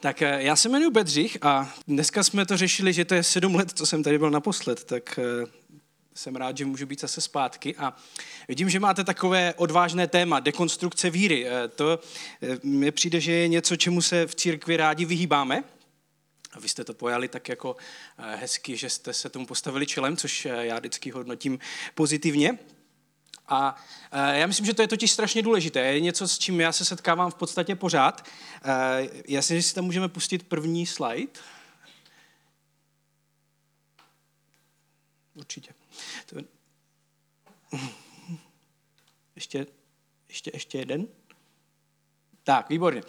Tak 0.00 0.22
eh, 0.22 0.42
já 0.42 0.56
se 0.56 0.68
jmenuji 0.68 0.90
Bedřich 0.90 1.38
a 1.42 1.74
dneska 1.88 2.22
jsme 2.22 2.46
to 2.46 2.56
řešili, 2.56 2.92
že 2.92 3.04
to 3.04 3.14
je 3.14 3.22
sedm 3.22 3.54
let, 3.54 3.72
co 3.74 3.86
jsem 3.86 4.02
tady 4.02 4.18
byl 4.18 4.30
naposled, 4.30 4.84
tak 4.84 5.18
eh, 5.18 5.46
jsem 6.14 6.36
rád, 6.36 6.56
že 6.56 6.64
můžu 6.64 6.86
být 6.86 7.00
zase 7.00 7.20
zpátky. 7.20 7.76
A 7.76 7.96
vidím, 8.48 8.70
že 8.70 8.80
máte 8.80 9.04
takové 9.04 9.54
odvážné 9.56 10.06
téma, 10.06 10.40
dekonstrukce 10.40 11.10
víry. 11.10 11.46
Eh, 11.48 11.68
to 11.68 12.00
mi 12.62 12.90
přijde, 12.90 13.20
že 13.20 13.32
je 13.32 13.48
něco, 13.48 13.76
čemu 13.76 14.02
se 14.02 14.26
v 14.26 14.34
církvi 14.34 14.76
rádi 14.76 15.04
vyhýbáme. 15.04 15.64
A 16.52 16.60
vy 16.60 16.68
jste 16.68 16.84
to 16.84 16.94
pojali 16.94 17.28
tak 17.28 17.48
jako 17.48 17.76
hezky, 18.18 18.76
že 18.76 18.90
jste 18.90 19.12
se 19.12 19.28
tomu 19.28 19.46
postavili 19.46 19.86
čelem, 19.86 20.16
což 20.16 20.44
já 20.44 20.78
vždycky 20.78 21.10
hodnotím 21.10 21.58
pozitivně. 21.94 22.58
A 23.48 23.76
e, 24.12 24.38
já 24.38 24.46
myslím, 24.46 24.66
že 24.66 24.74
to 24.74 24.82
je 24.82 24.88
totiž 24.88 25.10
strašně 25.10 25.42
důležité. 25.42 25.80
Je 25.80 26.00
něco, 26.00 26.28
s 26.28 26.38
čím 26.38 26.60
já 26.60 26.72
se 26.72 26.84
setkávám 26.84 27.30
v 27.30 27.34
podstatě 27.34 27.76
pořád. 27.76 28.26
E, 28.64 29.08
já 29.28 29.42
si, 29.42 29.62
si 29.62 29.74
tam 29.74 29.84
můžeme 29.84 30.08
pustit 30.08 30.48
první 30.48 30.86
slide. 30.86 31.32
Určitě. 35.34 35.74
Ještě, 39.36 39.66
ještě, 40.28 40.50
ještě 40.54 40.78
jeden. 40.78 41.06
Tak, 42.44 42.68
výborně. 42.68 43.02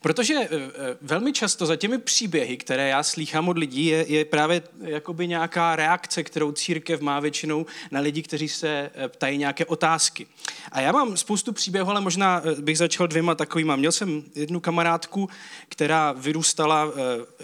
Protože 0.00 0.34
eh, 0.34 0.48
eh, 0.50 0.70
velmi 1.02 1.32
často 1.32 1.66
za 1.66 1.76
těmi 1.76 1.98
příběhy, 1.98 2.56
které 2.56 2.88
já 2.88 3.02
slýchám 3.02 3.48
od 3.48 3.58
lidí, 3.58 3.86
je, 3.86 4.04
je 4.08 4.24
právě 4.24 4.62
jakoby 4.80 5.28
nějaká 5.28 5.76
reakce, 5.76 6.22
kterou 6.22 6.52
církev 6.52 7.00
má 7.00 7.20
většinou 7.20 7.66
na 7.90 8.00
lidi, 8.00 8.22
kteří 8.22 8.48
se 8.48 8.90
eh, 8.94 9.08
ptají 9.08 9.38
nějaké 9.38 9.64
otázky. 9.64 10.26
A 10.72 10.80
já 10.80 10.92
mám 10.92 11.16
spoustu 11.16 11.52
příběhů, 11.52 11.90
ale 11.90 12.00
možná 12.00 12.42
bych 12.60 12.78
začal 12.78 13.06
dvěma 13.06 13.34
takovýma. 13.34 13.76
Měl 13.76 13.92
jsem 13.92 14.24
jednu 14.34 14.60
kamarádku, 14.60 15.28
která 15.68 16.12
vyrůstala 16.12 16.92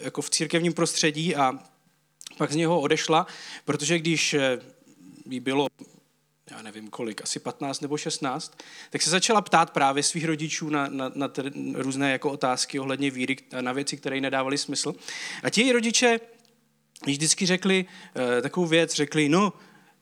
jako 0.02 0.23
v 0.23 0.30
církevním 0.30 0.73
prostředí 0.73 1.36
a 1.36 1.52
pak 2.39 2.52
z 2.52 2.56
něho 2.56 2.80
odešla, 2.80 3.27
protože 3.64 3.98
když 3.98 4.36
jí 5.30 5.41
bylo 5.41 5.69
já 6.50 6.62
nevím 6.62 6.91
kolik, 6.91 7.22
asi 7.22 7.41
15 7.41 7.80
nebo 7.80 7.96
16, 7.96 8.58
tak 8.91 9.02
se 9.02 9.10
začala 9.10 9.41
ptát 9.41 9.70
právě 9.70 10.02
svých 10.02 10.24
rodičů 10.24 10.68
na, 10.68 10.88
na, 10.88 11.12
na 11.14 11.28
t- 11.28 11.42
různé 11.74 12.12
jako 12.12 12.30
otázky 12.30 12.80
ohledně 12.80 13.10
víry, 13.10 13.36
na 13.60 13.72
věci, 13.72 13.96
které 13.96 14.16
jí 14.16 14.20
nedávaly 14.20 14.58
smysl. 14.58 14.94
A 15.42 15.50
ti 15.50 15.60
její 15.60 15.72
rodiče 15.72 16.20
již 17.06 17.16
vždycky 17.16 17.46
řekli 17.46 17.84
uh, 17.86 18.42
takovou 18.42 18.66
věc, 18.66 18.94
řekli, 18.94 19.28
no, 19.28 19.52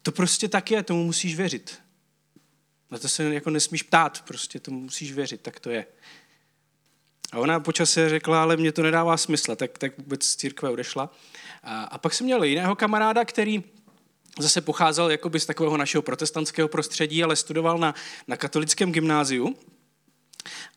to 0.03 0.12
prostě 0.12 0.48
tak 0.48 0.70
je, 0.70 0.83
tomu 0.83 1.05
musíš 1.05 1.36
věřit. 1.36 1.78
Na 2.91 2.98
to 2.98 3.08
se 3.08 3.34
jako 3.34 3.50
nesmíš 3.50 3.83
ptát, 3.83 4.25
prostě 4.27 4.60
tomu 4.60 4.81
musíš 4.81 5.12
věřit, 5.12 5.41
tak 5.41 5.60
to 5.60 5.70
je. 5.70 5.86
A 7.33 7.38
ona 7.38 7.60
počase 7.60 8.08
řekla, 8.08 8.42
ale 8.42 8.56
mě 8.56 8.72
to 8.72 8.83
nedává 8.83 9.16
smysl, 9.16 9.56
tak, 9.56 9.78
tak 9.78 9.98
vůbec 9.98 10.25
z 10.25 10.36
církve 10.36 10.70
odešla. 10.70 11.10
A, 11.62 11.83
a 11.83 11.98
pak 11.98 12.14
jsem 12.14 12.25
měl 12.25 12.44
jiného 12.44 12.77
kamaráda, 12.77 13.25
který 13.25 13.64
zase 14.39 14.61
pocházel 14.61 15.11
jakoby 15.11 15.41
z 15.41 15.47
takového 15.47 15.77
našeho 15.77 16.03
protestantského 16.03 16.69
prostředí, 16.69 17.25
ale 17.25 17.37
studoval 17.37 17.79
na, 17.79 17.95
na 18.29 18.37
katolickém 18.37 18.93
gymnáziu. 18.93 19.56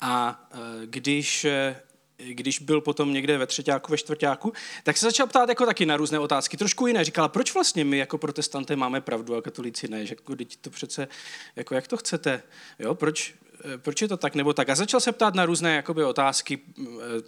A 0.01 0.43
e, 0.51 0.85
když, 0.85 1.45
e, 1.45 1.81
když 2.17 2.59
byl 2.59 2.81
potom 2.81 3.13
někde 3.13 3.37
ve 3.37 3.47
třetíku, 3.47 3.91
ve 3.91 3.97
čtvrtáku, 3.97 4.53
tak 4.83 4.97
se 4.97 5.05
začal 5.05 5.27
ptát 5.27 5.49
jako 5.49 5.65
taky 5.65 5.85
na 5.85 5.97
různé 5.97 6.19
otázky, 6.19 6.57
trošku 6.57 6.87
jiné. 6.87 7.03
Říkal, 7.03 7.29
proč 7.29 7.53
vlastně 7.53 7.85
my 7.85 7.97
jako 7.97 8.17
protestanté 8.17 8.75
máme 8.75 9.01
pravdu 9.01 9.35
a 9.35 9.41
katolíci 9.41 9.87
ne? 9.87 10.05
Že 10.05 10.15
jako, 10.19 10.35
to 10.61 10.69
přece, 10.69 11.07
jako 11.55 11.75
jak 11.75 11.87
to 11.87 11.97
chcete? 11.97 12.43
Jo, 12.79 12.95
proč, 12.95 13.33
e, 13.73 13.77
proč 13.77 14.01
je 14.01 14.07
to 14.07 14.17
tak 14.17 14.35
nebo 14.35 14.53
tak? 14.53 14.69
A 14.69 14.75
začal 14.75 14.99
se 14.99 15.11
ptát 15.11 15.35
na 15.35 15.45
různé 15.45 15.75
jakoby, 15.75 16.03
otázky, 16.03 16.59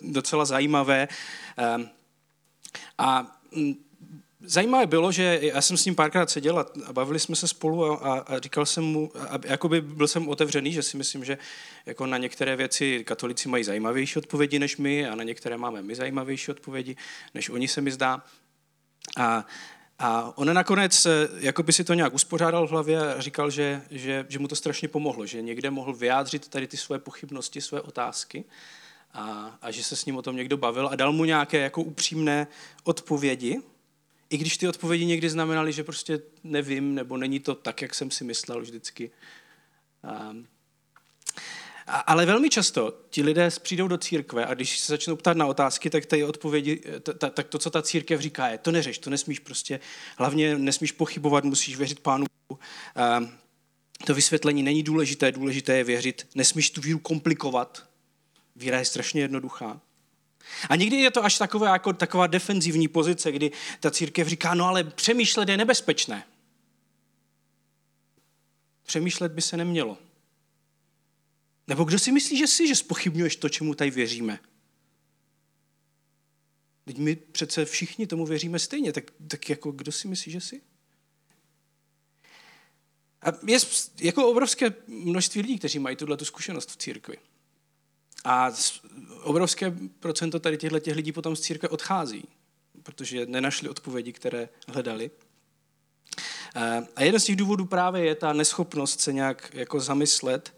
docela 0.01 0.45
zajímavé. 0.45 1.07
A 2.97 3.37
Zajímavé 4.43 4.85
bylo, 4.85 5.11
že 5.11 5.39
já 5.41 5.61
jsem 5.61 5.77
s 5.77 5.85
ním 5.85 5.95
párkrát 5.95 6.29
seděl 6.29 6.59
a, 6.59 6.65
a 6.85 6.93
bavili 6.93 7.19
jsme 7.19 7.35
se 7.35 7.47
spolu 7.47 7.85
a, 7.85 7.95
a, 7.95 8.19
a 8.19 8.39
říkal 8.39 8.65
jsem 8.65 8.83
mu, 8.83 9.11
a, 9.29 9.39
jakoby 9.45 9.81
byl 9.81 10.07
jsem 10.07 10.29
otevřený, 10.29 10.73
že 10.73 10.83
si 10.83 10.97
myslím, 10.97 11.25
že 11.25 11.37
jako 11.85 12.05
na 12.05 12.17
některé 12.17 12.55
věci 12.55 13.03
katolici 13.03 13.49
mají 13.49 13.63
zajímavější 13.63 14.19
odpovědi 14.19 14.59
než 14.59 14.77
my 14.77 15.07
a 15.07 15.15
na 15.15 15.23
některé 15.23 15.57
máme 15.57 15.81
my 15.81 15.95
zajímavější 15.95 16.51
odpovědi, 16.51 16.95
než 17.33 17.49
oni 17.49 17.67
se 17.67 17.81
mi 17.81 17.91
zdá. 17.91 18.23
A, 19.17 19.45
a 19.99 20.37
on 20.37 20.53
nakonec 20.53 21.07
jako 21.39 21.63
by 21.63 21.73
si 21.73 21.83
to 21.83 21.93
nějak 21.93 22.13
uspořádal 22.13 22.67
v 22.67 22.71
hlavě 22.71 23.13
a 23.13 23.21
říkal, 23.21 23.49
že, 23.49 23.81
že, 23.91 24.25
že 24.29 24.39
mu 24.39 24.47
to 24.47 24.55
strašně 24.55 24.87
pomohlo, 24.87 25.25
že 25.25 25.41
někde 25.41 25.69
mohl 25.69 25.93
vyjádřit 25.93 26.47
tady 26.47 26.67
ty 26.67 26.77
své 26.77 26.99
pochybnosti, 26.99 27.61
své 27.61 27.81
otázky 27.81 28.43
a, 29.13 29.57
a 29.61 29.71
že 29.71 29.83
se 29.83 29.95
s 29.95 30.05
ním 30.05 30.17
o 30.17 30.21
tom 30.21 30.35
někdo 30.35 30.57
bavil 30.57 30.87
a 30.87 30.95
dal 30.95 31.13
mu 31.13 31.25
nějaké 31.25 31.57
jako 31.57 31.81
upřímné 31.81 32.47
odpovědi, 32.83 33.61
i 34.31 34.37
když 34.37 34.57
ty 34.57 34.67
odpovědi 34.67 35.05
někdy 35.05 35.29
znamenaly, 35.29 35.73
že 35.73 35.83
prostě 35.83 36.19
nevím, 36.43 36.95
nebo 36.95 37.17
není 37.17 37.39
to 37.39 37.55
tak, 37.55 37.81
jak 37.81 37.95
jsem 37.95 38.11
si 38.11 38.23
myslel 38.23 38.61
vždycky. 38.61 39.11
Um, 40.31 40.47
ale 41.87 42.25
velmi 42.25 42.49
často 42.49 42.99
ti 43.09 43.23
lidé 43.23 43.49
přijdou 43.61 43.87
do 43.87 43.97
církve 43.97 44.45
a 44.45 44.53
když 44.53 44.79
se 44.79 44.93
začnou 44.93 45.15
ptát 45.15 45.37
na 45.37 45.45
otázky, 45.45 45.89
tak 45.89 46.05
ty 46.05 46.23
odpovědi, 46.23 46.81
tak 47.33 47.47
to, 47.47 47.57
co 47.57 47.69
ta 47.69 47.81
církev 47.81 48.21
říká, 48.21 48.47
je, 48.47 48.57
to 48.57 48.71
neřeš, 48.71 48.97
to 48.97 49.09
nesmíš 49.09 49.39
prostě, 49.39 49.79
hlavně 50.17 50.57
nesmíš 50.57 50.91
pochybovat, 50.91 51.43
musíš 51.43 51.77
věřit 51.77 51.99
Pánu. 51.99 52.25
Um, 52.49 53.31
to 54.05 54.13
vysvětlení 54.13 54.63
není 54.63 54.83
důležité, 54.83 55.31
důležité 55.31 55.77
je 55.77 55.83
věřit, 55.83 56.27
nesmíš 56.35 56.69
tu 56.69 56.81
víru 56.81 56.99
komplikovat. 56.99 57.87
Víra 58.55 58.79
je 58.79 58.85
strašně 58.85 59.21
jednoduchá. 59.21 59.81
A 60.69 60.75
někdy 60.75 60.95
je 60.95 61.11
to 61.11 61.25
až 61.25 61.37
taková, 61.37 61.73
jako, 61.73 61.93
taková 61.93 62.27
defenzivní 62.27 62.87
pozice, 62.87 63.31
kdy 63.31 63.51
ta 63.79 63.91
církev 63.91 64.27
říká, 64.27 64.53
no 64.53 64.65
ale 64.65 64.83
přemýšlet 64.83 65.49
je 65.49 65.57
nebezpečné. 65.57 66.23
Přemýšlet 68.83 69.31
by 69.31 69.41
se 69.41 69.57
nemělo. 69.57 69.97
Nebo 71.67 71.83
kdo 71.83 71.99
si 71.99 72.11
myslí, 72.11 72.37
že 72.37 72.47
jsi, 72.47 72.67
že 72.67 72.75
spochybňuješ 72.75 73.35
to, 73.35 73.49
čemu 73.49 73.75
tady 73.75 73.91
věříme? 73.91 74.39
Teď 76.85 76.97
my 76.97 77.15
přece 77.15 77.65
všichni 77.65 78.07
tomu 78.07 78.25
věříme 78.25 78.59
stejně, 78.59 78.93
tak, 78.93 79.11
tak 79.27 79.49
jako 79.49 79.71
kdo 79.71 79.91
si 79.91 80.07
myslí, 80.07 80.31
že 80.31 80.41
jsi? 80.41 80.61
A 83.21 83.27
je 83.47 83.59
jako 84.01 84.29
obrovské 84.29 84.73
množství 84.87 85.41
lidí, 85.41 85.57
kteří 85.57 85.79
mají 85.79 85.95
tuhle 85.95 86.17
zkušenost 86.23 86.71
v 86.71 86.77
církvi. 86.77 87.17
A 88.25 88.51
obrovské 89.23 89.73
procento 89.99 90.39
tady 90.39 90.57
těchto 90.57 90.79
těch 90.79 90.95
lidí 90.95 91.11
potom 91.11 91.35
z 91.35 91.41
církve 91.41 91.69
odchází, 91.69 92.23
protože 92.83 93.25
nenašli 93.25 93.69
odpovědi, 93.69 94.13
které 94.13 94.49
hledali. 94.67 95.11
Eh, 96.55 96.87
a 96.95 97.03
jeden 97.03 97.19
z 97.19 97.23
těch 97.23 97.35
důvodů 97.35 97.65
právě 97.65 98.05
je 98.05 98.15
ta 98.15 98.33
neschopnost 98.33 99.01
se 99.01 99.13
nějak 99.13 99.51
jako 99.53 99.79
zamyslet 99.79 100.55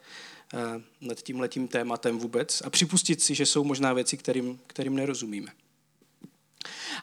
eh, 0.53 0.81
nad 1.01 1.17
tím 1.21 1.39
letím 1.39 1.67
tématem 1.67 2.19
vůbec 2.19 2.61
a 2.61 2.69
připustit 2.69 3.21
si, 3.21 3.35
že 3.35 3.45
jsou 3.45 3.63
možná 3.63 3.93
věci, 3.93 4.17
kterým, 4.17 4.59
kterým 4.67 4.95
nerozumíme. 4.95 5.51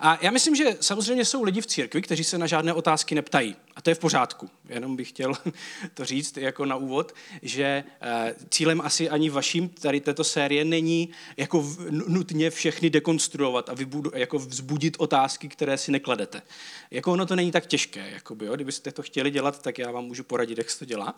A 0.01 0.19
já 0.21 0.31
myslím, 0.31 0.57
že 0.57 0.77
samozřejmě 0.81 1.25
jsou 1.25 1.43
lidi 1.43 1.61
v 1.61 1.67
církvi, 1.67 2.03
kteří 2.03 2.25
se 2.25 2.39
na 2.39 2.47
žádné 2.47 2.73
otázky 2.73 3.15
neptají. 3.15 3.57
A 3.77 3.83
to 3.83 3.91
je 3.91 3.95
v 3.95 3.99
pořádku. 3.99 4.51
Jenom 4.69 4.97
bych 4.97 5.09
chtěl 5.09 5.35
to 5.95 6.05
říct 6.05 6.37
jako 6.37 6.65
na 6.65 6.77
úvod, 6.77 7.13
že 7.43 7.85
eh, 8.01 8.35
cílem 8.51 8.81
asi 8.81 9.11
ani 9.11 9.31
vaším 9.31 9.69
tady 9.69 10.01
této 10.01 10.25
série 10.25 10.65
není 10.65 11.11
jako 11.37 11.67
nutně 11.91 12.51
všechny 12.51 12.91
dekonstruovat 12.91 13.69
a 13.69 13.75
vybudu, 13.75 14.11
jako 14.15 14.39
vzbudit 14.39 14.97
otázky, 14.99 15.49
které 15.49 15.79
si 15.79 15.93
nekladete. 15.93 16.43
Jako 16.91 17.13
ono 17.13 17.27
to 17.27 17.37
není 17.37 17.51
tak 17.51 17.67
těžké. 17.67 18.11
Jakoby, 18.11 18.47
jo? 18.47 18.55
Kdybyste 18.55 18.93
to 18.93 19.03
chtěli 19.03 19.31
dělat, 19.31 19.63
tak 19.63 19.79
já 19.79 19.91
vám 19.91 20.05
můžu 20.05 20.25
poradit, 20.25 20.59
jak 20.59 20.71
se 20.71 20.79
to 20.79 20.85
dělá. 20.85 21.15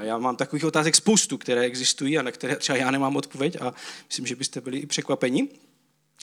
Já 0.00 0.18
mám 0.18 0.36
takových 0.36 0.64
otázek 0.64 0.94
spoustu, 0.94 1.38
které 1.38 1.60
existují 1.60 2.18
a 2.18 2.22
na 2.22 2.30
které 2.30 2.56
třeba 2.56 2.78
já 2.78 2.90
nemám 2.90 3.16
odpověď 3.16 3.56
a 3.60 3.74
myslím, 4.08 4.26
že 4.26 4.36
byste 4.36 4.60
byli 4.60 4.78
i 4.78 4.86
překvapeni. 4.86 5.48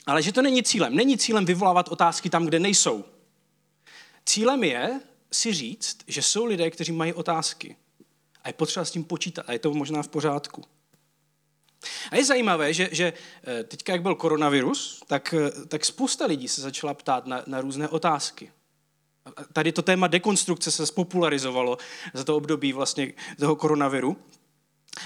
Ale 0.06 0.22
že 0.22 0.32
to 0.32 0.42
není 0.42 0.62
cílem. 0.62 0.96
Není 0.96 1.18
cílem 1.18 1.44
vyvolávat 1.44 1.88
otázky 1.88 2.30
tam, 2.30 2.44
kde 2.44 2.58
nejsou. 2.58 3.04
Cílem 4.26 4.64
je 4.64 5.00
si 5.32 5.52
říct, 5.52 5.98
že 6.06 6.22
jsou 6.22 6.44
lidé, 6.44 6.70
kteří 6.70 6.92
mají 6.92 7.12
otázky. 7.12 7.76
A 8.44 8.48
je 8.48 8.52
potřeba 8.52 8.84
s 8.84 8.90
tím 8.90 9.04
počítat. 9.04 9.44
A 9.48 9.52
je 9.52 9.58
to 9.58 9.74
možná 9.74 10.02
v 10.02 10.08
pořádku. 10.08 10.64
A 12.10 12.16
je 12.16 12.24
zajímavé, 12.24 12.74
že, 12.74 12.88
že 12.92 13.12
eh, 13.44 13.64
teďka, 13.64 13.92
jak 13.92 14.02
byl 14.02 14.14
koronavirus, 14.14 15.02
tak, 15.06 15.34
eh, 15.34 15.66
tak 15.66 15.84
spousta 15.84 16.26
lidí 16.26 16.48
se 16.48 16.60
začala 16.60 16.94
ptát 16.94 17.26
na, 17.26 17.42
na 17.46 17.60
různé 17.60 17.88
otázky. 17.88 18.52
Tady 19.52 19.72
to 19.72 19.82
téma 19.82 20.06
dekonstrukce 20.06 20.70
se 20.70 20.86
spopularizovalo 20.86 21.78
za 22.14 22.24
to 22.24 22.36
období 22.36 22.72
vlastně 22.72 23.12
toho 23.40 23.56
koronaviru. 23.56 24.16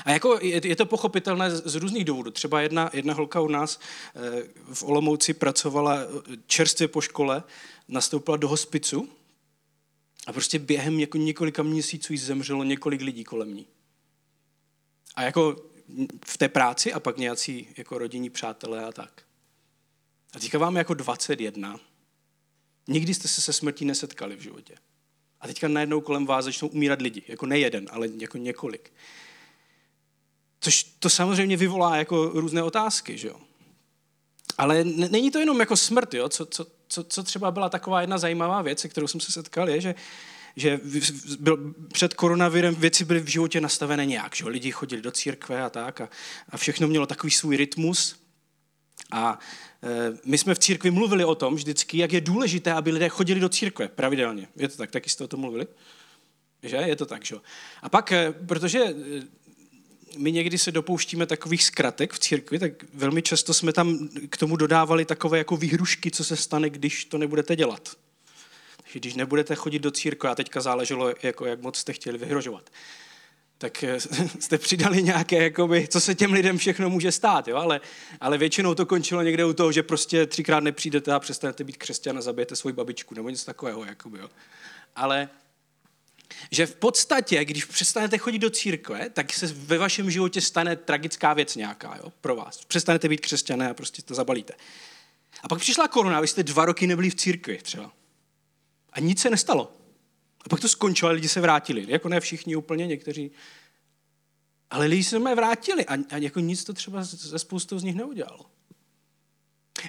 A 0.05 0.11
jako 0.11 0.39
je, 0.43 0.67
je 0.67 0.77
to 0.77 0.87
pochopitelné 0.87 1.51
z, 1.51 1.67
z 1.67 1.75
různých 1.75 2.05
důvodů. 2.05 2.31
Třeba 2.31 2.61
jedna, 2.61 2.91
jedna 2.93 3.15
holka 3.15 3.41
u 3.41 3.49
nás 3.49 3.81
e, 4.15 4.43
v 4.75 4.83
Olomouci 4.83 5.35
pracovala 5.35 5.99
eh, 6.01 6.37
čerstvě 6.47 6.89
po 6.89 7.01
škole, 7.01 7.43
nastoupila 7.89 8.37
do 8.37 8.49
hospicu 8.49 9.09
a 10.27 10.33
prostě 10.33 10.59
během 10.59 11.01
jako 11.01 11.19
několika 11.19 11.63
měsíců 11.63 12.13
jí 12.13 12.19
zemřelo 12.19 12.65
několik 12.65 13.01
lidí 13.01 13.25
kolem 13.25 13.55
ní. 13.55 13.67
A 15.15 15.23
jako 15.23 15.57
v 16.27 16.39
té 16.39 16.49
práci 16.49 16.93
a 16.93 17.01
pak 17.01 17.17
nějací 17.17 17.69
jako 17.77 17.99
rodinní 17.99 18.31
přátelé 18.31 18.85
a 18.85 18.93
tak. 18.93 19.23
A 20.33 20.39
teďka 20.39 20.59
vám 20.59 20.77
jako 20.77 20.95
21. 20.95 21.81
Nikdy 22.89 23.15
jste 23.15 23.29
se 23.29 23.43
se 23.43 23.53
smrtí 23.53 23.85
nesetkali 23.85 24.37
v 24.37 24.41
životě. 24.41 24.75
A 25.41 25.47
teďka 25.47 25.69
najednou 25.69 26.01
kolem 26.01 26.27
vás 26.27 26.45
začnou 26.45 26.69
umírat 26.69 27.03
lidi. 27.03 27.23
Jako 27.29 27.47
ne 27.47 27.59
jeden, 27.59 27.89
ale 27.91 28.09
jako 28.19 28.39
několik. 28.39 28.93
Což 30.61 30.83
to 30.83 31.11
samozřejmě 31.11 31.57
vyvolá 31.57 31.97
jako 31.97 32.31
různé 32.35 32.63
otázky, 32.63 33.19
že 33.19 33.29
jo. 33.29 33.37
Ale 34.59 34.85
není 34.85 35.31
to 35.31 35.39
jenom 35.39 35.61
jako 35.61 35.77
smrt, 35.77 36.15
jo? 36.15 36.29
Co, 36.29 36.47
co, 36.47 36.67
co, 36.89 37.05
co 37.05 37.23
třeba 37.23 37.51
byla 37.51 37.69
taková 37.69 38.01
jedna 38.01 38.19
zajímavá 38.19 38.63
věc, 38.63 38.81
se 38.81 38.89
kterou 38.89 39.07
jsem 39.07 39.21
se 39.21 39.33
setkal, 39.33 39.69
je, 39.69 39.81
že, 39.81 39.95
že 40.57 40.81
byl, 41.41 41.75
před 41.93 42.15
koronavirem 42.15 42.75
věci 42.75 43.05
byly 43.05 43.21
v 43.21 43.29
životě 43.29 43.61
nastavené 43.61 44.07
nějak, 44.07 44.37
že 44.37 44.49
lidi 44.49 44.71
chodili 44.71 45.03
do 45.03 45.11
církve 45.11 45.63
a 45.63 45.71
tak 45.71 46.01
a, 46.01 46.09
a 46.49 46.57
všechno 46.57 46.89
mělo 46.89 47.07
takový 47.07 47.31
svůj 47.31 47.57
rytmus. 47.57 48.17
A 49.11 49.39
e, 49.83 50.19
my 50.25 50.39
jsme 50.39 50.55
v 50.55 50.59
církvi 50.59 50.91
mluvili 50.91 51.25
o 51.25 51.35
tom 51.35 51.55
vždycky, 51.55 51.99
jak 51.99 52.13
je 52.13 52.21
důležité, 52.21 52.73
aby 52.73 52.91
lidé 52.91 53.09
chodili 53.09 53.41
do 53.41 53.49
církve 53.49 53.89
pravidelně. 53.89 54.49
Je 54.57 54.69
to 54.69 54.77
tak, 54.77 54.91
taky 54.91 55.11
jste 55.11 55.25
o 55.25 55.29
tom 55.29 55.41
mluvili? 55.41 55.67
Že? 56.63 56.77
Je 56.77 56.97
to 56.97 57.07
tak, 57.07 57.25
že? 57.25 57.37
A 57.83 57.89
pak, 57.89 58.13
e, 58.13 58.33
protože 58.33 58.79
e, 58.79 58.95
my 60.17 60.33
někdy 60.33 60.59
se 60.59 60.73
dopouštíme 60.73 61.27
takových 61.27 61.65
zkratek 61.65 62.13
v 62.13 62.19
církvi, 62.19 62.59
tak 62.59 62.73
velmi 62.95 63.23
často 63.23 63.55
jsme 63.55 63.73
tam 63.73 64.09
k 64.31 64.37
tomu 64.37 64.57
dodávali 64.57 65.05
takové 65.05 65.39
jako 65.39 65.57
výhrušky, 65.57 66.11
co 66.11 66.25
se 66.25 66.37
stane, 66.37 66.71
když 66.71 67.05
to 67.05 67.19
nebudete 67.19 67.57
dělat. 67.57 67.97
Takže 68.83 68.99
když 68.99 69.15
nebudete 69.15 69.55
chodit 69.55 69.79
do 69.79 69.91
církve, 69.91 70.31
a 70.31 70.35
teďka 70.35 70.61
záleželo, 70.61 71.15
jako 71.23 71.47
jak 71.47 71.63
moc 71.63 71.77
jste 71.77 71.93
chtěli 71.93 72.19
vyhrožovat, 72.19 72.71
tak 73.59 73.85
eh, 73.85 74.01
jste 74.41 74.59
přidali 74.59 75.03
nějaké, 75.03 75.43
jakoby, 75.43 75.89
co 75.89 76.01
se 76.01 76.15
těm 76.15 76.33
lidem 76.33 76.59
všechno 76.59 76.91
může 76.91 77.13
stát, 77.13 77.49
jo? 77.49 77.57
Ale, 77.57 77.81
ale 78.21 78.39
většinou 78.39 78.75
to 78.75 78.87
končilo 78.87 79.23
někde 79.23 79.45
u 79.45 79.53
toho, 79.53 79.73
že 79.73 79.83
prostě 79.83 80.27
třikrát 80.27 80.61
nepřijdete 80.61 81.13
a 81.13 81.21
přestanete 81.21 81.65
být 81.65 81.77
křesťan 81.77 82.19
a 82.19 82.21
zabijete 82.21 82.57
svoji 82.57 82.73
babičku, 82.73 83.15
nebo 83.15 83.29
něco 83.29 83.47
takového. 83.47 83.85
Jakoby, 83.85 84.19
jo? 84.19 84.29
Ale 84.97 85.29
že 86.51 86.67
v 86.67 86.75
podstatě, 86.75 87.45
když 87.45 87.65
přestanete 87.65 88.19
chodit 88.19 88.39
do 88.39 88.51
církve, 88.51 89.11
tak 89.11 89.33
se 89.33 89.47
ve 89.47 89.79
vašem 89.79 90.11
životě 90.11 90.41
stane 90.41 90.77
tragická 90.77 91.35
věc 91.35 91.57
nějaká 91.57 91.97
jo, 91.97 92.13
pro 92.21 92.37
vás. 92.37 92.65
Přestanete 92.65 93.09
být 93.09 93.21
křesťané 93.21 93.71
a 93.71 93.75
prostě 93.75 94.03
to 94.03 94.15
zabalíte. 94.15 94.55
A 95.43 95.49
pak 95.49 95.59
přišla 95.59 95.89
korona, 95.89 96.21
vy 96.21 96.29
jste 96.29 96.43
dva 96.43 96.65
roky 96.65 96.87
nebyli 96.87 97.11
v 97.11 97.15
církvi 97.15 97.59
třeba. 97.63 97.93
A 98.93 99.01
nic 99.01 99.21
se 99.21 99.31
nestalo. 99.31 99.73
A 100.45 100.49
pak 100.49 100.61
to 100.61 100.69
skončilo, 100.69 101.13
lidi 101.13 101.29
se 101.29 101.41
vrátili. 101.41 101.85
Jako 101.89 102.09
ne 102.09 102.21
všichni 102.21 102.57
úplně, 102.57 102.87
někteří. 102.87 103.31
Ale 104.71 104.87
lidi 104.87 105.05
se 105.05 105.19
mé 105.19 105.35
vrátili 105.35 105.87
a, 105.87 105.95
a 106.11 106.17
jako 106.17 106.41
nic 106.41 106.65
to 106.65 106.73
třeba 106.73 107.05
ze 107.05 107.39
spoustou 107.39 107.79
z 107.79 107.83
nich 107.83 107.95
neudělalo. 107.95 108.47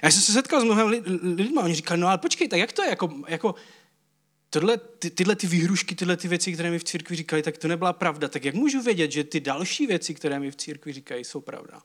Já 0.02 0.10
jsem 0.10 0.22
se 0.22 0.32
setkal 0.32 0.60
s 0.60 0.64
mnohem 0.64 0.88
lidmi 1.22 1.58
oni 1.58 1.74
říkali, 1.74 2.00
no 2.00 2.08
ale 2.08 2.18
počkej, 2.18 2.48
tak 2.48 2.60
jak 2.60 2.72
to 2.72 2.82
je? 2.82 2.88
Jako, 2.88 3.14
jako, 3.28 3.54
tohle, 4.50 4.78
ty, 4.78 5.10
tyhle 5.10 5.36
ty 5.36 5.46
výhrušky, 5.46 5.94
tyhle 5.94 6.16
ty 6.16 6.28
věci, 6.28 6.52
které 6.52 6.70
mi 6.70 6.78
v 6.78 6.84
církvi 6.84 7.16
říkali, 7.16 7.42
tak 7.42 7.58
to 7.58 7.68
nebyla 7.68 7.92
pravda. 7.92 8.28
Tak 8.28 8.44
jak 8.44 8.54
můžu 8.54 8.82
vědět, 8.82 9.12
že 9.12 9.24
ty 9.24 9.40
další 9.40 9.86
věci, 9.86 10.14
které 10.14 10.40
mi 10.40 10.50
v 10.50 10.56
církvi 10.56 10.92
říkají, 10.92 11.24
jsou 11.24 11.40
pravda? 11.40 11.82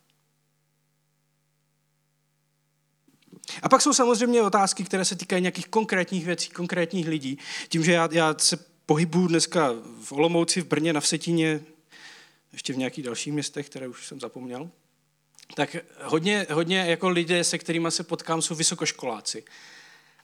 A 3.62 3.70
pak 3.70 3.82
jsou 3.82 3.94
samozřejmě 3.94 4.42
otázky, 4.42 4.84
které 4.84 5.06
se 5.06 5.16
týkají 5.16 5.42
nějakých 5.42 5.68
konkrétních 5.68 6.26
věcí, 6.26 6.50
konkrétních 6.50 7.08
lidí. 7.08 7.38
Tím, 7.70 7.84
že 7.84 7.92
já, 7.92 8.10
já 8.12 8.36
se 8.38 8.58
pohybuju 8.86 9.28
dneska 9.28 9.72
v 10.04 10.12
Olomouci, 10.12 10.62
v 10.62 10.68
Brně, 10.68 10.94
na 10.94 11.00
Vsetíně, 11.00 11.62
ještě 12.54 12.74
v 12.74 12.78
nějakých 12.78 13.04
dalších 13.04 13.34
městech, 13.34 13.70
které 13.70 13.88
už 13.88 14.08
jsem 14.08 14.20
zapomněl, 14.20 14.70
tak 15.56 15.76
hodně, 16.02 16.48
hodně 16.52 16.78
jako 16.78 17.10
lidé, 17.10 17.44
se 17.44 17.58
kterými 17.58 17.92
se 17.92 18.04
potkám, 18.04 18.42
jsou 18.42 18.56
vysokoškoláci. 18.56 19.44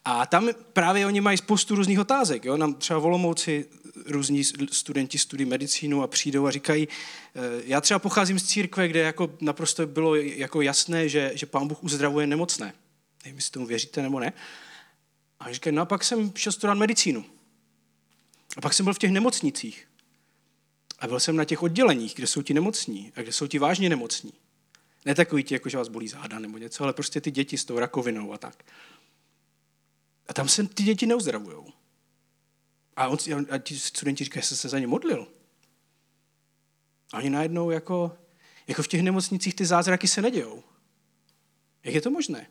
A 0.05 0.25
tam 0.25 0.49
právě 0.73 1.05
oni 1.05 1.21
mají 1.21 1.37
spoustu 1.37 1.75
různých 1.75 1.99
otázek. 1.99 2.45
Jo? 2.45 2.57
Nám 2.57 2.73
třeba 2.73 2.99
v 2.99 3.05
Olomouci 3.05 3.65
různí 4.05 4.43
studenti 4.71 5.17
studují 5.17 5.49
medicínu 5.49 6.03
a 6.03 6.07
přijdou 6.07 6.45
a 6.45 6.51
říkají, 6.51 6.87
eh, 7.35 7.39
já 7.65 7.81
třeba 7.81 7.99
pocházím 7.99 8.39
z 8.39 8.43
církve, 8.43 8.87
kde 8.87 8.99
jako 8.99 9.35
naprosto 9.41 9.87
bylo 9.87 10.15
jako 10.15 10.61
jasné, 10.61 11.09
že, 11.09 11.31
že 11.35 11.45
pán 11.45 11.67
Bůh 11.67 11.83
uzdravuje 11.83 12.27
nemocné. 12.27 12.73
Nevím, 13.25 13.37
jestli 13.37 13.51
tomu 13.51 13.65
věříte 13.65 14.01
nebo 14.01 14.19
ne. 14.19 14.33
A 15.39 15.51
říkají, 15.51 15.75
no 15.75 15.81
a 15.81 15.85
pak 15.85 16.03
jsem 16.03 16.31
šel 16.35 16.51
studovat 16.51 16.77
medicínu. 16.77 17.25
A 18.57 18.61
pak 18.61 18.73
jsem 18.73 18.83
byl 18.83 18.93
v 18.93 18.99
těch 18.99 19.11
nemocnicích. 19.11 19.87
A 20.99 21.07
byl 21.07 21.19
jsem 21.19 21.35
na 21.35 21.45
těch 21.45 21.63
odděleních, 21.63 22.15
kde 22.15 22.27
jsou 22.27 22.41
ti 22.41 22.53
nemocní 22.53 23.11
a 23.15 23.21
kde 23.21 23.31
jsou 23.31 23.47
ti 23.47 23.59
vážně 23.59 23.89
nemocní. 23.89 24.33
Ne 25.05 25.15
takový 25.15 25.43
ti, 25.43 25.53
jako 25.53 25.69
že 25.69 25.77
vás 25.77 25.87
bolí 25.87 26.07
záda 26.07 26.39
nebo 26.39 26.57
něco, 26.57 26.83
ale 26.83 26.93
prostě 26.93 27.21
ty 27.21 27.31
děti 27.31 27.57
s 27.57 27.65
tou 27.65 27.79
rakovinou 27.79 28.33
a 28.33 28.37
tak. 28.37 28.63
A 30.29 30.33
tam 30.33 30.47
se 30.47 30.67
ty 30.67 30.83
děti 30.83 31.05
neuzdravují. 31.05 31.73
A, 32.95 33.07
on, 33.07 33.17
a 33.49 33.57
ti 33.57 33.79
studenti 33.79 34.23
říkají, 34.23 34.43
že 34.43 34.55
se 34.55 34.69
za 34.69 34.79
ně 34.79 34.87
modlil. 34.87 35.27
A 37.13 37.17
oni 37.17 37.29
najednou 37.29 37.69
jako, 37.69 38.17
jako 38.67 38.83
v 38.83 38.87
těch 38.87 39.01
nemocnicích 39.01 39.55
ty 39.55 39.65
zázraky 39.65 40.07
se 40.07 40.21
nedějou. 40.21 40.63
Jak 41.83 41.95
je 41.95 42.01
to 42.01 42.11
možné? 42.11 42.49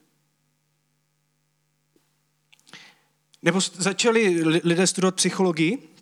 Nebo 3.43 3.61
začali 3.61 4.45
lidé 4.45 4.87
studovat 4.87 5.15
psychologii 5.15 5.95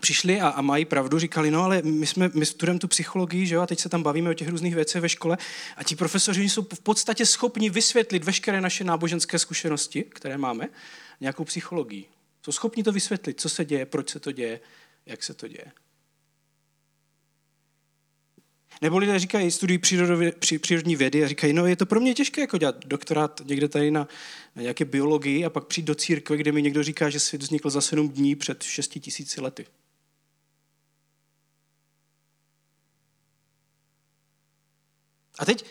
přišli 0.00 0.40
a, 0.40 0.48
a 0.48 0.62
mají 0.62 0.84
pravdu, 0.84 1.18
říkali, 1.18 1.50
no 1.50 1.64
ale 1.64 1.82
my, 1.82 2.06
jsme, 2.06 2.30
my 2.34 2.46
studujeme 2.46 2.80
tu 2.80 2.88
psychologii, 2.88 3.46
že 3.46 3.54
jo, 3.54 3.60
a 3.60 3.66
teď 3.66 3.80
se 3.80 3.88
tam 3.88 4.02
bavíme 4.02 4.30
o 4.30 4.34
těch 4.34 4.48
různých 4.48 4.74
věcech 4.74 5.02
ve 5.02 5.08
škole 5.08 5.38
a 5.76 5.84
ti 5.84 5.96
profesoři 5.96 6.48
jsou 6.48 6.62
v 6.62 6.80
podstatě 6.80 7.26
schopni 7.26 7.70
vysvětlit 7.70 8.24
veškeré 8.24 8.60
naše 8.60 8.84
náboženské 8.84 9.38
zkušenosti, 9.38 10.02
které 10.02 10.38
máme, 10.38 10.68
nějakou 11.20 11.44
psychologii. 11.44 12.04
Jsou 12.42 12.52
schopni 12.52 12.82
to 12.82 12.92
vysvětlit, 12.92 13.40
co 13.40 13.48
se 13.48 13.64
děje, 13.64 13.86
proč 13.86 14.10
se 14.10 14.20
to 14.20 14.32
děje, 14.32 14.60
jak 15.06 15.22
se 15.22 15.34
to 15.34 15.48
děje. 15.48 15.72
Nebo 18.82 18.98
lidé 18.98 19.18
říkají, 19.18 19.50
studují 19.50 19.78
přírodní 20.60 20.96
vědy 20.96 21.24
a 21.24 21.28
říkají, 21.28 21.52
no 21.52 21.66
je 21.66 21.76
to 21.76 21.86
pro 21.86 22.00
mě 22.00 22.14
těžké 22.14 22.40
jako 22.40 22.58
dělat 22.58 22.86
doktorát 22.86 23.40
někde 23.44 23.68
tady 23.68 23.90
na, 23.90 24.08
na 24.56 24.62
nějaké 24.62 24.84
biologii 24.84 25.44
a 25.44 25.50
pak 25.50 25.66
přijít 25.66 25.84
do 25.84 25.94
církve, 25.94 26.36
kde 26.36 26.52
mi 26.52 26.62
někdo 26.62 26.82
říká, 26.82 27.10
že 27.10 27.20
svět 27.20 27.42
vznikl 27.42 27.70
za 27.70 27.80
sedm 27.80 28.08
dní 28.08 28.36
před 28.36 28.62
šesti 28.62 29.00
tisíci 29.00 29.40
lety. 29.40 29.66
A 35.38 35.44
teď 35.44 35.64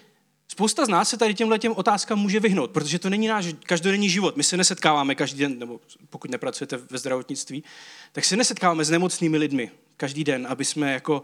spousta 0.48 0.86
z 0.86 0.90
nás 0.90 1.10
se 1.10 1.18
tady 1.18 1.34
těmhle 1.34 1.60
těm 1.60 1.72
otázkám 1.72 2.20
může 2.20 2.40
vyhnout, 2.40 2.72
protože 2.72 3.00
to 3.00 3.10
není 3.10 3.28
náš 3.28 3.46
každodenní 3.64 4.10
život. 4.10 4.38
My 4.38 4.44
se 4.44 4.58
nesetkáváme 4.58 5.16
každý 5.16 5.40
den, 5.40 5.60
nebo 5.60 5.80
pokud 6.10 6.32
nepracujete 6.32 6.78
ve 6.78 6.98
zdravotnictví, 6.98 7.64
tak 8.12 8.26
se 8.26 8.36
nesetkáváme 8.36 8.86
s 8.86 8.90
nemocnými 8.90 9.38
lidmi 9.38 9.72
každý 9.98 10.24
den, 10.24 10.48
aby 10.50 10.66
jsme 10.66 10.94
jako 10.94 11.24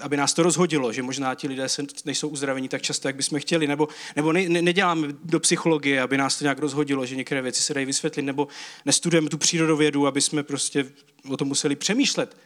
aby 0.00 0.16
nás 0.16 0.34
to 0.34 0.42
rozhodilo, 0.42 0.92
že 0.92 1.02
možná 1.02 1.34
ti 1.34 1.48
lidé 1.48 1.68
se 1.68 1.82
nejsou 2.04 2.28
uzdravení 2.28 2.68
tak 2.68 2.82
často, 2.82 3.08
jak 3.08 3.16
bychom 3.16 3.40
chtěli, 3.40 3.66
nebo, 3.66 3.88
nebo 4.16 4.32
ne, 4.32 4.48
ne, 4.48 4.62
neděláme 4.62 5.08
do 5.24 5.40
psychologie, 5.40 6.02
aby 6.02 6.16
nás 6.16 6.38
to 6.38 6.44
nějak 6.44 6.58
rozhodilo, 6.58 7.06
že 7.06 7.16
některé 7.16 7.42
věci 7.42 7.62
se 7.62 7.74
dají 7.74 7.86
vysvětlit, 7.86 8.22
nebo 8.22 8.48
nestudujeme 8.84 9.28
tu 9.28 9.38
přírodovědu, 9.38 10.06
aby 10.06 10.20
jsme 10.20 10.42
prostě 10.42 10.86
o 11.28 11.36
tom 11.36 11.48
museli 11.48 11.76
přemýšlet. 11.76 12.36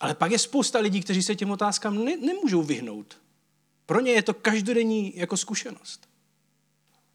Ale 0.00 0.14
pak 0.14 0.32
je 0.32 0.38
spousta 0.38 0.78
lidí, 0.78 1.00
kteří 1.00 1.22
se 1.22 1.34
těm 1.34 1.50
otázkám 1.50 2.04
ne, 2.04 2.16
nemůžou 2.16 2.62
vyhnout. 2.62 3.18
Pro 3.86 4.00
ně 4.00 4.12
je 4.12 4.22
to 4.22 4.34
každodenní 4.34 5.12
jako 5.16 5.36
zkušenost. 5.36 6.08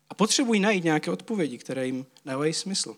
A 0.09 0.13
potřebují 0.13 0.59
najít 0.59 0.83
nějaké 0.83 1.11
odpovědi, 1.11 1.57
které 1.57 1.85
jim 1.85 2.05
dávají 2.25 2.53
smysl. 2.53 2.95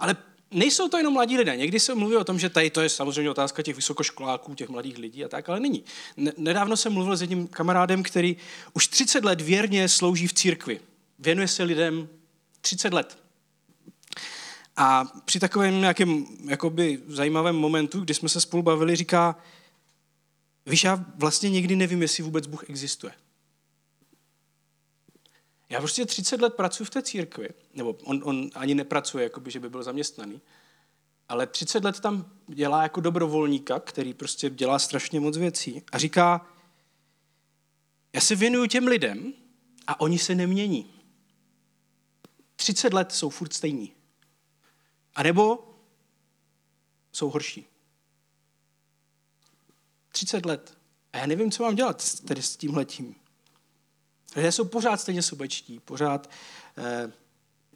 Ale 0.00 0.16
nejsou 0.50 0.88
to 0.88 0.96
jenom 0.96 1.12
mladí 1.12 1.38
lidé. 1.38 1.56
Někdy 1.56 1.80
se 1.80 1.94
mluví 1.94 2.16
o 2.16 2.24
tom, 2.24 2.38
že 2.38 2.48
tady 2.50 2.70
to 2.70 2.80
je 2.80 2.88
samozřejmě 2.88 3.30
otázka 3.30 3.62
těch 3.62 3.76
vysokoškoláků, 3.76 4.54
těch 4.54 4.68
mladých 4.68 4.98
lidí 4.98 5.24
a 5.24 5.28
tak, 5.28 5.48
ale 5.48 5.60
není. 5.60 5.84
Nedávno 6.36 6.76
jsem 6.76 6.92
mluvil 6.92 7.16
s 7.16 7.20
jedním 7.20 7.48
kamarádem, 7.48 8.02
který 8.02 8.36
už 8.72 8.88
30 8.88 9.24
let 9.24 9.40
věrně 9.40 9.88
slouží 9.88 10.26
v 10.26 10.32
církvi. 10.32 10.80
Věnuje 11.18 11.48
se 11.48 11.62
lidem 11.62 12.08
30 12.60 12.92
let. 12.92 13.18
A 14.76 15.04
při 15.24 15.40
takovém 15.40 15.80
nějakém 15.80 16.26
jakoby, 16.44 17.02
zajímavém 17.06 17.56
momentu, 17.56 18.00
kdy 18.00 18.14
jsme 18.14 18.28
se 18.28 18.40
spolu 18.40 18.62
bavili, 18.62 18.96
říká, 18.96 19.36
víš, 20.66 20.84
já 20.84 21.04
vlastně 21.16 21.50
nikdy 21.50 21.76
nevím, 21.76 22.02
jestli 22.02 22.22
vůbec 22.22 22.46
Bůh 22.46 22.70
existuje. 22.70 23.12
Já 25.70 25.78
prostě 25.78 26.06
30 26.06 26.40
let 26.40 26.54
pracuji 26.54 26.84
v 26.84 26.90
té 26.90 27.02
církvi, 27.02 27.48
nebo 27.74 27.96
on, 28.04 28.20
on 28.24 28.50
ani 28.54 28.74
nepracuje, 28.74 29.24
jakoby, 29.24 29.50
že 29.50 29.60
by 29.60 29.68
byl 29.68 29.82
zaměstnaný, 29.82 30.40
ale 31.28 31.46
30 31.46 31.84
let 31.84 32.00
tam 32.00 32.32
dělá 32.46 32.82
jako 32.82 33.00
dobrovolníka, 33.00 33.80
který 33.80 34.14
prostě 34.14 34.50
dělá 34.50 34.78
strašně 34.78 35.20
moc 35.20 35.36
věcí 35.36 35.82
a 35.92 35.98
říká, 35.98 36.46
já 38.12 38.20
se 38.20 38.34
věnuju 38.34 38.66
těm 38.66 38.86
lidem 38.86 39.32
a 39.86 40.00
oni 40.00 40.18
se 40.18 40.34
nemění. 40.34 40.94
30 42.56 42.92
let 42.92 43.12
jsou 43.12 43.30
furt 43.30 43.52
stejní. 43.52 43.92
A 45.14 45.22
nebo 45.22 45.74
jsou 47.12 47.30
horší. 47.30 47.66
30 50.08 50.46
let 50.46 50.78
A 51.12 51.18
já 51.18 51.26
nevím, 51.26 51.50
co 51.50 51.62
mám 51.62 51.74
dělat 51.74 52.20
tady 52.20 52.42
s 52.42 52.56
tímhletím. 52.56 53.14
Lidé 54.36 54.52
jsou 54.52 54.64
pořád 54.64 55.00
stejně 55.00 55.22
sobečtí, 55.22 55.80
pořád 55.80 56.30
eh, 56.78 57.12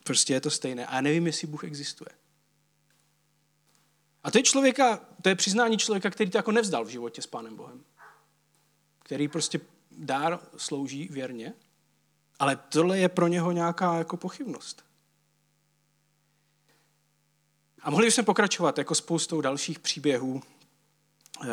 prostě 0.05 0.33
je 0.33 0.41
to 0.41 0.51
stejné. 0.51 0.87
A 0.87 0.95
já 0.95 1.01
nevím, 1.01 1.27
jestli 1.27 1.47
Bůh 1.47 1.65
existuje. 1.65 2.09
A 4.25 4.31
to 4.31 4.39
je 4.39 4.43
člověka, 4.43 4.97
to 5.23 5.29
je 5.29 5.35
přiznání 5.35 5.79
člověka, 5.79 6.11
který 6.11 6.31
to 6.31 6.39
jako 6.39 6.53
nevzdal 6.53 6.85
v 6.85 6.89
životě 6.89 7.23
s 7.23 7.27
Pánem 7.27 7.57
Bohem. 7.57 7.85
Který 8.99 9.29
prostě 9.29 9.61
dár 9.91 10.41
slouží 10.57 11.09
věrně, 11.09 11.55
ale 12.39 12.57
tohle 12.57 12.99
je 12.99 13.09
pro 13.09 13.29
něho 13.29 13.53
nějaká 13.53 13.99
jako 13.99 14.17
pochybnost. 14.17 14.85
A 17.83 17.91
mohli 17.91 18.07
bychom 18.07 18.25
pokračovat 18.25 18.79
jako 18.79 18.95
spoustou 18.95 19.41
dalších 19.41 19.79
příběhů 19.79 20.43
eh, 21.45 21.49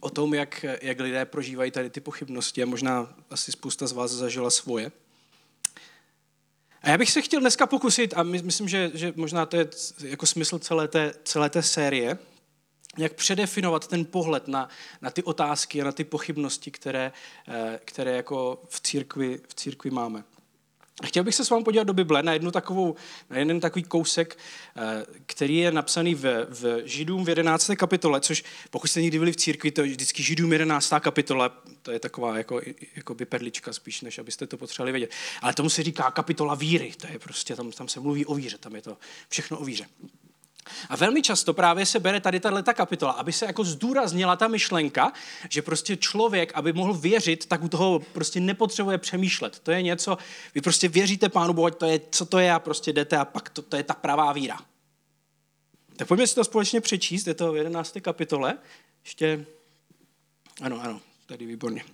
o 0.00 0.10
tom, 0.10 0.34
jak, 0.34 0.64
jak 0.82 1.00
lidé 1.00 1.24
prožívají 1.24 1.70
tady 1.70 1.90
ty 1.90 2.00
pochybnosti 2.00 2.62
a 2.62 2.66
možná 2.66 3.14
asi 3.30 3.52
spousta 3.52 3.86
z 3.86 3.92
vás 3.92 4.10
zažila 4.10 4.50
svoje. 4.50 4.92
A 6.82 6.90
já 6.90 6.98
bych 6.98 7.10
se 7.10 7.22
chtěl 7.22 7.40
dneska 7.40 7.66
pokusit, 7.66 8.14
a 8.16 8.22
myslím, 8.22 8.68
že, 8.68 8.90
že 8.94 9.12
možná 9.16 9.46
to 9.46 9.56
je 9.56 9.68
jako 10.02 10.26
smysl 10.26 10.58
celé 10.58 10.88
té, 10.88 11.14
celé 11.24 11.50
té 11.50 11.62
série, 11.62 12.18
jak 12.98 13.12
předefinovat 13.12 13.86
ten 13.86 14.04
pohled 14.04 14.48
na, 14.48 14.68
na 15.02 15.10
ty 15.10 15.22
otázky 15.22 15.80
a 15.80 15.84
na 15.84 15.92
ty 15.92 16.04
pochybnosti, 16.04 16.70
které, 16.70 17.12
eh, 17.48 17.80
které 17.84 18.16
jako 18.16 18.62
v 18.68 18.80
církvi, 18.80 19.40
v 19.48 19.54
církvi 19.54 19.90
máme. 19.90 20.24
Chtěl 21.04 21.24
bych 21.24 21.34
se 21.34 21.44
s 21.44 21.50
vámi 21.50 21.64
podívat 21.64 21.84
do 21.84 21.92
Bible 21.92 22.22
na, 22.22 22.32
jednu 22.32 22.50
takovou, 22.50 22.94
na 23.30 23.38
jeden 23.38 23.60
takový 23.60 23.82
kousek, 23.82 24.38
eh, 24.76 25.04
který 25.26 25.56
je 25.56 25.72
napsaný 25.72 26.14
v, 26.14 26.46
v 26.50 26.82
Židům 26.84 27.24
v 27.24 27.28
11. 27.28 27.76
kapitole, 27.76 28.20
což 28.20 28.44
pokud 28.70 28.88
jste 28.88 29.02
někdy 29.02 29.18
byli 29.18 29.32
v 29.32 29.36
církvi, 29.36 29.70
to 29.70 29.80
je 29.80 29.86
vždycky 29.86 30.22
Židům 30.22 30.52
11. 30.52 31.00
kapitola, 31.00 31.62
to 31.82 31.90
je 31.90 32.00
taková 32.00 32.38
jako, 32.38 32.60
jako 32.96 33.14
by 33.14 33.24
perlička 33.24 33.72
spíš, 33.72 34.00
než 34.00 34.18
abyste 34.18 34.46
to 34.46 34.56
potřebovali 34.56 34.92
vědět. 34.92 35.10
Ale 35.42 35.54
tomu 35.54 35.70
se 35.70 35.82
říká 35.82 36.10
kapitola 36.10 36.54
víry, 36.54 36.92
to 37.00 37.06
je 37.06 37.18
prostě, 37.18 37.56
tam, 37.56 37.72
tam 37.72 37.88
se 37.88 38.00
mluví 38.00 38.26
o 38.26 38.34
víře, 38.34 38.58
tam 38.58 38.74
je 38.74 38.82
to 38.82 38.96
všechno 39.28 39.58
o 39.58 39.64
víře. 39.64 39.86
A 40.88 40.96
velmi 40.96 41.22
často 41.22 41.54
právě 41.54 41.86
se 41.86 42.00
bere 42.00 42.20
tady 42.20 42.40
tato 42.40 42.74
kapitola, 42.74 43.12
aby 43.12 43.32
se 43.32 43.46
jako 43.46 43.64
zdůraznila 43.64 44.36
ta 44.36 44.48
myšlenka, 44.48 45.12
že 45.50 45.62
prostě 45.62 45.96
člověk, 45.96 46.52
aby 46.54 46.72
mohl 46.72 46.94
věřit, 46.94 47.46
tak 47.46 47.62
u 47.62 47.68
toho 47.68 48.00
prostě 48.12 48.40
nepotřebuje 48.40 48.98
přemýšlet. 48.98 49.58
To 49.58 49.70
je 49.70 49.82
něco, 49.82 50.18
vy 50.54 50.60
prostě 50.60 50.88
věříte 50.88 51.28
Pánu 51.28 51.52
Bohu, 51.52 51.70
to 51.70 51.86
je, 51.86 52.00
co 52.10 52.24
to 52.24 52.38
je 52.38 52.52
a 52.52 52.58
prostě 52.58 52.92
jdete 52.92 53.16
a 53.16 53.24
pak 53.24 53.48
to, 53.48 53.62
to 53.62 53.76
je 53.76 53.82
ta 53.82 53.94
pravá 53.94 54.32
víra. 54.32 54.60
Tak 55.96 56.08
pojďme 56.08 56.26
si 56.26 56.34
to 56.34 56.44
společně 56.44 56.80
přečíst, 56.80 57.26
je 57.26 57.34
to 57.34 57.52
v 57.52 57.56
11. 57.56 57.96
kapitole. 58.00 58.58
Ještě, 59.04 59.46
ano, 60.60 60.80
ano, 60.82 61.00
tady 61.26 61.46
výborně. 61.46 61.84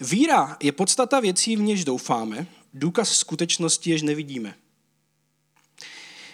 Víra 0.00 0.56
je 0.62 0.72
podstata 0.72 1.20
věcí, 1.20 1.56
v 1.56 1.60
něž 1.60 1.84
doufáme, 1.84 2.46
důkaz 2.74 3.12
skutečnosti, 3.12 3.90
jež 3.90 4.02
nevidíme. 4.02 4.54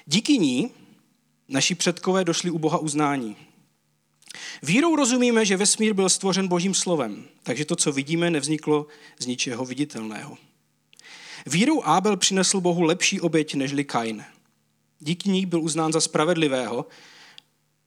Díky 0.07 0.39
ní 0.39 0.71
Naši 1.49 1.75
předkové 1.75 2.25
došli 2.25 2.50
u 2.50 2.59
Boha 2.59 2.78
uznání. 2.78 3.37
Vírou 4.62 4.97
rozumíme, 4.97 5.45
že 5.45 5.57
vesmír 5.57 5.93
byl 5.93 6.09
stvořen 6.09 6.49
Božím 6.49 6.75
slovem, 6.75 7.25
takže 7.43 7.64
to, 7.64 7.76
co 7.76 7.93
vidíme, 7.93 8.31
nevzniklo 8.31 8.87
z 9.19 9.26
ničeho 9.26 9.64
viditelného. 9.64 10.38
Vírou 11.47 11.83
Abel 11.83 12.17
přinesl 12.17 12.61
Bohu 12.61 12.83
lepší 12.83 13.21
oběť 13.21 13.55
nežli 13.55 13.85
Kain. 13.85 14.25
Díky 15.00 15.31
ní 15.31 15.47
byl 15.47 15.61
uznán 15.61 15.93
za 15.93 16.00
spravedlivého, 16.00 16.87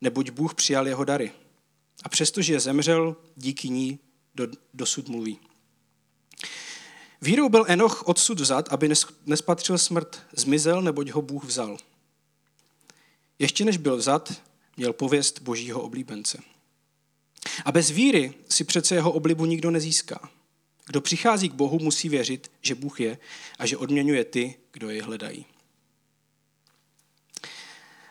neboť 0.02 0.30
Bůh 0.30 0.54
přijal 0.54 0.88
jeho 0.88 1.04
dary. 1.04 1.32
A 2.04 2.10
přestože 2.10 2.60
zemřel, 2.60 3.16
díky 3.36 3.70
ní 3.70 4.00
do, 4.36 4.48
dosud 4.74 5.10
mluví. 5.10 5.40
Vírou 7.22 7.50
byl 7.50 7.66
Enoch 7.68 8.08
odsud 8.08 8.40
vzat, 8.40 8.70
aby 8.70 8.90
nespatřil 9.26 9.78
smrt. 9.78 10.22
Zmizel, 10.36 10.82
neboť 10.82 11.10
ho 11.10 11.22
Bůh 11.22 11.44
vzal. 11.44 11.78
Ještě 13.42 13.66
než 13.66 13.78
byl 13.78 13.98
vzat, 13.98 14.42
měl 14.78 14.94
pověst 14.94 15.42
božího 15.42 15.82
oblíbence. 15.82 16.42
A 17.66 17.72
bez 17.72 17.90
víry 17.90 18.34
si 18.50 18.64
přece 18.64 18.96
jeho 18.96 19.12
oblibu 19.12 19.46
nikdo 19.46 19.72
nezíská. 19.72 20.30
Kdo 20.86 21.02
přichází 21.02 21.50
k 21.50 21.54
Bohu, 21.54 21.80
musí 21.80 22.10
věřit, 22.10 22.52
že 22.62 22.76
Bůh 22.76 23.00
je 23.00 23.18
a 23.60 23.66
že 23.66 23.78
odměňuje 23.78 24.26
ty, 24.26 24.56
kdo 24.72 24.90
je 24.90 25.04
hledají. 25.04 25.46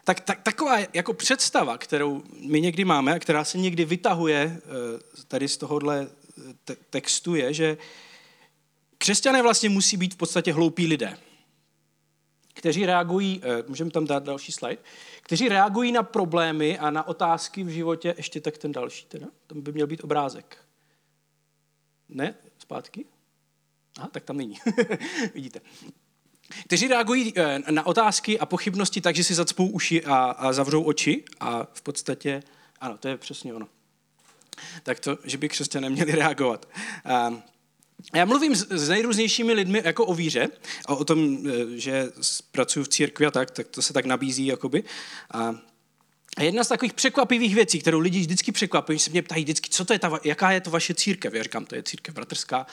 Tak, 0.05 0.21
tak 0.21 0.43
taková 0.43 0.79
jako 0.93 1.15
představa, 1.15 1.79
kterou 1.79 2.23
my 2.41 2.61
někdy 2.61 2.85
máme 2.85 3.15
a 3.15 3.19
která 3.19 3.45
se 3.45 3.59
někdy 3.59 3.85
vytahuje 3.85 4.61
eh, 4.63 5.25
tady 5.29 5.49
z 5.49 5.57
tohohle 5.57 6.07
eh, 6.71 6.77
textu, 6.91 7.35
je, 7.35 7.55
že 7.55 7.79
křesťané 8.99 9.43
vlastně 9.43 9.69
musí 9.69 9.97
být 9.97 10.15
v 10.15 10.17
podstatě 10.17 10.53
hloupí 10.53 10.87
lidé 10.87 11.19
kteří 12.61 12.87
reagují, 12.87 13.41
eh, 13.43 13.65
můžeme 13.69 13.91
tam 13.91 14.07
dát 14.07 14.23
další 14.23 14.53
slide, 14.53 14.83
kteří 15.23 15.49
reagují 15.49 15.93
na 15.93 16.03
problémy 16.03 16.79
a 16.79 16.91
na 16.91 17.09
otázky 17.09 17.65
v 17.65 17.69
životě, 17.69 18.15
ještě 18.17 18.41
tak 18.41 18.59
ten 18.59 18.73
další 18.73 19.07
teda, 19.07 19.27
tam 19.47 19.61
by 19.61 19.73
měl 19.73 19.87
být 19.87 20.05
obrázek. 20.05 20.59
Ne? 22.09 22.35
Zpátky? 22.59 23.05
Aha, 23.99 24.09
tak 24.13 24.25
tam 24.25 24.37
není. 24.37 24.59
Vidíte. 25.35 25.61
Kteří 26.65 26.89
reagují 26.89 27.33
eh, 27.37 27.59
na 27.71 27.87
otázky 27.87 28.39
a 28.39 28.47
pochybnosti 28.47 29.01
tak, 29.01 29.17
že 29.17 29.25
si 29.25 29.35
zacpou 29.35 29.67
uši 29.67 30.05
a, 30.05 30.17
a 30.17 30.53
zavřou 30.53 30.83
oči 30.83 31.25
a 31.41 31.67
v 31.73 31.83
podstatě, 31.83 32.43
ano, 32.81 32.99
to 32.99 33.09
je 33.09 33.17
přesně 33.17 33.55
ono. 33.55 33.69
Tak 34.83 35.01
to, 35.01 35.19
že 35.25 35.39
by 35.39 35.49
křesťané 35.49 35.91
měli 35.91 36.13
reagovat. 36.13 36.69
Um, 37.29 37.43
já 38.15 38.25
mluvím 38.25 38.57
s, 38.57 38.89
nejrůznějšími 38.89 39.53
lidmi 39.53 39.83
jako 39.85 40.07
o 40.07 40.15
víře, 40.15 40.49
a 40.87 40.95
o 40.95 41.05
tom, 41.05 41.39
e, 41.49 41.79
že 41.79 42.09
pracuji 42.53 42.85
v 42.85 42.89
církvi 42.89 43.27
a 43.27 43.31
tak, 43.31 43.51
tak 43.51 43.69
to 43.69 43.83
se 43.83 43.93
tak 43.93 44.05
nabízí 44.05 44.47
jakoby. 44.47 44.85
A 45.31 46.43
jedna 46.43 46.65
z 46.65 46.69
takových 46.69 46.93
překvapivých 46.93 47.55
věcí, 47.55 47.81
kterou 47.81 47.99
lidi 47.99 48.21
vždycky 48.21 48.53
překvapují, 48.53 48.99
se 48.99 49.11
mě 49.11 49.23
ptají 49.23 49.45
vždycky, 49.45 49.71
co 49.71 49.85
to 49.85 49.93
je 49.93 49.99
ta, 49.99 50.21
jaká 50.25 50.51
je 50.51 50.61
to 50.61 50.71
vaše 50.71 50.95
církev? 50.95 51.35
Já 51.35 51.43
říkám, 51.43 51.67
to 51.67 51.75
je 51.75 51.83
církev 51.83 52.15
bratrská. 52.15 52.67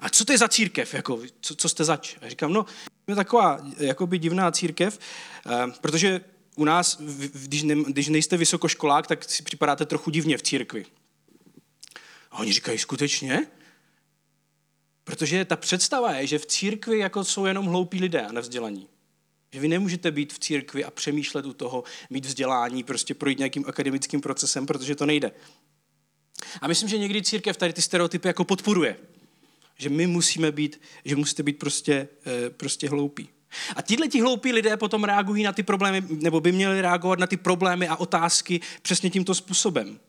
A 0.00 0.08
co 0.08 0.24
to 0.24 0.32
je 0.32 0.38
za 0.38 0.48
církev? 0.48 0.94
Jako, 0.94 1.20
co, 1.40 1.54
co 1.54 1.68
jste 1.68 1.84
zač? 1.84 2.16
Já 2.20 2.28
říkám, 2.28 2.52
no, 2.52 2.66
je 3.06 3.14
taková 3.14 3.60
jakoby 3.78 4.18
divná 4.18 4.50
církev, 4.50 4.98
uh, 5.46 5.72
protože 5.80 6.20
u 6.56 6.64
nás, 6.64 7.00
když, 7.32 7.62
ne, 7.62 7.74
když 7.74 8.08
nejste 8.08 8.36
vysokoškolák, 8.36 9.06
tak 9.06 9.24
si 9.24 9.42
připadáte 9.42 9.86
trochu 9.86 10.10
divně 10.10 10.38
v 10.38 10.42
církvi. 10.42 10.86
A 12.30 12.38
oni 12.38 12.52
říkají, 12.52 12.78
skutečně? 12.78 13.46
Protože 15.04 15.44
ta 15.44 15.56
představa 15.56 16.12
je, 16.12 16.26
že 16.26 16.38
v 16.38 16.46
církvi 16.46 16.98
jako 16.98 17.24
jsou 17.24 17.44
jenom 17.44 17.66
hloupí 17.66 18.00
lidé 18.00 18.22
a 18.22 18.32
nevzdělaní. 18.32 18.88
Že 19.52 19.60
vy 19.60 19.68
nemůžete 19.68 20.10
být 20.10 20.32
v 20.32 20.38
církvi 20.38 20.84
a 20.84 20.90
přemýšlet 20.90 21.46
u 21.46 21.52
toho, 21.52 21.84
mít 22.10 22.26
vzdělání, 22.26 22.82
prostě 22.82 23.14
projít 23.14 23.38
nějakým 23.38 23.64
akademickým 23.66 24.20
procesem, 24.20 24.66
protože 24.66 24.94
to 24.94 25.06
nejde. 25.06 25.32
A 26.60 26.68
myslím, 26.68 26.88
že 26.88 26.98
někdy 26.98 27.22
církev 27.22 27.56
tady 27.56 27.72
ty 27.72 27.82
stereotypy 27.82 28.28
jako 28.28 28.44
podporuje. 28.44 28.96
Že 29.78 29.88
my 29.88 30.06
musíme 30.06 30.52
být, 30.52 30.80
že 31.04 31.16
musíte 31.16 31.42
být 31.42 31.58
prostě, 31.58 32.08
eh, 32.26 32.50
prostě 32.50 32.88
hloupí. 32.88 33.28
A 33.76 33.82
tihle 33.82 34.08
ti 34.08 34.20
hloupí 34.20 34.52
lidé 34.52 34.76
potom 34.76 35.04
reagují 35.04 35.42
na 35.42 35.52
ty 35.52 35.62
problémy, 35.62 36.02
nebo 36.10 36.40
by 36.40 36.52
měli 36.52 36.80
reagovat 36.80 37.18
na 37.18 37.26
ty 37.26 37.36
problémy 37.36 37.88
a 37.88 37.96
otázky 37.96 38.60
přesně 38.82 39.10
tímto 39.10 39.34
způsobem. 39.34 40.00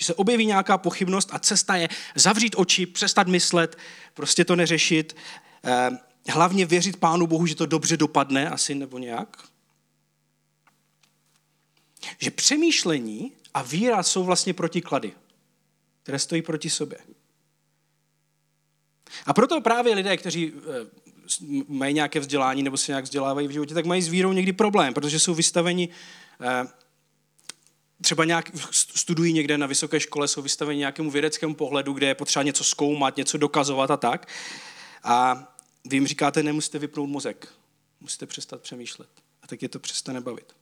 Že 0.00 0.06
se 0.06 0.14
objeví 0.14 0.46
nějaká 0.46 0.78
pochybnost 0.78 1.28
a 1.32 1.38
cesta 1.38 1.76
je 1.76 1.88
zavřít 2.14 2.54
oči, 2.56 2.86
přestat 2.86 3.26
myslet, 3.26 3.78
prostě 4.14 4.44
to 4.44 4.56
neřešit, 4.56 5.16
eh, 5.64 5.90
hlavně 6.28 6.66
věřit 6.66 6.96
Pánu 6.96 7.26
Bohu, 7.26 7.46
že 7.46 7.54
to 7.54 7.66
dobře 7.66 7.96
dopadne 7.96 8.50
asi 8.50 8.74
nebo 8.74 8.98
nějak. 8.98 9.36
Že 12.18 12.30
přemýšlení 12.30 13.32
a 13.54 13.62
víra 13.62 14.02
jsou 14.02 14.24
vlastně 14.24 14.54
protiklady, 14.54 15.12
které 16.02 16.18
stojí 16.18 16.42
proti 16.42 16.70
sobě. 16.70 16.98
A 19.26 19.32
proto 19.32 19.60
právě 19.60 19.94
lidé, 19.94 20.16
kteří 20.16 20.52
eh, 20.56 20.86
mají 21.68 21.94
nějaké 21.94 22.20
vzdělání 22.20 22.62
nebo 22.62 22.76
se 22.76 22.92
nějak 22.92 23.04
vzdělávají 23.04 23.48
v 23.48 23.50
životě, 23.50 23.74
tak 23.74 23.86
mají 23.86 24.02
s 24.02 24.08
vírou 24.08 24.32
někdy 24.32 24.52
problém, 24.52 24.94
protože 24.94 25.18
jsou 25.18 25.34
vystaveni 25.34 25.88
eh, 26.40 26.68
třeba 28.02 28.24
nějak 28.24 28.50
studují 28.70 29.32
někde 29.32 29.58
na 29.58 29.66
vysoké 29.66 30.00
škole, 30.00 30.28
jsou 30.28 30.42
vystaveni 30.42 30.78
nějakému 30.78 31.10
vědeckému 31.10 31.54
pohledu, 31.54 31.92
kde 31.92 32.06
je 32.06 32.14
potřeba 32.14 32.42
něco 32.42 32.64
zkoumat, 32.64 33.16
něco 33.16 33.38
dokazovat 33.38 33.90
a 33.90 33.96
tak. 33.96 34.28
A 35.02 35.44
vy 35.84 35.96
jim 35.96 36.06
říkáte, 36.06 36.42
nemusíte 36.42 36.78
vypnout 36.78 37.10
mozek, 37.10 37.48
musíte 38.00 38.26
přestat 38.26 38.60
přemýšlet. 38.60 39.08
A 39.42 39.46
tak 39.46 39.62
je 39.62 39.68
to 39.68 39.78
přestane 39.78 40.20
bavit. 40.20 40.52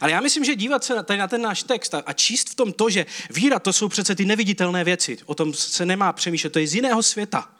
Ale 0.00 0.10
já 0.10 0.20
myslím, 0.20 0.44
že 0.44 0.54
dívat 0.54 0.84
se 0.84 1.02
tady 1.02 1.18
na 1.18 1.28
ten 1.28 1.42
náš 1.42 1.62
text 1.62 1.94
a 1.94 2.12
číst 2.12 2.50
v 2.50 2.54
tom 2.54 2.72
to, 2.72 2.90
že 2.90 3.06
víra 3.30 3.58
to 3.58 3.72
jsou 3.72 3.88
přece 3.88 4.14
ty 4.14 4.24
neviditelné 4.24 4.84
věci, 4.84 5.18
o 5.26 5.34
tom 5.34 5.54
se 5.54 5.86
nemá 5.86 6.12
přemýšlet, 6.12 6.50
to 6.50 6.58
je 6.58 6.66
z 6.66 6.74
jiného 6.74 7.02
světa. 7.02 7.53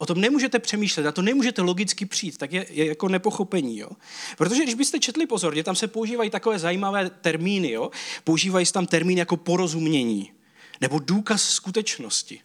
O 0.00 0.06
tom 0.06 0.20
nemůžete 0.20 0.58
přemýšlet, 0.58 1.06
a 1.06 1.12
to 1.12 1.22
nemůžete 1.22 1.62
logicky 1.62 2.06
přijít, 2.06 2.38
tak 2.38 2.52
je, 2.52 2.66
je 2.70 2.86
jako 2.86 3.08
nepochopení. 3.08 3.78
Jo? 3.78 3.88
Protože 4.36 4.62
když 4.62 4.74
byste 4.74 4.98
četli 4.98 5.26
pozorně, 5.26 5.64
tam 5.64 5.76
se 5.76 5.88
používají 5.88 6.30
takové 6.30 6.58
zajímavé 6.58 7.10
termíny. 7.10 7.70
Jo? 7.70 7.90
Používají 8.24 8.66
se 8.66 8.72
tam 8.72 8.86
termín 8.86 9.18
jako 9.18 9.36
porozumění 9.36 10.32
nebo 10.80 10.98
důkaz 10.98 11.42
skutečnosti. 11.42 12.40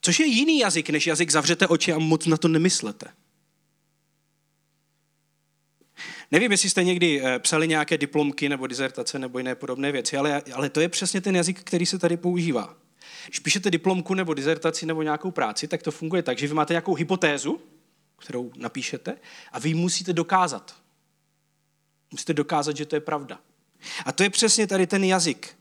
Což 0.00 0.20
je 0.20 0.26
jiný 0.26 0.58
jazyk, 0.58 0.90
než 0.90 1.06
jazyk 1.06 1.30
zavřete 1.30 1.66
oči 1.66 1.92
a 1.92 1.98
moc 1.98 2.26
na 2.26 2.36
to 2.36 2.48
nemyslete. 2.48 3.06
Nevím, 6.30 6.52
jestli 6.52 6.70
jste 6.70 6.84
někdy 6.84 7.22
eh, 7.24 7.38
psali 7.38 7.68
nějaké 7.68 7.98
diplomky 7.98 8.48
nebo 8.48 8.66
dizertace 8.66 9.18
nebo 9.18 9.38
jiné 9.38 9.54
podobné 9.54 9.92
věci, 9.92 10.16
ale, 10.16 10.42
ale 10.54 10.70
to 10.70 10.80
je 10.80 10.88
přesně 10.88 11.20
ten 11.20 11.36
jazyk, 11.36 11.60
který 11.60 11.86
se 11.86 11.98
tady 11.98 12.16
používá. 12.16 12.85
Když 13.26 13.38
píšete 13.38 13.70
diplomku 13.70 14.14
nebo 14.14 14.34
dizertaci 14.34 14.86
nebo 14.86 15.02
nějakou 15.02 15.30
práci, 15.30 15.68
tak 15.68 15.82
to 15.82 15.90
funguje 15.90 16.22
tak, 16.22 16.38
že 16.38 16.46
vy 16.46 16.54
máte 16.54 16.72
nějakou 16.72 16.94
hypotézu, 16.94 17.60
kterou 18.16 18.52
napíšete, 18.56 19.16
a 19.52 19.58
vy 19.58 19.74
musíte 19.74 20.12
dokázat. 20.12 20.76
Musíte 22.10 22.34
dokázat, 22.34 22.76
že 22.76 22.86
to 22.86 22.96
je 22.96 23.00
pravda. 23.00 23.40
A 24.04 24.12
to 24.12 24.22
je 24.22 24.30
přesně 24.30 24.66
tady 24.66 24.86
ten 24.86 25.04
jazyk. 25.04 25.58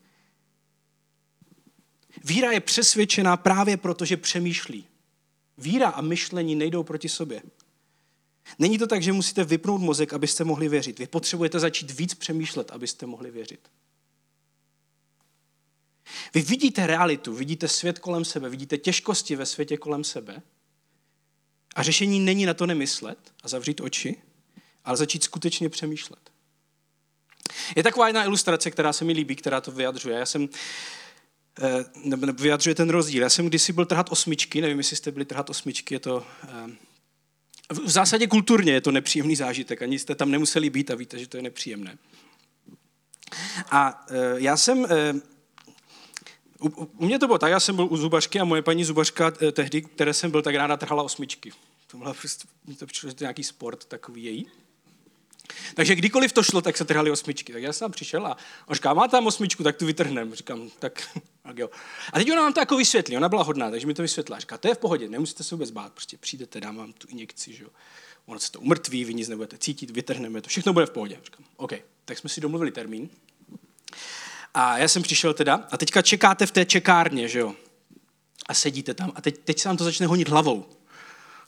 Víra 2.23 2.51
je 2.51 2.59
přesvědčená 2.59 3.37
právě 3.37 3.77
proto, 3.77 4.05
že 4.05 4.17
přemýšlí. 4.17 4.87
Víra 5.57 5.89
a 5.89 6.01
myšlení 6.01 6.55
nejdou 6.55 6.83
proti 6.83 7.09
sobě. 7.09 7.41
Není 8.59 8.77
to 8.77 8.87
tak, 8.87 9.03
že 9.03 9.13
musíte 9.13 9.43
vypnout 9.43 9.81
mozek, 9.81 10.13
abyste 10.13 10.43
mohli 10.43 10.69
věřit. 10.69 10.99
Vy 10.99 11.07
potřebujete 11.07 11.59
začít 11.59 11.91
víc 11.91 12.13
přemýšlet, 12.13 12.71
abyste 12.71 13.05
mohli 13.05 13.31
věřit. 13.31 13.59
Vy 16.33 16.41
vidíte 16.41 16.87
realitu, 16.87 17.33
vidíte 17.33 17.67
svět 17.67 17.99
kolem 17.99 18.25
sebe, 18.25 18.49
vidíte 18.49 18.77
těžkosti 18.77 19.35
ve 19.35 19.45
světě 19.45 19.77
kolem 19.77 20.03
sebe 20.03 20.41
a 21.75 21.83
řešení 21.83 22.19
není 22.19 22.45
na 22.45 22.53
to 22.53 22.65
nemyslet 22.65 23.17
a 23.43 23.47
zavřít 23.47 23.81
oči, 23.81 24.15
ale 24.85 24.97
začít 24.97 25.23
skutečně 25.23 25.69
přemýšlet. 25.69 26.19
Je 27.75 27.83
taková 27.83 28.07
jedna 28.07 28.23
ilustrace, 28.23 28.71
která 28.71 28.93
se 28.93 29.05
mi 29.05 29.13
líbí, 29.13 29.35
která 29.35 29.61
to 29.61 29.71
vyjadřuje. 29.71 30.19
Já 30.19 30.25
jsem, 30.25 30.49
eh, 31.61 31.85
nebo 32.03 32.33
vyjadřuje 32.33 32.75
ten 32.75 32.89
rozdíl. 32.89 33.23
Já 33.23 33.29
jsem 33.29 33.47
kdysi 33.47 33.73
byl 33.73 33.85
trhat 33.85 34.11
osmičky, 34.11 34.61
nevím, 34.61 34.77
jestli 34.77 34.95
jste 34.95 35.11
byli 35.11 35.25
trhat 35.25 35.49
osmičky, 35.49 35.95
je 35.95 35.99
to 35.99 36.25
eh, 36.43 36.71
v 37.69 37.89
zásadě 37.89 38.27
kulturně 38.27 38.73
je 38.73 38.81
to 38.81 38.91
nepříjemný 38.91 39.35
zážitek, 39.35 39.81
ani 39.81 39.99
jste 39.99 40.15
tam 40.15 40.31
nemuseli 40.31 40.69
být 40.69 40.91
a 40.91 40.95
víte, 40.95 41.19
že 41.19 41.27
to 41.27 41.37
je 41.37 41.43
nepříjemné. 41.43 41.97
A 43.71 44.05
eh, 44.09 44.15
já 44.37 44.57
jsem 44.57 44.87
u, 46.59 46.67
u 46.97 47.05
mě 47.05 47.19
to 47.19 47.27
bylo 47.27 47.37
tak, 47.37 47.51
já 47.51 47.59
jsem 47.59 47.75
byl 47.75 47.87
u 47.91 47.97
zubařky 47.97 48.39
a 48.39 48.45
moje 48.45 48.61
paní 48.61 48.83
zubařka 48.83 49.31
tehdy, 49.31 49.81
které 49.81 50.13
jsem 50.13 50.31
byl, 50.31 50.41
tak 50.41 50.55
ráda 50.55 50.77
trhala 50.77 51.03
osmičky. 51.03 51.51
To 51.87 51.97
bylo 51.97 52.13
prostě, 52.13 52.47
to 52.79 52.85
přišlo, 52.85 53.09
že 53.09 53.15
to 53.15 53.23
nějaký 53.23 53.43
sport 53.43 53.85
takový 53.85 54.23
její. 54.23 54.47
Takže 55.75 55.95
kdykoliv 55.95 56.33
to 56.33 56.43
šlo, 56.43 56.61
tak 56.61 56.77
se 56.77 56.85
trhali 56.85 57.11
osmičky. 57.11 57.53
Tak 57.53 57.63
já 57.63 57.73
jsem 57.73 57.85
tam 57.85 57.91
přišel 57.91 58.27
a 58.27 58.37
on 58.65 58.75
říká, 58.75 58.93
má 58.93 59.07
tam 59.07 59.27
osmičku, 59.27 59.63
tak 59.63 59.75
tu 59.75 59.85
vytrhnem. 59.85 60.35
Říkám, 60.35 60.69
tak, 60.79 61.19
tak 61.43 61.57
jo. 61.57 61.69
A 62.13 62.19
teď 62.19 62.31
ona 62.31 62.41
nám 62.41 62.53
to 62.53 62.59
jako 62.59 62.77
vysvětlí, 62.77 63.17
ona 63.17 63.29
byla 63.29 63.43
hodná, 63.43 63.71
takže 63.71 63.87
mi 63.87 63.93
to 63.93 64.01
vysvětlila. 64.01 64.39
Říká, 64.39 64.57
to 64.57 64.67
je 64.67 64.75
v 64.75 64.77
pohodě, 64.77 65.09
nemusíte 65.09 65.43
se 65.43 65.55
vůbec 65.55 65.71
bát, 65.71 65.93
prostě 65.93 66.17
přijdete, 66.17 66.61
dám 66.61 66.75
vám 66.75 66.93
tu 66.93 67.07
injekci, 67.07 67.53
že 67.53 67.63
jo. 67.63 67.69
Ono 68.25 68.39
se 68.39 68.51
to 68.51 68.59
umrtví, 68.59 69.05
vy 69.05 69.13
nic 69.13 69.29
nebudete 69.29 69.57
cítit, 69.57 69.91
vytrhneme 69.91 70.41
to, 70.41 70.49
všechno 70.49 70.73
bude 70.73 70.85
v 70.85 70.91
pohodě. 70.91 71.19
Říkám, 71.23 71.45
OK, 71.57 71.73
tak 72.05 72.17
jsme 72.17 72.29
si 72.29 72.41
domluvili 72.41 72.71
termín. 72.71 73.09
A 74.55 74.77
já 74.77 74.87
jsem 74.87 75.03
přišel 75.03 75.33
teda, 75.33 75.63
a 75.71 75.77
teďka 75.77 76.01
čekáte 76.01 76.45
v 76.45 76.51
té 76.51 76.65
čekárně, 76.65 77.27
že 77.27 77.39
jo. 77.39 77.55
A 78.49 78.53
sedíte 78.53 78.93
tam 78.93 79.11
a 79.15 79.21
teď, 79.21 79.37
teď 79.37 79.59
se 79.59 79.69
vám 79.69 79.77
to 79.77 79.83
začne 79.83 80.07
honit 80.07 80.29
hlavou. 80.29 80.65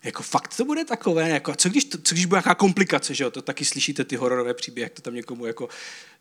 Jako 0.03 0.23
fakt 0.23 0.55
to 0.57 0.65
bude 0.65 0.85
takové, 0.85 1.29
jako, 1.29 1.55
co, 1.55 1.69
když, 1.69 1.89
co 2.03 2.15
když 2.15 2.25
bude 2.25 2.37
nějaká 2.37 2.55
komplikace, 2.55 3.13
že 3.13 3.23
jo? 3.23 3.31
To 3.31 3.41
taky 3.41 3.65
slyšíte 3.65 4.03
ty 4.03 4.15
hororové 4.15 4.53
příběhy, 4.53 4.85
jak 4.85 4.93
to 4.93 5.01
tam 5.01 5.13
někomu 5.13 5.45
jako 5.45 5.69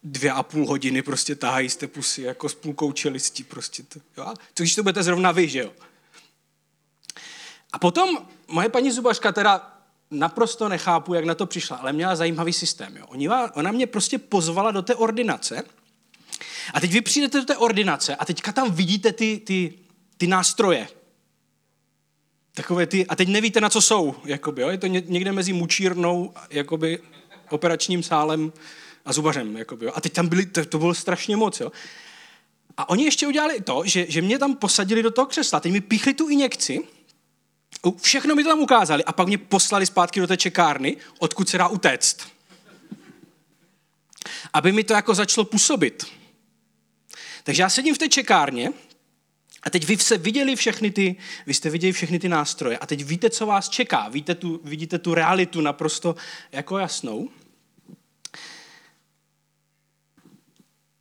dvě 0.03 0.33
a 0.33 0.43
půl 0.43 0.67
hodiny 0.67 1.03
prostě 1.03 1.35
tahají 1.35 1.71
z 1.71 1.77
té 1.77 1.87
pusy, 1.87 2.23
jako 2.23 2.49
s 2.49 2.55
půlkou 2.55 2.93
čelistí 2.93 3.45
prostě. 3.45 3.83
To, 3.83 4.01
jo? 4.17 4.35
Co 4.55 4.63
když 4.63 4.75
to 4.75 4.83
budete 4.83 5.03
zrovna 5.03 5.33
vy, 5.33 5.49
že 5.49 5.59
jo? 5.59 5.73
A 7.73 7.79
potom 7.79 8.19
moje 8.49 8.69
paní 8.69 8.93
zubařka 8.93 9.33
teda 9.33 9.73
naprosto 10.11 10.69
nechápu, 10.69 11.15
jak 11.15 11.25
na 11.25 11.35
to 11.35 11.47
přišla, 11.47 11.77
ale 11.77 11.93
měla 11.93 12.17
zajímavý 12.17 12.53
systém. 12.53 12.97
Jo? 12.97 13.07
Ona 13.55 13.73
mě 13.73 13.87
prostě 13.87 14.19
pozvala 14.19 14.71
do 14.71 14.83
té 14.83 14.95
ordinace 14.95 15.63
a 16.75 16.81
teď 16.81 16.93
vy 16.93 17.01
přijdete 17.01 17.39
do 17.39 17.45
té 17.45 17.57
ordinace 17.57 18.17
a 18.17 18.25
teďka 18.25 18.53
tam 18.53 18.73
vidíte 18.73 19.13
ty, 19.13 19.41
ty, 19.47 19.75
ty 20.17 20.27
nástroje, 20.27 20.89
takové 22.55 22.87
ty, 22.87 23.07
a 23.07 23.17
teď 23.17 23.29
nevíte, 23.29 23.61
na 23.61 23.71
co 23.71 23.81
jsou, 23.81 24.15
jakoby, 24.25 24.63
jo? 24.63 24.69
je 24.69 24.79
to 24.79 24.87
někde 24.87 25.33
mezi 25.33 25.53
mučírnou, 25.53 26.33
jakoby, 26.51 26.99
operačním 27.51 28.03
sálem 28.03 28.53
a 29.05 29.13
zubařem, 29.13 29.57
jakoby, 29.57 29.87
jo? 29.87 29.93
a 29.95 30.01
teď 30.01 30.13
tam 30.13 30.29
byli, 30.29 30.47
to, 30.47 30.65
to 30.65 30.79
bylo 30.79 30.95
strašně 30.95 31.37
moc, 31.37 31.61
jo? 31.61 31.73
A 32.77 32.89
oni 32.89 33.05
ještě 33.05 33.27
udělali 33.27 33.61
to, 33.61 33.83
že, 33.85 34.07
že 34.09 34.23
mě 34.23 34.39
tam 34.39 34.57
posadili 34.57 35.03
do 35.03 35.11
toho 35.11 35.27
křesla, 35.27 35.61
teď 35.61 35.73
mi 35.73 35.81
píchli 35.81 36.15
tu 36.15 36.29
injekci, 36.29 36.85
všechno 38.01 38.35
mi 38.35 38.43
to 38.43 38.49
tam 38.49 38.61
ukázali 38.61 39.05
a 39.05 39.13
pak 39.13 39.29
mě 39.29 39.39
poslali 39.39 39.87
zpátky 39.87 40.21
do 40.21 40.27
té 40.27 40.37
čekárny, 40.37 40.97
odkud 41.19 41.49
se 41.49 41.59
dá 41.59 41.69
utéct. 41.69 42.27
Aby 44.53 44.73
mi 44.73 44.85
to 44.85 44.93
jako 44.93 45.15
začalo 45.15 45.45
působit. 45.45 46.07
Takže 47.47 47.63
já 47.63 47.69
sedím 47.69 47.95
v 47.95 47.99
té 47.99 48.09
čekárně 48.09 48.73
a 49.63 49.71
teď 49.71 49.87
vy 49.87 49.99
jste 49.99 50.19
viděli 50.19 50.57
všechny 50.57 50.91
ty, 50.91 51.17
vy 51.47 51.55
jste 51.55 51.71
viděli 51.71 51.93
všechny 51.93 52.19
ty 52.19 52.29
nástroje 52.29 52.79
a 52.79 52.87
teď 52.87 53.05
víte, 53.05 53.31
co 53.31 53.47
vás 53.47 53.69
čeká. 53.69 54.09
Víte 54.09 54.35
tu, 54.35 54.61
vidíte 54.65 54.99
tu 54.99 55.15
realitu 55.15 55.61
naprosto 55.61 56.17
jako 56.53 56.79
jasnou. 56.79 57.31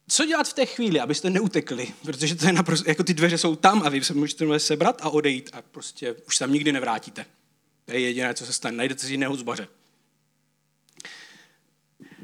Co 0.08 0.26
dělat 0.26 0.48
v 0.48 0.54
té 0.54 0.66
chvíli, 0.66 1.00
abyste 1.00 1.30
neutekli? 1.30 1.88
Protože 2.02 2.36
to 2.36 2.46
je 2.46 2.54
naprosto, 2.54 2.90
jako 2.90 3.04
ty 3.04 3.14
dveře 3.14 3.38
jsou 3.38 3.56
tam 3.56 3.82
a 3.84 3.90
vy 3.90 4.04
se 4.04 4.14
můžete 4.14 4.60
sebrat 4.60 5.02
a 5.02 5.10
odejít 5.10 5.50
a 5.54 5.62
prostě 5.62 6.14
už 6.28 6.38
tam 6.38 6.54
nikdy 6.54 6.72
nevrátíte. 6.72 7.26
To 7.86 7.92
je 7.92 8.00
jediné, 8.00 8.34
co 8.34 8.46
se 8.46 8.54
stane. 8.54 8.78
Najdete 8.78 9.06
si 9.06 9.12
jiného 9.12 9.36
zbaře. 9.36 9.68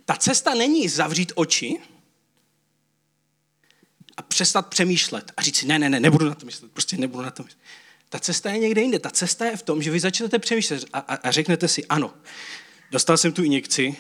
Ta 0.06 0.16
cesta 0.16 0.54
není 0.54 0.90
zavřít 0.90 1.32
oči 1.36 1.80
a 4.18 4.22
přestat 4.22 4.68
přemýšlet 4.68 5.32
a 5.38 5.42
říct 5.42 5.56
si, 5.56 5.66
ne, 5.68 5.80
ne, 5.80 5.90
ne, 5.90 6.00
nebudu 6.00 6.26
na 6.26 6.36
to 6.36 6.46
myslet, 6.46 6.72
prostě 6.72 6.98
nebudu 6.98 7.24
na 7.24 7.32
to 7.32 7.44
myslet. 7.44 7.62
Ta 8.10 8.20
cesta 8.20 8.52
je 8.52 8.60
někde 8.60 8.82
jinde. 8.82 9.00
Ta 9.00 9.10
cesta 9.10 9.46
je 9.46 9.58
v 9.58 9.64
tom, 9.64 9.82
že 9.82 9.92
vy 9.92 10.00
začnete 10.00 10.40
přemýšlet 10.40 10.86
a, 10.94 11.00
a, 11.00 11.16
a 11.16 11.32
řeknete 11.32 11.68
si, 11.68 11.86
ano, 11.86 12.14
dostal 12.92 13.18
jsem 13.18 13.32
tu 13.32 13.44
injekci, 13.44 13.96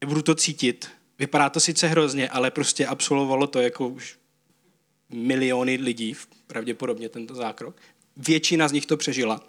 nebudu 0.00 0.22
to 0.22 0.34
cítit, 0.34 0.88
vypadá 1.18 1.50
to 1.50 1.60
sice 1.60 1.88
hrozně, 1.88 2.28
ale 2.28 2.50
prostě 2.50 2.86
absolvovalo 2.86 3.46
to 3.46 3.60
jako 3.60 3.88
už 3.88 4.18
miliony 5.10 5.76
lidí, 5.76 6.16
pravděpodobně 6.46 7.08
tento 7.08 7.34
zákrok. 7.34 7.76
Většina 8.16 8.68
z 8.68 8.72
nich 8.72 8.86
to 8.86 8.96
přežila. 8.96 9.40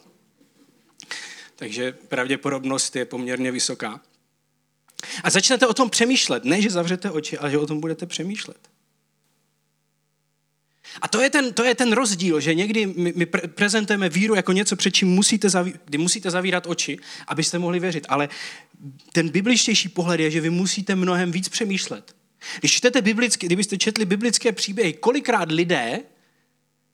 Takže 1.55 1.91
pravděpodobnost 1.91 2.95
je 2.95 3.05
poměrně 3.05 3.51
vysoká. 3.51 4.01
A 5.23 5.29
začnete 5.29 5.67
o 5.67 5.73
tom 5.73 5.89
přemýšlet. 5.89 6.45
Ne, 6.45 6.61
že 6.61 6.69
zavřete 6.69 7.11
oči, 7.11 7.37
ale 7.37 7.51
že 7.51 7.57
o 7.57 7.65
tom 7.65 7.79
budete 7.79 8.05
přemýšlet. 8.05 8.70
A 11.01 11.07
to 11.07 11.21
je 11.21 11.29
ten, 11.29 11.53
to 11.53 11.63
je 11.63 11.75
ten 11.75 11.93
rozdíl, 11.93 12.39
že 12.39 12.55
někdy 12.55 12.85
my, 12.85 13.13
my 13.15 13.25
prezentujeme 13.25 14.09
víru 14.09 14.35
jako 14.35 14.51
něco, 14.51 14.75
před 14.75 14.91
čím 14.91 15.07
musíte, 15.07 15.49
zaví, 15.49 15.73
kdy 15.85 15.97
musíte 15.97 16.31
zavírat 16.31 16.67
oči, 16.67 16.97
abyste 17.27 17.59
mohli 17.59 17.79
věřit. 17.79 18.05
Ale 18.09 18.29
ten 19.11 19.29
bibličtější 19.29 19.89
pohled 19.89 20.19
je, 20.19 20.31
že 20.31 20.41
vy 20.41 20.49
musíte 20.49 20.95
mnohem 20.95 21.31
víc 21.31 21.49
přemýšlet. 21.49 22.15
Když 22.59 22.71
čtete 22.71 23.01
biblické, 23.01 23.47
kdybyste 23.47 23.77
četli 23.77 24.05
biblické 24.05 24.51
příběhy, 24.51 24.93
kolikrát 24.93 25.51
lidé 25.51 25.99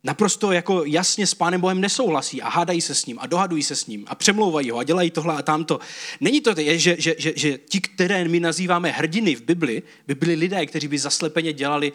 naprosto 0.04 0.52
jako 0.52 0.86
jasně 0.86 1.28
s 1.28 1.34
Pánem 1.34 1.62
Bohem 1.62 1.82
nesouhlasí 1.82 2.42
a 2.42 2.50
hádají 2.50 2.82
se 2.82 2.96
s 2.96 3.06
ním 3.06 3.18
a 3.20 3.28
dohadují 3.28 3.64
se 3.64 3.76
s 3.76 3.88
ním 3.88 4.06
a 4.08 4.16
přemlouvají 4.16 4.72
ho 4.72 4.78
a 4.78 4.84
dělají 4.84 5.12
tohle 5.12 5.36
a 5.36 5.42
tamto. 5.42 5.80
Není 6.22 6.42
to, 6.42 6.54
že, 6.58 6.96
že, 7.00 7.16
že, 7.18 7.34
že 7.36 7.58
ti, 7.58 7.82
které 7.82 8.28
my 8.28 8.40
nazýváme 8.40 8.92
hrdiny 8.92 9.36
v 9.36 9.42
Bibli, 9.42 9.84
by 10.08 10.16
byli 10.16 10.34
lidé, 10.36 10.66
kteří 10.66 10.88
by 10.88 11.00
zaslepeně 11.00 11.54
dělali 11.54 11.94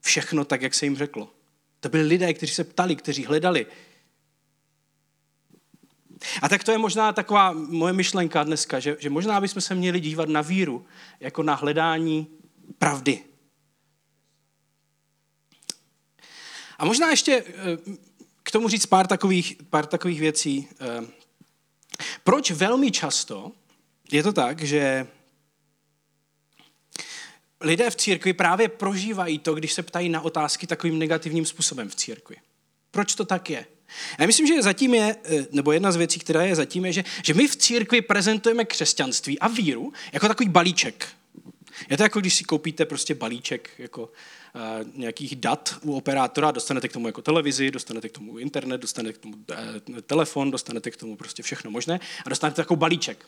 všechno 0.00 0.44
tak, 0.44 0.62
jak 0.62 0.74
se 0.74 0.86
jim 0.86 0.96
řeklo. 0.96 1.32
To 1.80 1.88
byli 1.88 2.02
lidé, 2.02 2.34
kteří 2.34 2.54
se 2.54 2.64
ptali, 2.64 2.96
kteří 2.96 3.24
hledali. 3.24 3.66
A 6.42 6.48
tak 6.48 6.64
to 6.64 6.72
je 6.72 6.78
možná 6.78 7.12
taková 7.12 7.52
moje 7.52 7.92
myšlenka 7.92 8.44
dneska, 8.44 8.80
že, 8.80 8.96
že 9.00 9.10
možná 9.10 9.40
bychom 9.40 9.62
se 9.62 9.74
měli 9.74 10.00
dívat 10.00 10.28
na 10.28 10.40
víru 10.40 10.86
jako 11.20 11.42
na 11.42 11.54
hledání 11.54 12.26
pravdy. 12.78 13.24
A 16.78 16.84
možná 16.84 17.10
ještě 17.10 17.44
eh, 17.46 17.96
k 18.42 18.50
tomu 18.50 18.68
říct 18.68 18.86
pár 18.86 19.06
takových, 19.06 19.56
pár 19.70 19.86
takových 19.86 20.20
věcí. 20.20 20.68
Eh, 20.80 21.06
proč 22.24 22.50
velmi 22.50 22.90
často 22.90 23.52
je 24.12 24.22
to 24.22 24.32
tak, 24.32 24.62
že 24.62 25.06
lidé 27.60 27.90
v 27.90 27.96
církvi 27.96 28.32
právě 28.32 28.68
prožívají 28.68 29.38
to, 29.38 29.54
když 29.54 29.72
se 29.72 29.82
ptají 29.82 30.08
na 30.08 30.20
otázky 30.20 30.66
takovým 30.66 30.98
negativním 30.98 31.46
způsobem 31.46 31.88
v 31.88 31.94
církvi. 31.94 32.36
Proč 32.90 33.14
to 33.14 33.24
tak 33.24 33.50
je? 33.50 33.66
Já 34.18 34.26
myslím, 34.26 34.46
že 34.46 34.62
zatím 34.62 34.94
je, 34.94 35.16
eh, 35.24 35.46
nebo 35.52 35.72
jedna 35.72 35.92
z 35.92 35.96
věcí, 35.96 36.20
která 36.20 36.42
je 36.42 36.56
zatím, 36.56 36.84
je, 36.84 36.92
že, 36.92 37.04
že 37.24 37.34
my 37.34 37.48
v 37.48 37.56
církvi 37.56 38.00
prezentujeme 38.00 38.64
křesťanství 38.64 39.38
a 39.38 39.48
víru 39.48 39.92
jako 40.12 40.28
takový 40.28 40.48
balíček. 40.48 41.08
Je 41.90 41.96
to 41.96 42.02
jako, 42.02 42.20
když 42.20 42.34
si 42.34 42.44
koupíte 42.44 42.84
prostě 42.84 43.14
balíček 43.14 43.70
jako 43.78 44.02
uh, 44.02 44.88
nějakých 44.94 45.36
dat 45.36 45.74
u 45.82 45.96
operátora, 45.96 46.50
dostanete 46.50 46.88
k 46.88 46.92
tomu 46.92 47.06
jako 47.06 47.22
televizi, 47.22 47.70
dostanete 47.70 48.08
k 48.08 48.12
tomu 48.12 48.38
internet, 48.38 48.80
dostanete 48.80 49.18
k 49.18 49.22
tomu 49.22 49.34
uh, 49.34 49.98
telefon, 50.00 50.50
dostanete 50.50 50.90
k 50.90 50.96
tomu 50.96 51.16
prostě 51.16 51.42
všechno 51.42 51.70
možné 51.70 52.00
a 52.26 52.28
dostanete 52.28 52.56
takový 52.56 52.78
balíček. 52.78 53.26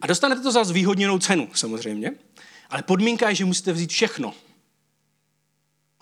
A 0.00 0.06
dostanete 0.06 0.42
to 0.42 0.52
za 0.52 0.64
zvýhodněnou 0.64 1.18
cenu 1.18 1.48
samozřejmě, 1.54 2.12
ale 2.70 2.82
podmínka 2.82 3.28
je, 3.28 3.34
že 3.34 3.44
musíte 3.44 3.72
vzít 3.72 3.90
všechno. 3.90 4.34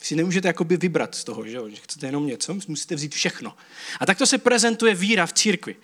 Vy 0.01 0.07
si 0.07 0.16
nemůžete 0.16 0.48
jakoby 0.48 0.77
vybrat 0.77 1.14
z 1.14 1.25
toho, 1.25 1.46
že, 1.46 1.57
jo? 1.57 1.68
že 1.68 1.77
chcete 1.77 2.07
jenom 2.07 2.27
něco, 2.27 2.55
musíte 2.68 2.94
vzít 2.94 3.14
všechno. 3.14 3.57
A 4.01 4.07
tak 4.07 4.18
to 4.18 4.27
se 4.27 4.38
prezentuje 4.38 4.94
víra 4.94 5.27
v 5.27 5.33
církvi. 5.33 5.77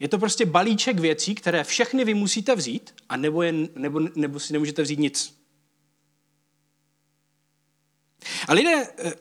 Je 0.00 0.08
to 0.08 0.18
prostě 0.18 0.46
balíček 0.46 0.98
věcí, 0.98 1.34
které 1.34 1.64
všechny 1.64 2.04
vy 2.04 2.14
musíte 2.14 2.54
vzít, 2.54 2.94
a 3.08 3.16
nebo, 3.16 3.42
je, 3.42 3.52
nebo, 3.74 4.00
nebo 4.14 4.40
si 4.40 4.52
nemůžete 4.52 4.82
vzít 4.82 4.98
nic. 4.98 5.36
A 8.48 8.52
lidé, 8.52 8.88
eh, 8.98 9.12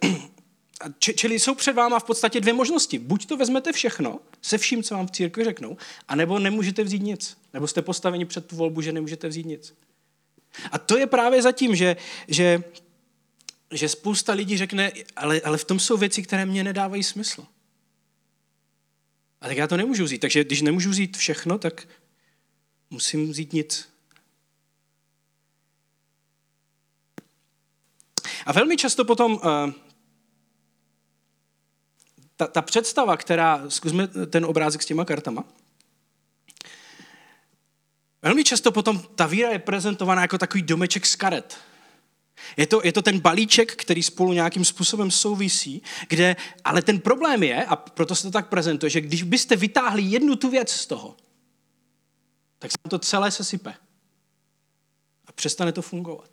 čili 0.99 1.39
jsou 1.39 1.56
před 1.56 1.73
váma 1.73 1.99
v 1.99 2.04
podstatě 2.04 2.41
dvě 2.41 2.54
možnosti. 2.54 2.99
Buď 2.99 3.25
to 3.25 3.38
vezmete 3.38 3.71
všechno, 3.71 4.19
se 4.41 4.58
vším, 4.58 4.84
co 4.84 4.95
vám 4.95 5.08
v 5.08 5.12
církvi 5.12 5.43
řeknou, 5.43 5.78
anebo 6.08 6.39
nemůžete 6.39 6.84
vzít 6.84 7.01
nic. 7.01 7.38
Nebo 7.54 7.67
jste 7.67 7.82
postaveni 7.82 8.25
před 8.25 8.45
tu 8.45 8.56
volbu, 8.56 8.82
že 8.82 8.91
nemůžete 8.91 9.28
vzít 9.28 9.45
nic. 9.45 9.73
A 10.72 10.78
to 10.78 10.98
je 10.98 11.08
právě 11.08 11.41
zatím, 11.41 11.76
že, 11.76 11.96
že, 12.28 12.63
že 13.72 13.89
spousta 13.89 14.34
lidí 14.34 14.58
řekne, 14.58 14.91
ale, 15.15 15.41
ale 15.41 15.58
v 15.58 15.65
tom 15.65 15.80
jsou 15.80 15.98
věci, 15.98 16.24
které 16.24 16.46
mě 16.46 16.63
nedávají 16.63 17.04
smysl. 17.04 17.46
A 19.41 19.48
tak 19.48 19.58
já 19.58 19.68
to 19.68 19.78
nemůžu 19.78 20.04
vzít. 20.04 20.20
Takže 20.20 20.44
když 20.44 20.62
nemůžu 20.62 20.89
vzít 20.89 21.18
všechno, 21.18 21.58
tak 21.58 21.88
musím 22.89 23.32
vzít 23.32 23.54
nic. 23.54 23.89
A 28.46 28.52
velmi 28.52 28.78
často 28.78 29.06
potom 29.06 29.34
uh, 29.34 29.41
ta, 32.36 32.48
ta 32.48 32.62
představa, 32.62 33.18
která, 33.18 33.70
zkusme 33.70 34.08
ten 34.08 34.46
obrázek 34.46 34.84
s 34.84 34.86
těma 34.86 35.06
kartama, 35.06 35.44
velmi 38.25 38.43
často 38.43 38.71
potom 38.71 39.01
ta 39.15 39.25
víra 39.25 39.49
je 39.49 39.59
prezentovaná 39.59 40.21
jako 40.21 40.38
takový 40.38 40.63
domeček 40.63 41.05
z 41.05 41.15
karet. 41.15 41.57
Je 42.57 42.67
to, 42.67 42.81
je 42.83 42.93
to 42.93 43.01
ten 43.01 43.19
balíček, 43.19 43.75
který 43.75 44.03
spolu 44.03 44.33
nějakým 44.33 44.65
způsobem 44.65 45.11
souvisí, 45.11 45.81
kde, 46.09 46.35
ale 46.63 46.81
ten 46.81 46.99
problém 46.99 47.43
je, 47.43 47.65
a 47.65 47.75
proto 47.75 48.15
se 48.15 48.23
to 48.23 48.31
tak 48.31 48.49
prezentuje, 48.49 48.89
že 48.89 49.01
když 49.01 49.23
byste 49.23 49.55
vytáhli 49.55 50.01
jednu 50.01 50.35
tu 50.35 50.49
věc 50.49 50.71
z 50.71 50.85
toho, 50.85 51.17
tak 52.59 52.71
se 52.71 52.77
to 52.89 52.99
celé 52.99 53.31
sesype. 53.31 53.73
A 55.27 55.31
přestane 55.31 55.71
to 55.71 55.81
fungovat. 55.81 56.29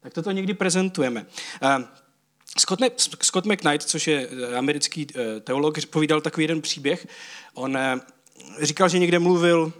Tak 0.00 0.14
toto 0.14 0.30
někdy 0.30 0.54
prezentujeme. 0.54 1.26
Scott, 2.58 2.80
Scott 3.22 3.46
McKnight, 3.46 3.82
což 3.82 4.06
je 4.06 4.28
eh, 4.28 4.56
americký 4.56 5.06
eh, 5.14 5.40
teolog, 5.40 5.86
povídal 5.86 6.20
takový 6.20 6.44
jeden 6.44 6.62
příběh. 6.62 7.06
On 7.54 7.78
říkal, 8.62 8.88
že 8.88 8.98
někde 8.98 9.18
mluvil 9.18 9.72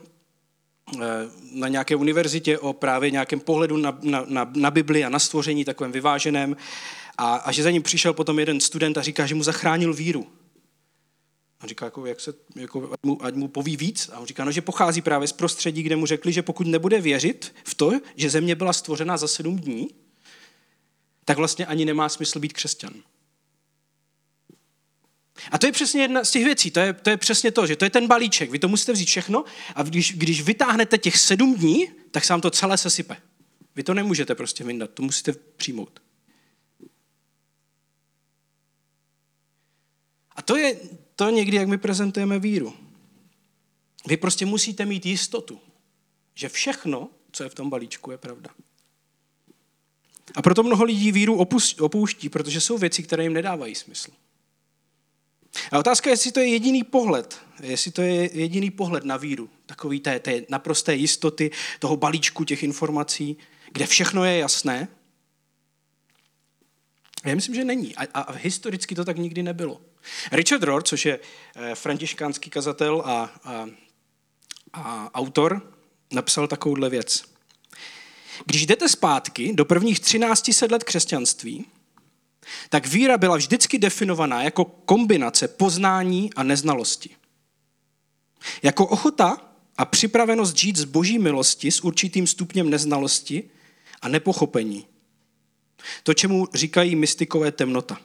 na 1.52 1.68
nějaké 1.68 1.96
univerzitě 1.96 2.58
o 2.58 2.72
právě 2.72 3.10
nějakém 3.10 3.40
pohledu 3.40 3.76
na, 3.76 3.98
na, 4.02 4.24
na, 4.28 4.50
na 4.54 4.70
Bibli 4.70 5.04
a 5.04 5.08
na 5.08 5.18
stvoření 5.18 5.64
takovém 5.64 5.92
vyváženém 5.92 6.56
a, 7.18 7.34
a 7.34 7.52
že 7.52 7.62
za 7.62 7.70
ním 7.70 7.82
přišel 7.82 8.12
potom 8.12 8.38
jeden 8.38 8.60
student 8.60 8.98
a 8.98 9.02
říká, 9.02 9.26
že 9.26 9.34
mu 9.34 9.42
zachránil 9.42 9.94
víru. 9.94 10.26
A 11.60 11.66
říká, 11.66 11.84
jako, 11.84 12.06
jak 12.06 12.20
se, 12.20 12.34
jako, 12.56 12.92
ať, 12.92 13.00
mu, 13.02 13.24
ať 13.24 13.34
mu 13.34 13.48
poví 13.48 13.76
víc. 13.76 14.10
A 14.12 14.18
on 14.18 14.26
říká, 14.26 14.44
no, 14.44 14.52
že 14.52 14.60
pochází 14.60 15.00
právě 15.00 15.28
z 15.28 15.32
prostředí, 15.32 15.82
kde 15.82 15.96
mu 15.96 16.06
řekli, 16.06 16.32
že 16.32 16.42
pokud 16.42 16.66
nebude 16.66 17.00
věřit 17.00 17.54
v 17.64 17.74
to, 17.74 17.92
že 18.16 18.30
země 18.30 18.54
byla 18.54 18.72
stvořena 18.72 19.16
za 19.16 19.28
sedm 19.28 19.58
dní, 19.58 19.88
tak 21.24 21.36
vlastně 21.38 21.66
ani 21.66 21.84
nemá 21.84 22.08
smysl 22.08 22.40
být 22.40 22.52
křesťan. 22.52 22.92
A 25.50 25.58
to 25.58 25.66
je 25.66 25.72
přesně 25.72 26.02
jedna 26.02 26.24
z 26.24 26.30
těch 26.30 26.44
věcí, 26.44 26.70
to 26.70 26.80
je, 26.80 26.92
to 26.92 27.10
je 27.10 27.16
přesně 27.16 27.50
to, 27.50 27.66
že 27.66 27.76
to 27.76 27.84
je 27.84 27.90
ten 27.90 28.06
balíček, 28.06 28.50
vy 28.50 28.58
to 28.58 28.68
musíte 28.68 28.92
vzít 28.92 29.08
všechno 29.08 29.44
a 29.74 29.82
když, 29.82 30.12
když 30.12 30.42
vytáhnete 30.42 30.98
těch 30.98 31.18
sedm 31.18 31.54
dní, 31.54 31.88
tak 32.10 32.24
se 32.24 32.32
vám 32.32 32.40
to 32.40 32.50
celé 32.50 32.78
sesype. 32.78 33.16
Vy 33.76 33.82
to 33.82 33.94
nemůžete 33.94 34.34
prostě 34.34 34.64
vyndat, 34.64 34.90
to 34.90 35.02
musíte 35.02 35.32
přijmout. 35.32 36.02
A 40.36 40.42
to 40.42 40.56
je 40.56 40.76
to 41.16 41.30
někdy, 41.30 41.56
jak 41.56 41.68
my 41.68 41.78
prezentujeme 41.78 42.38
víru. 42.38 42.74
Vy 44.06 44.16
prostě 44.16 44.46
musíte 44.46 44.86
mít 44.86 45.06
jistotu, 45.06 45.60
že 46.34 46.48
všechno, 46.48 47.08
co 47.32 47.42
je 47.42 47.48
v 47.48 47.54
tom 47.54 47.70
balíčku, 47.70 48.10
je 48.10 48.18
pravda. 48.18 48.50
A 50.34 50.42
proto 50.42 50.62
mnoho 50.62 50.84
lidí 50.84 51.12
víru 51.12 51.46
opouští, 51.78 52.28
protože 52.28 52.60
jsou 52.60 52.78
věci, 52.78 53.02
které 53.02 53.22
jim 53.22 53.32
nedávají 53.32 53.74
smysl. 53.74 54.10
A 55.72 55.78
otázka 55.78 56.10
je, 56.10 56.12
jestli 56.12 56.32
to 56.32 56.40
je 56.40 56.46
jediný 56.46 56.84
pohled, 56.84 57.38
jestli 57.62 57.90
to 57.90 58.02
je 58.02 58.38
jediný 58.38 58.70
pohled 58.70 59.04
na 59.04 59.16
víru, 59.16 59.50
takový 59.66 60.00
té, 60.00 60.20
té 60.20 60.42
naprosté 60.48 60.94
jistoty, 60.94 61.50
toho 61.78 61.96
balíčku 61.96 62.44
těch 62.44 62.62
informací, 62.62 63.36
kde 63.72 63.86
všechno 63.86 64.24
je 64.24 64.38
jasné. 64.38 64.88
Já 67.24 67.34
myslím, 67.34 67.54
že 67.54 67.64
není. 67.64 67.96
A, 67.96 68.02
a 68.14 68.32
historicky 68.32 68.94
to 68.94 69.04
tak 69.04 69.18
nikdy 69.18 69.42
nebylo. 69.42 69.80
Richard 70.32 70.62
Rohr, 70.62 70.82
což 70.82 71.06
je 71.06 71.18
eh, 71.56 71.74
františkánský 71.74 72.50
kazatel 72.50 73.02
a, 73.04 73.30
a, 73.44 73.66
a 74.72 75.14
autor, 75.14 75.74
napsal 76.12 76.48
takovouhle 76.48 76.90
věc. 76.90 77.24
Když 78.46 78.66
jdete 78.66 78.88
zpátky 78.88 79.52
do 79.52 79.64
prvních 79.64 80.00
13 80.00 80.62
let 80.70 80.84
křesťanství, 80.84 81.66
tak 82.68 82.86
víra 82.86 83.18
byla 83.18 83.36
vždycky 83.36 83.78
definovaná 83.78 84.42
jako 84.42 84.64
kombinace 84.64 85.48
poznání 85.48 86.34
a 86.34 86.42
neznalosti. 86.42 87.10
Jako 88.62 88.86
ochota 88.86 89.36
a 89.76 89.84
připravenost 89.84 90.56
žít 90.56 90.76
z 90.76 90.84
boží 90.84 91.18
milosti 91.18 91.70
s 91.70 91.80
určitým 91.80 92.26
stupněm 92.26 92.70
neznalosti 92.70 93.50
a 94.02 94.08
nepochopení. 94.08 94.86
To, 96.02 96.14
čemu 96.14 96.48
říkají 96.54 96.96
mystikové 96.96 97.52
temnota. 97.52 98.00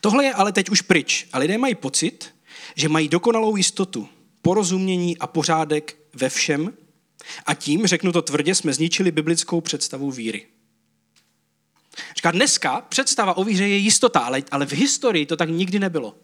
Tohle 0.00 0.24
je 0.24 0.34
ale 0.34 0.52
teď 0.52 0.70
už 0.70 0.80
pryč 0.80 1.28
a 1.32 1.38
lidé 1.38 1.58
mají 1.58 1.74
pocit, 1.74 2.34
že 2.74 2.88
mají 2.88 3.08
dokonalou 3.08 3.56
jistotu, 3.56 4.08
porozumění 4.42 5.18
a 5.18 5.26
pořádek 5.26 5.96
ve 6.14 6.28
všem 6.28 6.72
a 7.46 7.54
tím, 7.54 7.86
řeknu 7.86 8.12
to 8.12 8.22
tvrdě, 8.22 8.54
jsme 8.54 8.72
zničili 8.72 9.10
biblickou 9.10 9.60
představu 9.60 10.10
víry. 10.10 10.46
Říká, 12.22 12.30
dneska 12.30 12.80
představa 12.80 13.36
o 13.36 13.44
víře 13.44 13.68
je 13.68 13.76
jistota, 13.76 14.20
ale, 14.20 14.42
ale 14.50 14.66
v 14.66 14.72
historii 14.72 15.26
to 15.26 15.36
tak 15.36 15.48
nikdy 15.48 15.78
nebylo. 15.78 16.18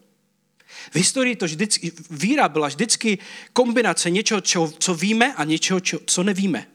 V 0.91 0.95
historii 0.95 1.35
to 1.35 1.45
vždycky, 1.45 1.91
víra 2.09 2.49
byla 2.49 2.67
vždycky 2.67 3.17
kombinace 3.53 4.09
něčeho, 4.09 4.41
čo, 4.41 4.71
co 4.79 4.93
víme 4.95 5.33
a 5.33 5.43
něčeho, 5.43 5.79
čo, 5.79 5.99
co 6.05 6.23
nevíme. 6.23 6.67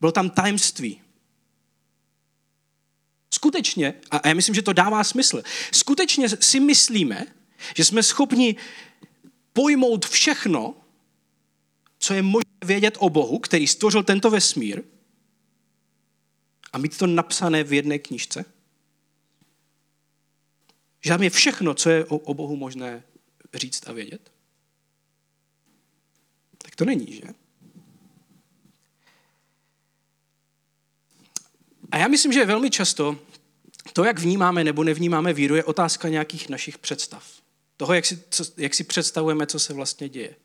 Bylo 0.00 0.12
tam 0.12 0.30
tajemství. 0.30 1.00
Skutečně, 3.34 3.94
a 4.10 4.28
já 4.28 4.34
myslím, 4.34 4.54
že 4.54 4.62
to 4.62 4.72
dává 4.72 5.04
smysl, 5.04 5.42
skutečně 5.72 6.28
si 6.28 6.60
myslíme, 6.60 7.26
že 7.76 7.84
jsme 7.84 8.02
schopni 8.02 8.56
pojmout 9.52 10.06
všechno, 10.06 10.74
co 11.98 12.14
je 12.14 12.22
možné 12.22 12.50
vědět 12.64 12.96
o 12.98 13.10
Bohu, 13.10 13.38
který 13.38 13.66
stvořil 13.66 14.02
tento 14.02 14.30
vesmír, 14.30 14.82
a 16.72 16.78
mít 16.78 16.98
to 16.98 17.06
napsané 17.06 17.64
v 17.64 17.72
jedné 17.72 17.98
knižce? 17.98 18.44
Že 21.00 21.10
tam 21.10 21.22
je 21.22 21.30
všechno, 21.30 21.74
co 21.74 21.90
je 21.90 22.04
o, 22.04 22.34
Bohu 22.34 22.56
možné 22.56 23.02
říct 23.54 23.88
a 23.88 23.92
vědět? 23.92 24.32
Tak 26.58 26.76
to 26.76 26.84
není, 26.84 27.12
že? 27.12 27.22
A 31.90 31.98
já 31.98 32.08
myslím, 32.08 32.32
že 32.32 32.44
velmi 32.44 32.70
často 32.70 33.18
to, 33.92 34.04
jak 34.04 34.18
vnímáme 34.18 34.64
nebo 34.64 34.84
nevnímáme 34.84 35.32
víru, 35.32 35.54
je 35.54 35.64
otázka 35.64 36.08
nějakých 36.08 36.48
našich 36.48 36.78
představ. 36.78 37.40
Toho, 37.76 37.94
jak 37.94 38.06
si, 38.06 38.22
co, 38.30 38.44
jak 38.56 38.74
si 38.74 38.84
představujeme, 38.84 39.46
co 39.46 39.58
se 39.58 39.74
vlastně 39.74 40.08
děje. 40.08 40.36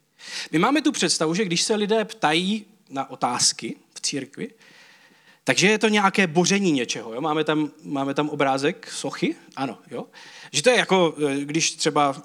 My 0.51 0.59
máme 0.59 0.81
tu 0.81 0.91
představu, 0.91 1.33
že 1.33 1.45
když 1.45 1.61
se 1.61 1.75
lidé 1.75 2.05
ptají 2.05 2.65
na 2.89 3.09
otázky 3.09 3.75
v 3.93 4.01
církvi, 4.01 4.51
takže 5.45 5.67
je 5.67 5.77
to 5.77 5.87
nějaké 5.87 6.27
boření 6.27 6.71
něčeho. 6.71 7.13
Jo? 7.13 7.21
Máme, 7.21 7.43
tam, 7.43 7.71
máme 7.83 8.13
tam 8.13 8.29
obrázek 8.29 8.91
sochy, 8.91 9.35
ano. 9.55 9.77
Jo? 9.91 10.05
Že 10.51 10.63
to 10.63 10.69
je 10.69 10.77
jako, 10.77 11.15
eh, 11.27 11.45
když 11.45 11.71
třeba 11.71 12.15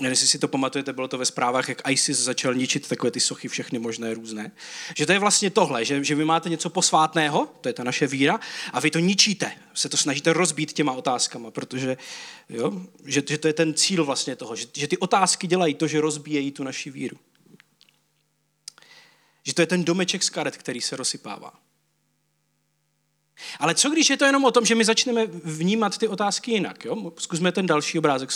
Nevím, 0.00 0.10
jestli 0.10 0.28
si 0.28 0.38
to 0.38 0.48
pamatujete, 0.48 0.92
bylo 0.92 1.08
to 1.08 1.18
ve 1.18 1.26
zprávách, 1.26 1.68
jak 1.68 1.90
ISIS 1.90 2.18
začal 2.18 2.54
ničit 2.54 2.88
takové 2.88 3.10
ty 3.10 3.20
sochy 3.20 3.48
všechny 3.48 3.78
možné 3.78 4.14
různé. 4.14 4.52
Že 4.96 5.06
to 5.06 5.12
je 5.12 5.18
vlastně 5.18 5.50
tohle, 5.50 5.84
že, 5.84 6.04
že 6.04 6.14
vy 6.14 6.24
máte 6.24 6.48
něco 6.48 6.70
posvátného, 6.70 7.48
to 7.60 7.68
je 7.68 7.72
ta 7.72 7.84
naše 7.84 8.06
víra, 8.06 8.40
a 8.72 8.80
vy 8.80 8.90
to 8.90 8.98
ničíte, 8.98 9.52
se 9.74 9.88
to 9.88 9.96
snažíte 9.96 10.32
rozbít 10.32 10.72
těma 10.72 10.92
otázkama, 10.92 11.50
protože 11.50 11.96
jo, 12.48 12.82
že, 13.04 13.22
že 13.28 13.38
to 13.38 13.46
je 13.46 13.52
ten 13.52 13.74
cíl 13.74 14.04
vlastně 14.04 14.36
toho, 14.36 14.56
že, 14.56 14.66
že 14.76 14.88
ty 14.88 14.98
otázky 14.98 15.46
dělají 15.46 15.74
to, 15.74 15.86
že 15.86 16.00
rozbíjejí 16.00 16.50
tu 16.50 16.64
naši 16.64 16.90
víru. 16.90 17.16
Že 19.50 19.54
to 19.54 19.62
je 19.62 19.66
ten 19.66 19.84
domeček 19.84 20.22
z 20.22 20.30
karet, 20.30 20.56
který 20.56 20.80
se 20.80 20.96
rozsypává. 20.96 21.52
Ale 23.58 23.74
co 23.74 23.90
když 23.90 24.10
je 24.10 24.16
to 24.16 24.24
jenom 24.24 24.44
o 24.44 24.50
tom, 24.50 24.66
že 24.66 24.74
my 24.74 24.84
začneme 24.84 25.26
vnímat 25.26 25.98
ty 25.98 26.08
otázky 26.08 26.50
jinak? 26.50 26.84
Jo? 26.84 27.12
Zkusme 27.18 27.52
ten 27.52 27.66
další 27.66 27.98
obrázek. 27.98 28.30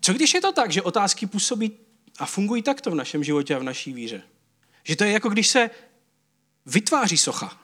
Co 0.00 0.12
když 0.12 0.34
je 0.34 0.40
to 0.40 0.52
tak, 0.52 0.72
že 0.72 0.82
otázky 0.82 1.26
působí 1.26 1.72
a 2.18 2.26
fungují 2.26 2.62
takto 2.62 2.90
v 2.90 2.94
našem 2.94 3.24
životě 3.24 3.54
a 3.54 3.58
v 3.58 3.62
naší 3.62 3.92
víře? 3.92 4.22
Že 4.84 4.96
to 4.96 5.04
je 5.04 5.12
jako 5.12 5.28
když 5.28 5.48
se 5.48 5.70
vytváří 6.66 7.18
socha. 7.18 7.60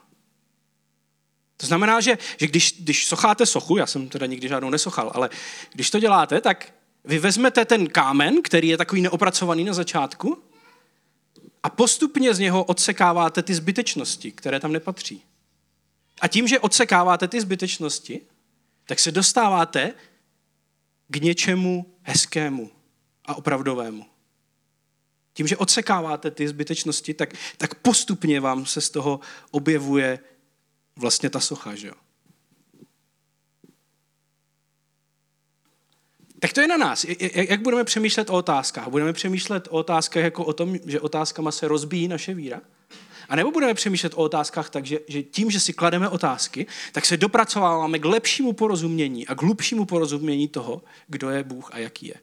To 1.57 1.67
znamená, 1.67 2.01
že, 2.01 2.17
že 2.37 2.47
když, 2.47 2.75
když 2.79 3.05
socháte 3.05 3.45
sochu, 3.45 3.77
já 3.77 3.85
jsem 3.85 4.09
teda 4.09 4.25
nikdy 4.25 4.47
žádnou 4.47 4.69
nesochal, 4.69 5.11
ale 5.15 5.29
když 5.73 5.89
to 5.89 5.99
děláte, 5.99 6.41
tak 6.41 6.73
vy 7.03 7.19
vezmete 7.19 7.65
ten 7.65 7.87
kámen, 7.87 8.41
který 8.41 8.67
je 8.67 8.77
takový 8.77 9.01
neopracovaný 9.01 9.63
na 9.63 9.73
začátku, 9.73 10.48
a 11.63 11.69
postupně 11.69 12.33
z 12.33 12.39
něho 12.39 12.63
odsekáváte 12.63 13.43
ty 13.43 13.55
zbytečnosti, 13.55 14.31
které 14.31 14.59
tam 14.59 14.71
nepatří. 14.71 15.23
A 16.21 16.27
tím, 16.27 16.47
že 16.47 16.59
odsekáváte 16.59 17.27
ty 17.27 17.41
zbytečnosti, 17.41 18.21
tak 18.85 18.99
se 18.99 19.11
dostáváte 19.11 19.93
k 21.07 21.15
něčemu 21.15 21.93
hezkému 22.01 22.71
a 23.25 23.35
opravdovému. 23.35 24.05
Tím, 25.33 25.47
že 25.47 25.57
odsekáváte 25.57 26.31
ty 26.31 26.47
zbytečnosti, 26.47 27.13
tak, 27.13 27.33
tak 27.57 27.75
postupně 27.75 28.39
vám 28.39 28.65
se 28.65 28.81
z 28.81 28.89
toho 28.89 29.19
objevuje 29.51 30.19
vlastně 30.95 31.29
ta 31.29 31.39
socha, 31.39 31.75
že 31.75 31.87
jo? 31.87 31.93
Tak 36.39 36.53
to 36.53 36.61
je 36.61 36.67
na 36.67 36.77
nás. 36.77 37.05
Jak 37.33 37.61
budeme 37.61 37.83
přemýšlet 37.83 38.29
o 38.29 38.33
otázkách? 38.33 38.87
Budeme 38.87 39.13
přemýšlet 39.13 39.67
o 39.67 39.71
otázkách 39.71 40.23
jako 40.23 40.45
o 40.45 40.53
tom, 40.53 40.77
že 40.85 40.99
otázkama 40.99 41.51
se 41.51 41.67
rozbíjí 41.67 42.07
naše 42.07 42.33
víra? 42.33 42.61
A 43.29 43.35
nebo 43.35 43.51
budeme 43.51 43.73
přemýšlet 43.73 44.13
o 44.13 44.17
otázkách 44.17 44.69
tak, 44.69 44.85
že, 44.85 44.99
že 45.07 45.23
tím, 45.23 45.51
že 45.51 45.59
si 45.59 45.73
klademe 45.73 46.09
otázky, 46.09 46.65
tak 46.91 47.05
se 47.05 47.17
dopracováváme 47.17 47.99
k 47.99 48.05
lepšímu 48.05 48.53
porozumění 48.53 49.27
a 49.27 49.35
k 49.35 49.41
hlubšímu 49.41 49.85
porozumění 49.85 50.47
toho, 50.47 50.81
kdo 51.07 51.29
je 51.29 51.43
Bůh 51.43 51.69
a 51.73 51.77
jaký 51.77 52.07
je. 52.07 52.15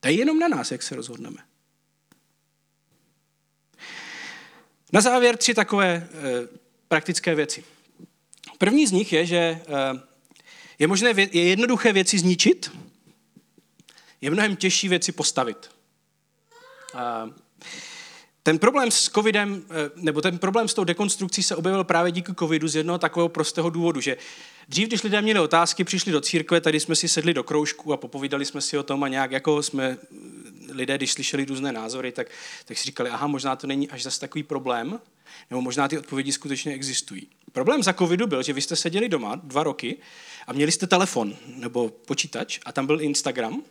To 0.00 0.08
je 0.08 0.14
jenom 0.14 0.38
na 0.38 0.48
nás, 0.48 0.70
jak 0.70 0.82
se 0.82 0.96
rozhodneme. 0.96 1.38
Na 4.92 5.00
závěr 5.00 5.36
tři 5.36 5.54
takové 5.54 5.88
e, 5.88 6.08
praktické 6.88 7.34
věci. 7.34 7.64
První 8.58 8.86
z 8.86 8.92
nich 8.92 9.12
je, 9.12 9.26
že 9.26 9.36
e, 9.36 9.60
je 10.78 10.86
možné 10.86 11.14
vě- 11.14 11.28
je 11.32 11.44
jednoduché 11.44 11.92
věci 11.92 12.18
zničit, 12.18 12.70
je 14.22 14.30
mnohem 14.30 14.56
těžší 14.56 14.88
věci 14.88 15.12
postavit. 15.12 15.70
E, 16.94 17.32
ten 18.42 18.58
problém 18.58 18.90
s 18.90 19.08
covidem, 19.08 19.62
eh, 19.70 19.90
nebo 19.96 20.20
ten 20.20 20.38
problém 20.38 20.68
s 20.68 20.74
tou 20.74 20.84
dekonstrukcí 20.84 21.42
se 21.42 21.56
objevil 21.56 21.84
právě 21.84 22.12
díky 22.12 22.34
covidu 22.34 22.68
z 22.68 22.76
jednoho 22.76 22.98
takového 22.98 23.28
prostého 23.28 23.70
důvodu, 23.70 24.00
že 24.00 24.16
dřív, 24.68 24.88
když 24.88 25.02
lidé 25.02 25.22
měli 25.22 25.40
otázky, 25.40 25.84
přišli 25.84 26.12
do 26.12 26.20
církve, 26.20 26.60
tady 26.60 26.80
jsme 26.80 26.96
si 26.96 27.08
sedli 27.08 27.34
do 27.34 27.44
kroužku 27.44 27.92
a 27.92 27.96
popovídali 27.96 28.44
jsme 28.44 28.60
si 28.60 28.78
o 28.78 28.82
tom 28.82 29.04
a 29.04 29.08
nějak 29.08 29.30
jako 29.30 29.62
jsme 29.62 29.98
lidé, 30.68 30.96
když 30.96 31.12
slyšeli 31.12 31.44
různé 31.44 31.72
názory, 31.72 32.12
tak, 32.12 32.26
tak 32.64 32.78
si 32.78 32.84
říkali, 32.84 33.10
aha, 33.10 33.26
možná 33.26 33.56
to 33.56 33.66
není 33.66 33.90
až 33.90 34.02
zase 34.02 34.20
takový 34.20 34.42
problém, 34.42 35.00
nebo 35.50 35.60
možná 35.62 35.88
ty 35.88 35.98
odpovědi 35.98 36.32
skutečně 36.32 36.74
existují. 36.74 37.28
Problém 37.52 37.82
za 37.82 37.92
covidu 37.92 38.26
byl, 38.26 38.42
že 38.42 38.52
vy 38.52 38.62
jste 38.62 38.76
seděli 38.76 39.08
doma 39.08 39.34
dva 39.34 39.62
roky 39.62 39.96
a 40.46 40.52
měli 40.52 40.72
jste 40.72 40.86
telefon 40.86 41.36
nebo 41.46 41.88
počítač 41.88 42.60
a 42.64 42.72
tam 42.72 42.86
byl 42.86 43.00
Instagram 43.00 43.62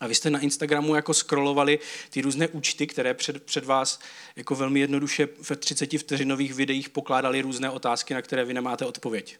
a 0.00 0.06
vy 0.06 0.14
jste 0.14 0.30
na 0.30 0.38
Instagramu 0.38 0.94
jako 0.94 1.14
scrollovali 1.14 1.78
ty 2.10 2.20
různé 2.20 2.48
účty, 2.48 2.86
které 2.86 3.14
před, 3.14 3.42
před 3.42 3.64
vás 3.64 4.00
jako 4.36 4.54
velmi 4.54 4.80
jednoduše 4.80 5.28
v 5.42 5.56
30 5.56 5.98
vteřinových 5.98 6.54
videích 6.54 6.88
pokládali 6.88 7.40
různé 7.40 7.70
otázky, 7.70 8.14
na 8.14 8.22
které 8.22 8.44
vy 8.44 8.54
nemáte 8.54 8.86
odpověď. 8.86 9.38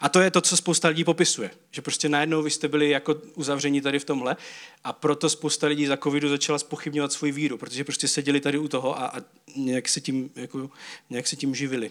A 0.00 0.08
to 0.08 0.20
je 0.20 0.30
to, 0.30 0.40
co 0.40 0.56
spousta 0.56 0.88
lidí 0.88 1.04
popisuje. 1.04 1.50
Že 1.70 1.82
prostě 1.82 2.08
najednou 2.08 2.42
vy 2.42 2.50
jste 2.50 2.68
byli 2.68 2.90
jako 2.90 3.14
uzavření 3.34 3.80
tady 3.80 3.98
v 3.98 4.04
tomhle 4.04 4.36
a 4.84 4.92
proto 4.92 5.30
spousta 5.30 5.66
lidí 5.66 5.86
za 5.86 5.96
covidu 5.96 6.28
začala 6.28 6.58
spochybňovat 6.58 7.12
svou 7.12 7.32
víru, 7.32 7.58
protože 7.58 7.84
prostě 7.84 8.08
seděli 8.08 8.40
tady 8.40 8.58
u 8.58 8.68
toho 8.68 8.98
a, 8.98 9.06
a 9.06 9.20
nějak, 9.56 9.88
se 9.88 10.00
tím, 10.00 10.30
jako, 10.36 10.70
nějak 11.10 11.26
se 11.26 11.36
tím 11.36 11.54
živili. 11.54 11.90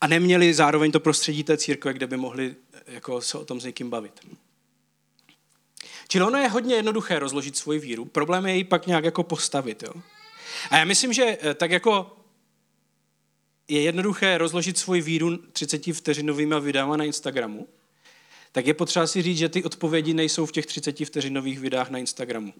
A 0.00 0.06
neměli 0.06 0.54
zároveň 0.54 0.92
to 0.92 1.00
prostředí 1.00 1.44
té 1.44 1.56
církve, 1.56 1.92
kde 1.92 2.06
by 2.06 2.16
mohli 2.16 2.54
jako, 2.86 3.20
se 3.20 3.38
o 3.38 3.44
tom 3.44 3.60
s 3.60 3.64
někým 3.64 3.90
bavit. 3.90 4.20
Čili 6.12 6.24
ono 6.24 6.38
je 6.38 6.48
hodně 6.48 6.74
jednoduché 6.74 7.18
rozložit 7.18 7.56
svoji 7.56 7.78
víru, 7.78 8.04
problém 8.04 8.46
je 8.46 8.56
ji 8.56 8.64
pak 8.64 8.86
nějak 8.86 9.04
jako 9.04 9.22
postavit. 9.22 9.82
Jo? 9.82 9.92
A 10.70 10.76
já 10.76 10.84
myslím, 10.84 11.12
že 11.12 11.38
eh, 11.40 11.54
tak 11.54 11.70
jako 11.70 12.16
je 13.68 13.82
jednoduché 13.82 14.38
rozložit 14.38 14.78
svoji 14.78 15.02
víru 15.02 15.36
30 15.36 15.92
vteřinovými 15.92 16.54
videama 16.60 16.96
na 16.96 17.04
Instagramu, 17.04 17.68
tak 18.52 18.66
je 18.66 18.74
potřeba 18.74 19.06
si 19.06 19.22
říct, 19.22 19.38
že 19.38 19.48
ty 19.48 19.64
odpovědi 19.64 20.14
nejsou 20.14 20.46
v 20.46 20.52
těch 20.52 20.66
30 20.66 21.04
vteřinových 21.04 21.60
videách 21.60 21.90
na 21.90 21.98
Instagramu. 21.98 22.54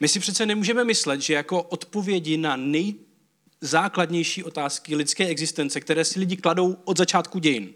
My 0.00 0.08
si 0.08 0.20
přece 0.20 0.46
nemůžeme 0.46 0.84
myslet, 0.84 1.20
že 1.20 1.34
jako 1.34 1.62
odpovědi 1.62 2.36
na 2.36 2.56
nejzákladnější 2.56 4.44
otázky 4.44 4.96
lidské 4.96 5.26
existence, 5.26 5.80
které 5.80 6.04
si 6.04 6.20
lidi 6.20 6.36
kladou 6.36 6.76
od 6.84 6.98
začátku 6.98 7.38
dějin, 7.38 7.74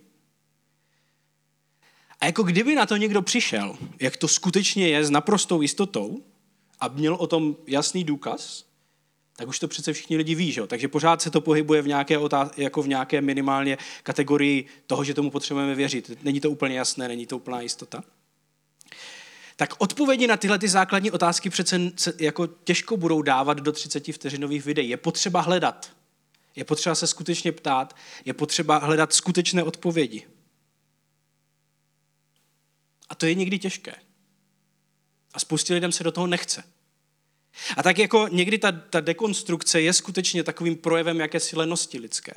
jako 2.26 2.42
kdyby 2.42 2.74
na 2.74 2.86
to 2.86 2.96
někdo 2.96 3.22
přišel, 3.22 3.76
jak 4.00 4.16
to 4.16 4.28
skutečně 4.28 4.88
je 4.88 5.04
s 5.04 5.10
naprostou 5.10 5.62
jistotou 5.62 6.22
a 6.80 6.88
měl 6.88 7.14
o 7.14 7.26
tom 7.26 7.56
jasný 7.66 8.04
důkaz, 8.04 8.64
tak 9.36 9.48
už 9.48 9.58
to 9.58 9.68
přece 9.68 9.92
všichni 9.92 10.16
lidi 10.16 10.34
ví, 10.34 10.52
že? 10.52 10.66
takže 10.66 10.88
pořád 10.88 11.22
se 11.22 11.30
to 11.30 11.40
pohybuje 11.40 11.82
v 11.82 11.88
nějaké, 11.88 12.18
otáz- 12.18 12.50
jako 12.56 12.82
v 12.82 12.88
nějaké 12.88 13.20
minimálně 13.20 13.78
kategorii 14.02 14.66
toho, 14.86 15.04
že 15.04 15.14
tomu 15.14 15.30
potřebujeme 15.30 15.74
věřit. 15.74 16.18
Není 16.22 16.40
to 16.40 16.50
úplně 16.50 16.78
jasné, 16.78 17.08
není 17.08 17.26
to 17.26 17.36
úplná 17.36 17.60
jistota. 17.60 18.04
Tak 19.56 19.74
odpovědi 19.78 20.26
na 20.26 20.36
tyhle 20.36 20.58
ty 20.58 20.68
základní 20.68 21.10
otázky 21.10 21.50
přece 21.50 21.80
jako 22.18 22.46
těžko 22.46 22.96
budou 22.96 23.22
dávat 23.22 23.60
do 23.60 23.72
30 23.72 24.12
vteřinových 24.12 24.64
videí. 24.64 24.88
Je 24.88 24.96
potřeba 24.96 25.40
hledat. 25.40 25.92
Je 26.56 26.64
potřeba 26.64 26.94
se 26.94 27.06
skutečně 27.06 27.52
ptát. 27.52 27.96
Je 28.24 28.34
potřeba 28.34 28.78
hledat 28.78 29.12
skutečné 29.12 29.62
odpovědi. 29.62 30.26
A 33.08 33.14
to 33.14 33.26
je 33.26 33.34
někdy 33.34 33.58
těžké. 33.58 33.94
A 35.34 35.38
spoustě 35.38 35.74
lidem 35.74 35.92
se 35.92 36.04
do 36.04 36.12
toho 36.12 36.26
nechce. 36.26 36.64
A 37.76 37.82
tak 37.82 37.98
jako 37.98 38.28
někdy 38.28 38.58
ta, 38.58 38.72
ta 38.72 39.00
dekonstrukce 39.00 39.80
je 39.80 39.92
skutečně 39.92 40.44
takovým 40.44 40.76
projevem 40.76 41.20
jakési 41.20 41.56
lenosti 41.56 41.98
lidské. 41.98 42.32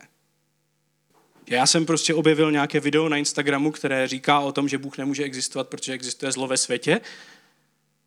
Já 1.47 1.65
jsem 1.65 1.86
prostě 1.86 2.13
objevil 2.13 2.51
nějaké 2.51 2.79
video 2.79 3.10
na 3.10 3.17
Instagramu, 3.17 3.71
které 3.71 4.08
říká 4.08 4.39
o 4.39 4.51
tom, 4.51 4.69
že 4.69 4.77
Bůh 4.77 4.97
nemůže 4.97 5.23
existovat, 5.23 5.69
protože 5.69 5.93
existuje 5.93 6.32
zlo 6.32 6.47
ve 6.47 6.58
světě 6.58 7.01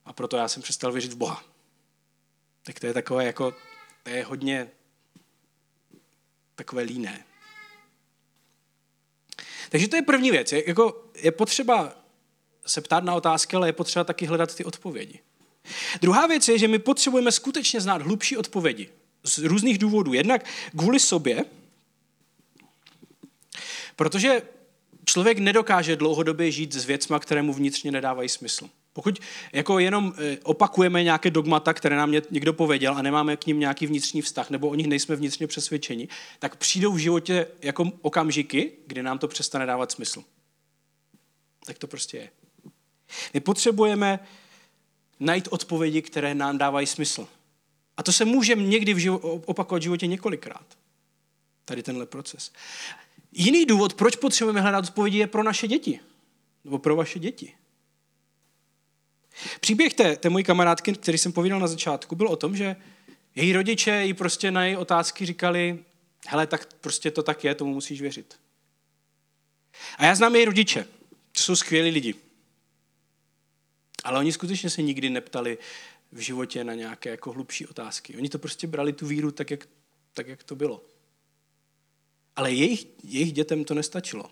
a 0.05 0.12
proto 0.12 0.37
já 0.37 0.48
jsem 0.48 0.62
přestal 0.62 0.92
věřit 0.92 1.12
v 1.12 1.16
Boha. 1.16 1.44
Tak 2.62 2.81
to 2.81 2.87
je 2.87 2.92
takové 2.92 3.25
jako, 3.25 3.55
to 4.03 4.11
je 4.11 4.25
hodně 4.25 4.70
takové 6.55 6.83
líné. 6.83 7.25
Takže 9.70 9.88
to 9.88 9.96
je 9.96 10.03
první 10.03 10.31
věc. 10.31 10.53
Jako, 10.53 11.11
je 11.14 11.33
potřeba 11.33 12.02
se 12.66 12.81
ptát 12.81 13.05
na 13.05 13.14
otázky, 13.14 13.57
ale 13.57 13.68
je 13.68 13.72
potřeba 13.72 14.05
taky 14.05 14.27
hledat 14.27 14.55
ty 14.55 14.64
odpovědi. 14.64 15.20
Druhá 16.01 16.27
věc 16.27 16.48
je, 16.48 16.59
že 16.59 16.68
my 16.68 16.79
potřebujeme 16.79 17.33
skutečně 17.33 17.81
znát 17.81 18.03
hlubší 18.03 18.37
odpovědi. 18.37 18.88
Z 19.25 19.38
různých 19.38 19.79
důvodů. 19.79 20.12
Jednak 20.12 20.44
kvůli 20.77 21.01
sobě, 21.01 21.44
protože 23.96 24.42
člověk 25.05 25.38
nedokáže 25.38 25.96
dlouhodobě 25.96 26.51
žít 26.51 26.75
s 26.75 26.85
věcma, 26.85 27.18
které 27.18 27.42
mu 27.42 27.53
vnitřně 27.53 27.92
nedávají 27.92 28.29
smysl. 28.29 28.68
Pokud 28.92 29.18
jako 29.53 29.79
jenom 29.79 30.14
e, 30.18 30.38
opakujeme 30.42 31.03
nějaké 31.03 31.31
dogmata, 31.31 31.75
které 31.75 31.96
nám 31.96 32.12
někdo 32.31 32.53
pověděl 32.53 32.94
a 32.94 33.03
nemáme 33.03 33.37
k 33.37 33.46
ním 33.46 33.61
nějaký 33.61 33.87
vnitřní 33.87 34.22
vztah, 34.22 34.51
nebo 34.51 34.68
o 34.68 34.75
nich 34.75 34.87
nejsme 34.87 35.16
vnitřně 35.16 35.46
přesvědčeni, 35.46 36.09
tak 36.38 36.57
přijdou 36.57 36.92
v 36.92 36.98
životě 36.98 37.46
jako 37.62 37.92
okamžiky, 38.01 38.72
kdy 38.87 39.03
nám 39.03 39.18
to 39.18 39.29
přestane 39.29 39.66
dávat 39.66 39.92
smysl. 39.92 40.25
Tak 41.66 41.79
to 41.79 41.87
prostě 41.87 42.16
je. 42.16 42.31
My 43.35 43.40
potřebujeme 43.40 44.20
najít 45.20 45.48
odpovědi, 45.51 46.03
které 46.03 46.35
nám 46.35 46.59
dávají 46.59 46.87
smysl. 46.87 47.29
A 47.96 48.03
to 48.03 48.12
se 48.12 48.25
může 48.25 48.55
někdy 48.55 48.94
v 48.94 48.98
živo- 48.98 49.42
opakovat 49.44 49.79
v 49.79 49.83
životě 49.83 50.07
několikrát. 50.07 50.66
Tady 51.64 51.83
tenhle 51.83 52.07
proces. 52.07 52.53
Jiný 53.33 53.66
důvod, 53.66 53.94
proč 53.94 54.16
potřebujeme 54.16 54.61
hledat 54.61 54.85
odpovědi, 54.85 55.18
je 55.18 55.27
pro 55.27 55.42
naše 55.42 55.68
děti. 55.68 56.01
Nebo 56.64 56.79
pro 56.79 56.96
vaše 56.96 57.18
děti. 57.18 57.55
Příběh 59.61 59.94
té, 59.94 60.16
té 60.16 60.29
mojí 60.29 60.44
kamarádky, 60.44 60.92
který 60.92 61.18
jsem 61.18 61.33
povídal 61.33 61.61
na 61.61 61.66
začátku, 61.66 62.16
byl 62.16 62.29
o 62.29 62.37
tom, 62.37 62.57
že 62.57 62.77
její 63.35 63.53
rodiče 63.53 64.05
jí 64.05 64.14
prostě 64.14 64.51
na 64.51 64.64
její 64.64 64.77
otázky 64.77 65.27
říkali, 65.27 65.79
hele, 66.27 66.46
tak 66.46 66.75
prostě 66.75 67.11
to 67.11 67.22
tak 67.22 67.44
je, 67.44 67.55
tomu 67.55 67.75
musíš 67.75 68.01
věřit. 68.01 68.38
A 69.98 70.05
já 70.05 70.14
znám 70.14 70.37
její 70.37 70.44
rodiče, 70.44 70.85
to 71.33 71.40
jsou 71.40 71.57
skvělí 71.57 71.90
lidi. 71.90 72.14
Ale 74.05 74.19
oni 74.19 74.33
skutečně 74.33 74.71
se 74.71 74.83
nikdy 74.83 75.11
neptali 75.11 75.59
v 76.12 76.19
životě 76.19 76.65
na 76.65 76.75
nějaké 76.75 77.11
jako 77.11 77.33
hlubší 77.33 77.67
otázky. 77.67 78.17
Oni 78.17 78.29
to 78.29 78.38
prostě 78.38 78.67
brali 78.67 78.93
tu 78.93 79.07
víru 79.07 79.31
tak, 79.31 79.51
jak, 79.51 79.69
tak, 80.12 80.29
jak 80.29 80.43
to 80.43 80.57
bylo. 80.57 80.85
Ale 82.37 82.53
jejich, 82.53 82.87
jejich 83.05 83.33
dětem 83.33 83.65
to 83.65 83.75
nestačilo. 83.75 84.31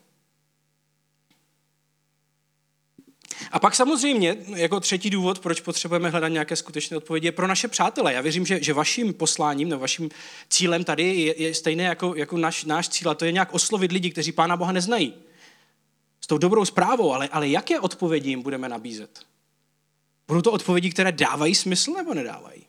A 3.50 3.59
pak 3.59 3.74
samozřejmě, 3.74 4.37
jako 4.56 4.80
třetí 4.80 5.11
důvod, 5.11 5.38
proč 5.38 5.61
potřebujeme 5.61 6.11
hledat 6.11 6.28
nějaké 6.28 6.56
skutečné 6.56 6.96
odpovědi, 6.96 7.26
je 7.26 7.33
pro 7.33 7.46
naše 7.46 7.68
přátele. 7.68 8.12
Já 8.12 8.20
věřím, 8.20 8.46
že, 8.46 8.62
že 8.62 8.72
vaším 8.72 9.14
posláním, 9.14 9.68
nebo 9.68 9.80
vaším 9.80 10.11
cílem 10.48 10.85
tady 10.85 11.02
je, 11.02 11.42
je 11.42 11.54
stejné 11.54 11.83
jako, 11.83 12.14
jako 12.16 12.37
naš, 12.37 12.64
náš 12.64 12.88
cíl, 12.88 13.11
a 13.11 13.14
to 13.14 13.24
je 13.24 13.33
nějak 13.33 13.54
oslovit 13.54 13.92
lidi, 13.92 14.11
kteří 14.11 14.33
Pána 14.33 14.56
Boha 14.56 14.72
neznají. 14.72 15.14
S 16.20 16.26
tou 16.26 16.38
dobrou 16.38 16.64
zprávou, 16.64 17.12
ale, 17.12 17.28
ale 17.28 17.48
jaké 17.48 17.80
odpovědi 17.80 18.30
jim 18.30 18.42
budeme 18.42 18.68
nabízet? 18.68 19.29
Budou 20.30 20.42
to 20.42 20.52
odpovědi, 20.52 20.90
které 20.90 21.12
dávají 21.12 21.54
smysl 21.54 21.92
nebo 21.92 22.14
nedávají? 22.14 22.66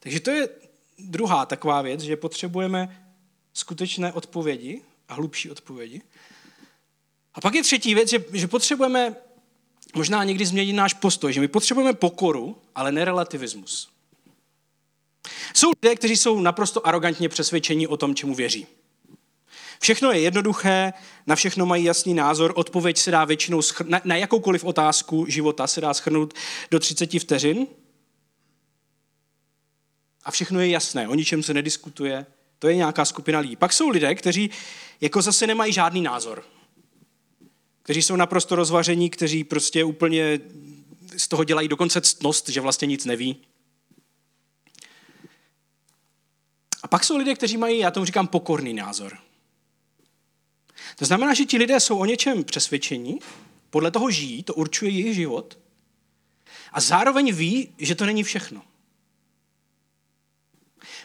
Takže 0.00 0.20
to 0.20 0.30
je 0.30 0.48
druhá 0.98 1.46
taková 1.46 1.82
věc, 1.82 2.00
že 2.00 2.16
potřebujeme 2.16 3.10
skutečné 3.52 4.12
odpovědi 4.12 4.82
a 5.08 5.14
hlubší 5.14 5.50
odpovědi. 5.50 6.02
A 7.34 7.40
pak 7.40 7.54
je 7.54 7.62
třetí 7.62 7.94
věc, 7.94 8.08
že, 8.08 8.24
že 8.32 8.48
potřebujeme 8.48 9.16
možná 9.94 10.24
někdy 10.24 10.46
změnit 10.46 10.72
náš 10.72 10.94
postoj, 10.94 11.32
že 11.32 11.40
my 11.40 11.48
potřebujeme 11.48 11.92
pokoru, 11.92 12.58
ale 12.74 12.92
ne 12.92 13.04
relativismus. 13.04 13.92
Jsou 15.54 15.70
lidé, 15.82 15.96
kteří 15.96 16.16
jsou 16.16 16.40
naprosto 16.40 16.86
arrogantně 16.86 17.28
přesvědčení 17.28 17.86
o 17.86 17.96
tom, 17.96 18.14
čemu 18.14 18.34
věří. 18.34 18.66
Všechno 19.80 20.12
je 20.12 20.20
jednoduché, 20.20 20.92
na 21.26 21.36
všechno 21.36 21.66
mají 21.66 21.84
jasný 21.84 22.14
názor, 22.14 22.52
odpověď 22.56 22.98
se 22.98 23.10
dá 23.10 23.24
většinou, 23.24 23.60
schr- 23.60 23.88
na, 23.88 24.00
na 24.04 24.16
jakoukoliv 24.16 24.64
otázku 24.64 25.26
života 25.28 25.66
se 25.66 25.80
dá 25.80 25.94
schrnout 25.94 26.34
do 26.70 26.78
30 26.78 27.20
vteřin. 27.20 27.66
A 30.24 30.30
všechno 30.30 30.60
je 30.60 30.68
jasné, 30.68 31.08
o 31.08 31.14
ničem 31.14 31.42
se 31.42 31.54
nediskutuje, 31.54 32.26
to 32.58 32.68
je 32.68 32.76
nějaká 32.76 33.04
skupina 33.04 33.38
lidí. 33.38 33.56
Pak 33.56 33.72
jsou 33.72 33.88
lidé, 33.88 34.14
kteří 34.14 34.50
jako 35.00 35.22
zase 35.22 35.46
nemají 35.46 35.72
žádný 35.72 36.02
názor 36.02 36.44
kteří 37.88 38.02
jsou 38.02 38.16
naprosto 38.16 38.56
rozvaření, 38.56 39.10
kteří 39.10 39.44
prostě 39.44 39.84
úplně 39.84 40.40
z 41.16 41.28
toho 41.28 41.44
dělají 41.44 41.68
dokonce 41.68 42.00
ctnost, 42.00 42.48
že 42.48 42.60
vlastně 42.60 42.86
nic 42.86 43.04
neví. 43.04 43.36
A 46.82 46.88
pak 46.88 47.04
jsou 47.04 47.16
lidé, 47.16 47.34
kteří 47.34 47.56
mají, 47.56 47.78
já 47.78 47.90
tomu 47.90 48.06
říkám, 48.06 48.26
pokorný 48.26 48.74
názor. 48.74 49.18
To 50.98 51.04
znamená, 51.04 51.34
že 51.34 51.44
ti 51.44 51.56
lidé 51.56 51.80
jsou 51.80 51.98
o 51.98 52.04
něčem 52.04 52.44
přesvědčení, 52.44 53.18
podle 53.70 53.90
toho 53.90 54.10
žijí, 54.10 54.42
to 54.42 54.54
určuje 54.54 54.90
jejich 54.90 55.14
život 55.14 55.58
a 56.72 56.80
zároveň 56.80 57.34
ví, 57.34 57.74
že 57.78 57.94
to 57.94 58.06
není 58.06 58.22
všechno. 58.22 58.62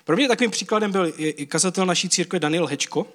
Pro 0.04 0.16
mě 0.16 0.28
takovým 0.28 0.52
příkladem 0.52 0.92
byl 0.92 1.14
i 1.18 1.46
kazatel 1.46 1.86
naší 1.86 2.10
církve 2.10 2.40
Daniel 2.40 2.68
Hečko, 2.68 3.08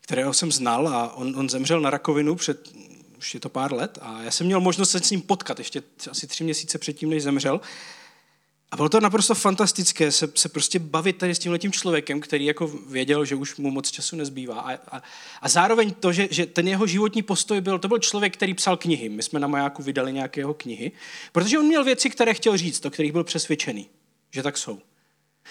kterého 0.00 0.34
jsem 0.34 0.52
znal 0.52 0.88
a 0.88 1.12
on, 1.12 1.34
on 1.36 1.48
zemřel 1.48 1.80
na 1.80 1.90
rakovinu 1.90 2.34
před, 2.34 2.72
už 3.18 3.34
je 3.34 3.40
to 3.40 3.48
pár 3.48 3.72
let 3.72 3.98
a 4.02 4.22
já 4.22 4.30
jsem 4.30 4.46
měl 4.46 4.60
možnost 4.60 4.90
se 4.90 5.00
s 5.00 5.10
ním 5.10 5.22
potkat 5.22 5.58
ještě 5.58 5.82
asi 6.10 6.26
tři 6.26 6.44
měsíce 6.44 6.78
předtím, 6.78 7.10
než 7.10 7.22
zemřel. 7.22 7.60
A 8.72 8.76
bylo 8.76 8.88
to 8.88 9.00
naprosto 9.00 9.34
fantastické 9.34 10.12
se, 10.12 10.28
se 10.34 10.48
prostě 10.48 10.78
bavit 10.78 11.16
tady 11.16 11.34
s 11.34 11.38
tím 11.38 11.52
letím 11.52 11.72
člověkem, 11.72 12.20
který 12.20 12.44
jako 12.44 12.66
věděl, 12.66 13.24
že 13.24 13.34
už 13.34 13.56
mu 13.56 13.70
moc 13.70 13.90
času 13.90 14.16
nezbývá. 14.16 14.60
A, 14.60 14.72
a, 14.72 15.02
a 15.42 15.48
zároveň 15.48 15.94
to, 15.94 16.12
že, 16.12 16.28
že 16.30 16.46
ten 16.46 16.68
jeho 16.68 16.86
životní 16.86 17.22
postoj 17.22 17.60
byl, 17.60 17.78
to 17.78 17.88
byl 17.88 17.98
člověk, 17.98 18.36
který 18.36 18.54
psal 18.54 18.76
knihy. 18.76 19.08
My 19.08 19.22
jsme 19.22 19.40
na 19.40 19.46
Majáku 19.46 19.82
vydali 19.82 20.12
nějaké 20.12 20.40
jeho 20.40 20.54
knihy, 20.54 20.92
protože 21.32 21.58
on 21.58 21.66
měl 21.66 21.84
věci, 21.84 22.10
které 22.10 22.34
chtěl 22.34 22.56
říct, 22.56 22.84
o 22.84 22.90
kterých 22.90 23.12
byl 23.12 23.24
přesvědčený, 23.24 23.88
že 24.30 24.42
tak 24.42 24.58
jsou. 24.58 24.78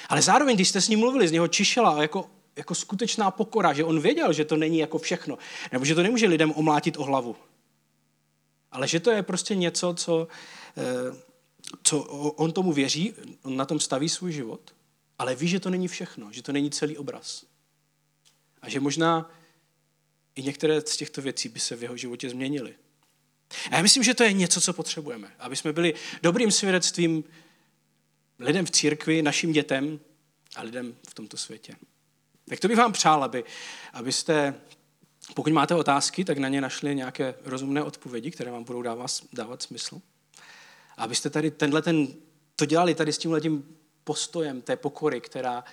Ale 0.10 0.22
zároveň, 0.22 0.56
když 0.56 0.70
jste 0.70 0.82
s 0.82 0.90
ním 0.90 1.00
mluvili, 1.00 1.28
z 1.28 1.32
něho 1.32 1.48
čišela 1.48 2.02
jako 2.02 2.30
jako 2.56 2.76
skutečná 2.76 3.32
pokora, 3.32 3.74
že 3.74 3.84
on 3.84 4.00
věděl, 4.00 4.34
že 4.34 4.46
to 4.46 4.58
není 4.58 4.78
jako 4.78 4.98
všechno, 4.98 5.38
nebo 5.72 5.86
že 5.86 5.96
to 5.96 6.04
nemůže 6.04 6.28
lidem 6.28 6.52
omlátit 6.52 6.98
o 6.98 7.04
hlavu. 7.04 7.36
Ale 8.72 8.88
že 8.88 9.00
to 9.00 9.12
je 9.12 9.24
prostě 9.24 9.56
něco, 9.56 9.94
co, 9.94 10.28
eh, 10.78 11.31
co 11.84 12.00
on 12.32 12.52
tomu 12.52 12.74
věří, 12.74 13.14
on 13.44 13.58
na 13.58 13.66
tom 13.66 13.80
staví 13.80 14.10
svůj 14.10 14.32
život, 14.32 14.76
ale 15.20 15.36
ví, 15.36 15.48
že 15.48 15.60
to 15.60 15.70
není 15.70 15.88
všechno, 15.88 16.32
že 16.32 16.44
to 16.44 16.52
není 16.52 16.72
celý 16.72 16.98
obraz. 16.98 17.46
A 18.62 18.70
že 18.70 18.80
možná 18.80 19.32
i 20.36 20.44
některé 20.44 20.82
z 20.82 20.98
těchto 20.98 21.22
věcí 21.22 21.50
by 21.50 21.60
se 21.60 21.76
v 21.76 21.84
jeho 21.84 21.98
životě 21.98 22.30
změnily. 22.30 22.76
A 23.72 23.76
já 23.76 23.82
myslím, 23.82 24.04
že 24.04 24.14
to 24.14 24.24
je 24.24 24.34
něco, 24.34 24.62
co 24.62 24.74
potřebujeme. 24.74 25.32
Aby 25.40 25.56
jsme 25.56 25.74
byli 25.74 25.94
dobrým 26.24 26.52
svědectvím 26.52 27.24
lidem 28.40 28.66
v 28.66 28.72
církvi, 28.72 29.22
našim 29.22 29.52
dětem 29.52 30.00
a 30.56 30.64
lidem 30.64 30.96
v 31.10 31.14
tomto 31.14 31.38
světě. 31.38 31.76
Tak 32.50 32.60
to 32.60 32.68
bych 32.68 32.78
vám 32.78 32.94
přál, 32.94 33.24
aby, 33.24 33.44
abyste, 33.94 34.56
pokud 35.34 35.54
máte 35.54 35.76
otázky, 35.76 36.26
tak 36.26 36.38
na 36.38 36.48
ně 36.48 36.62
našli 36.62 36.96
nějaké 36.96 37.36
rozumné 37.44 37.84
odpovědi, 37.84 38.32
které 38.32 38.52
vám 38.52 38.64
budou 38.64 38.82
dávat, 38.82 39.12
dávat 39.34 39.62
smysl. 39.62 40.02
Abyste 40.98 41.30
tady 41.30 41.52
tenhle 41.52 41.82
ten, 41.82 42.08
to 42.56 42.66
dělali 42.66 42.96
tady 42.96 43.14
s 43.14 43.18
tím 43.18 43.64
postojem 44.04 44.62
té 44.62 44.76
pokory, 44.76 45.22
která 45.22 45.64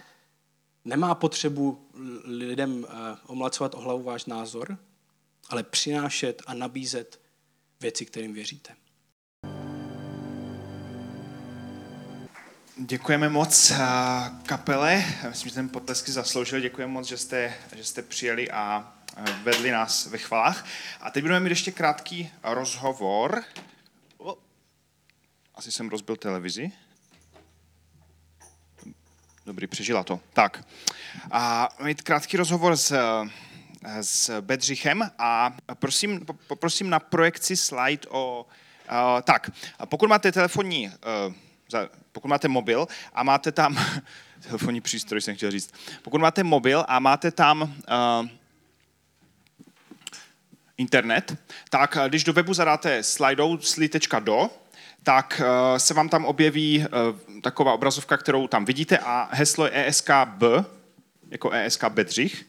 nemá 0.85 1.15
potřebu 1.15 1.89
lidem 2.25 2.87
eh, 2.89 3.17
omlacovat 3.27 3.75
o 3.75 3.81
hlavu 3.81 4.03
váš 4.03 4.25
názor, 4.25 4.79
ale 5.49 5.63
přinášet 5.63 6.43
a 6.47 6.55
nabízet 6.55 7.21
věci, 7.81 8.07
kterým 8.07 8.33
věříte. 8.33 8.75
Děkujeme 12.77 13.29
moc 13.29 13.71
eh, 13.71 13.77
kapele. 14.47 15.05
Myslím, 15.29 15.49
že 15.49 15.55
ten 15.55 15.69
potlesky 15.69 16.13
zasloužil. 16.13 16.61
Děkujeme 16.61 16.93
moc, 16.93 17.07
že 17.07 17.19
jste, 17.19 17.55
že 17.77 17.85
jste 17.85 18.03
přijeli 18.03 18.51
a 18.51 18.93
eh, 19.17 19.25
vedli 19.43 19.71
nás 19.71 20.07
ve 20.07 20.19
chvalách. 20.19 20.67
A 21.01 21.11
teď 21.11 21.25
budeme 21.25 21.41
mít 21.41 21.51
ještě 21.51 21.73
krátký 21.73 22.31
rozhovor. 22.43 23.43
Asi 25.59 25.73
jsem 25.73 25.89
rozbil 25.89 26.17
televizi. 26.17 26.73
Dobrý, 29.47 29.67
přežila 29.67 30.05
to. 30.05 30.21
Tak. 30.33 30.65
A 31.31 31.69
mít 31.83 32.03
krátký 32.03 32.37
rozhovor 32.37 32.77
s, 32.77 32.97
s 34.01 34.41
Bedřichem 34.41 35.11
a 35.19 35.57
prosím, 35.75 36.27
poprosím 36.47 36.91
na 36.91 36.99
projekci 37.01 37.57
slide 37.57 38.09
o... 38.09 38.47
Uh, 38.91 39.21
tak, 39.23 39.51
pokud 39.85 40.09
máte 40.09 40.33
telefonní 40.33 40.89
uh, 40.89 41.85
pokud 42.13 42.29
máte 42.29 42.49
mobil 42.49 42.89
a 43.13 43.23
máte 43.23 43.53
tam, 43.53 43.79
telefonní 44.43 44.81
přístroj 44.81 45.21
jsem 45.21 45.37
chtěl 45.37 45.51
říct, 45.51 45.75
pokud 46.03 46.21
máte 46.21 46.45
mobil 46.45 46.85
a 46.89 46.99
máte 46.99 47.31
tam 47.31 47.63
uh, 47.63 48.29
internet, 50.79 51.37
tak 51.71 51.97
eh, 51.97 52.09
když 52.09 52.25
do 52.25 52.33
webu 52.33 52.55
zadáte 52.55 53.03
slidou.do, 53.03 54.51
tak 55.09 55.41
uh, 55.41 55.79
se 55.79 55.95
vám 55.95 56.09
tam 56.09 56.25
objeví 56.25 56.79
uh, 56.79 57.41
taková 57.41 57.73
obrazovka, 57.73 58.17
kterou 58.17 58.49
tam 58.49 58.65
vidíte 58.65 58.99
a 58.99 59.29
heslo 59.33 59.65
je 59.65 59.89
ESKB, 59.89 60.43
jako 61.31 61.51
ESK 61.51 61.85
Bedřich, 61.85 62.47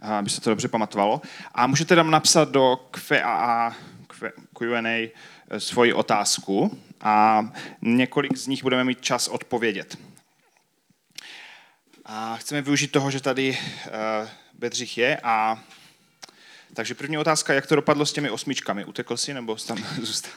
aby 0.00 0.30
se 0.30 0.40
to 0.40 0.50
dobře 0.50 0.68
pamatovalo. 0.68 1.22
A 1.54 1.66
můžete 1.66 1.96
tam 1.96 2.10
napsat 2.10 2.48
do 2.48 2.76
Q&A, 2.90 3.76
Q&A 4.58 5.10
svoji 5.58 5.92
otázku 5.92 6.78
a 7.00 7.46
několik 7.82 8.36
z 8.36 8.46
nich 8.46 8.62
budeme 8.62 8.84
mít 8.84 9.00
čas 9.00 9.28
odpovědět. 9.28 9.98
A 12.04 12.36
chceme 12.36 12.62
využít 12.62 12.92
toho, 12.92 13.10
že 13.10 13.20
tady 13.20 13.58
Bedřich 14.54 14.98
je 14.98 15.20
a 15.22 15.62
takže 16.74 16.94
první 16.94 17.18
otázka, 17.18 17.54
jak 17.54 17.66
to 17.66 17.74
dopadlo 17.74 18.06
s 18.06 18.12
těmi 18.12 18.30
osmičkami? 18.30 18.84
Utekl 18.84 19.16
jsi 19.16 19.34
nebo 19.34 19.58
jsi 19.58 19.68
tam 19.68 19.78
zůstal? 20.02 20.32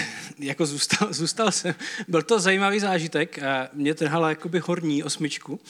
jako 0.38 0.66
zůstal, 0.66 1.12
zůstal 1.12 1.52
jsem. 1.52 1.74
Byl 2.08 2.22
to 2.22 2.40
zajímavý 2.40 2.80
zážitek. 2.80 3.38
Mě 3.72 3.94
trhala 3.94 4.28
jakoby 4.28 4.58
horní 4.58 5.02
osmičku. 5.02 5.60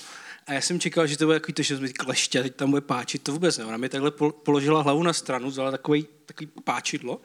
A 0.46 0.52
já 0.52 0.60
jsem 0.60 0.80
čekal, 0.80 1.06
že 1.06 1.18
to 1.18 1.24
bude 1.24 1.40
takový 1.40 1.54
to, 1.54 1.62
že 1.62 1.92
kleště, 1.92 2.42
teď 2.42 2.54
tam 2.54 2.70
bude 2.70 2.80
páčit. 2.80 3.22
To 3.22 3.32
vůbec 3.32 3.58
ne. 3.58 3.64
Ona 3.64 3.76
mi 3.76 3.88
takhle 3.88 4.10
položila 4.42 4.82
hlavu 4.82 5.02
na 5.02 5.12
stranu, 5.12 5.48
vzala 5.48 5.70
takový, 5.70 6.06
takový 6.26 6.50
páčidlo 6.64 7.20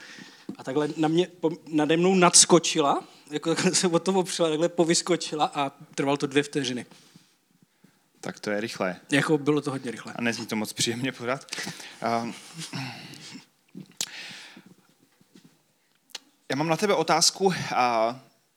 a 0.58 0.64
takhle 0.64 0.90
na 0.98 1.08
mě, 1.08 1.28
nade 1.68 1.98
mnou 1.98 2.16
nadskočila, 2.16 3.04
jako 3.32 3.56
takhle 3.56 3.76
se 3.76 3.88
od 3.88 4.04
toho 4.04 4.20
opřela, 4.20 4.50
takhle 4.50 4.70
povyskočila 4.70 5.52
a 5.54 5.70
trvalo 5.96 6.18
to 6.18 6.28
dvě 6.28 6.44
vteřiny. 6.44 6.86
Tak 8.22 8.40
to 8.40 8.50
je 8.50 8.62
rychlé. 8.62 8.96
Jako 9.12 9.38
bylo 9.38 9.62
to 9.62 9.72
hodně 9.72 9.92
rychlé. 9.92 10.14
A 10.16 10.22
nezní 10.22 10.46
to 10.46 10.56
moc 10.56 10.74
příjemně 10.74 11.12
pořád. 11.12 11.46
Uh, 12.24 12.32
Já 16.50 16.56
mám 16.56 16.68
na 16.68 16.78
tebe 16.78 16.94
otázku. 16.94 17.54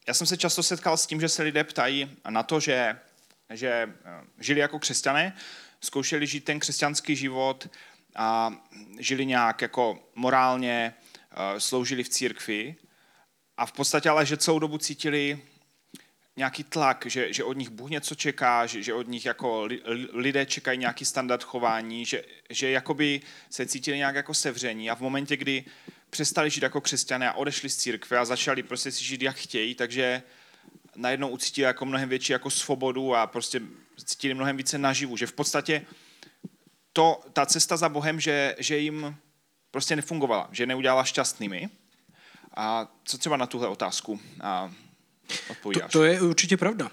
Já 0.09 0.15
jsem 0.15 0.27
se 0.27 0.37
často 0.37 0.63
setkal 0.63 0.97
s 0.97 1.07
tím, 1.07 1.21
že 1.21 1.29
se 1.29 1.43
lidé 1.43 1.65
ptají 1.65 2.17
na 2.29 2.43
to, 2.43 2.61
že, 2.61 2.99
že 3.51 3.69
eh, 3.69 4.25
žili 4.39 4.61
jako 4.61 4.79
křesťané, 4.79 5.37
zkoušeli 5.81 6.27
žít 6.27 6.45
ten 6.45 6.61
křesťanský 6.61 7.17
život 7.17 7.69
a 8.17 8.55
žili 8.99 9.27
nějak 9.27 9.63
jako 9.63 9.99
morálně, 10.15 10.95
eh, 11.31 11.61
sloužili 11.61 12.05
v 12.05 12.09
církvi 12.09 12.77
a 13.57 13.67
v 13.67 13.73
podstatě 13.73 14.09
ale, 14.09 14.27
že 14.27 14.37
celou 14.37 14.59
dobu 14.59 14.79
cítili 14.79 15.43
nějaký 16.41 16.65
tlak, 16.65 17.05
že, 17.09 17.33
že 17.33 17.45
od 17.45 17.57
nich 17.57 17.69
Bůh 17.71 17.91
něco 17.91 18.15
čeká, 18.15 18.67
že, 18.67 18.83
že 18.83 18.95
od 18.95 19.09
nich 19.09 19.27
jako 19.27 19.69
lidé 20.13 20.47
čekají 20.47 20.79
nějaký 20.79 21.05
standard 21.05 21.45
chování, 21.45 22.05
že, 22.07 22.25
že 22.51 22.71
jakoby 22.71 23.21
se 23.51 23.67
cítili 23.67 23.97
nějak 23.97 24.15
jako 24.15 24.35
sevření 24.35 24.91
a 24.91 24.95
v 24.95 25.01
momentě, 25.01 25.37
kdy 25.37 25.65
přestali 26.11 26.51
žít 26.51 26.63
jako 26.63 26.81
křesťané 26.81 27.29
a 27.29 27.33
odešli 27.33 27.69
z 27.69 27.77
církve 27.77 28.19
a 28.19 28.25
začali 28.25 28.63
prostě 28.63 28.93
si 28.93 29.05
žít 29.05 29.23
jak 29.23 29.37
chtějí, 29.37 29.75
takže 29.75 30.23
najednou 30.97 31.29
ucítili 31.29 31.65
jako 31.65 31.85
mnohem 31.85 32.09
větší 32.09 32.33
jako 32.33 32.51
svobodu 32.51 33.15
a 33.15 33.27
prostě 33.27 33.61
cítili 34.05 34.35
mnohem 34.35 34.57
více 34.57 34.79
naživu, 34.79 35.17
že 35.17 35.27
v 35.27 35.33
podstatě 35.33 35.87
to, 36.93 37.21
ta 37.33 37.47
cesta 37.47 37.77
za 37.77 37.89
Bohem, 37.89 38.21
že, 38.21 38.57
že 38.59 38.79
jim 38.79 39.17
prostě 39.71 39.97
nefungovala, 39.97 40.49
že 40.53 40.67
neudělala 40.67 41.05
šťastnými. 41.05 41.69
A 42.57 42.89
co 43.05 43.19
třeba 43.19 43.37
na 43.37 43.47
tuhle 43.47 43.69
otázku 43.69 44.21
a? 44.41 44.73
To, 45.63 45.81
to 45.93 46.05
je 46.05 46.21
určitě 46.21 46.57
pravda. 46.57 46.91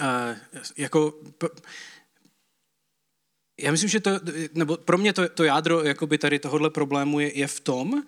A, 0.00 0.34
jako, 0.76 1.14
já 3.60 3.70
myslím, 3.70 3.90
že 3.90 4.00
to, 4.00 4.10
nebo 4.54 4.76
pro 4.76 4.98
mě 4.98 5.12
to, 5.12 5.28
to 5.28 5.44
jádro 5.44 5.84
jakoby 5.84 6.18
tady 6.18 6.38
tohohle 6.38 6.70
problému 6.70 7.20
je, 7.20 7.38
je 7.38 7.46
v 7.46 7.60
tom, 7.60 8.02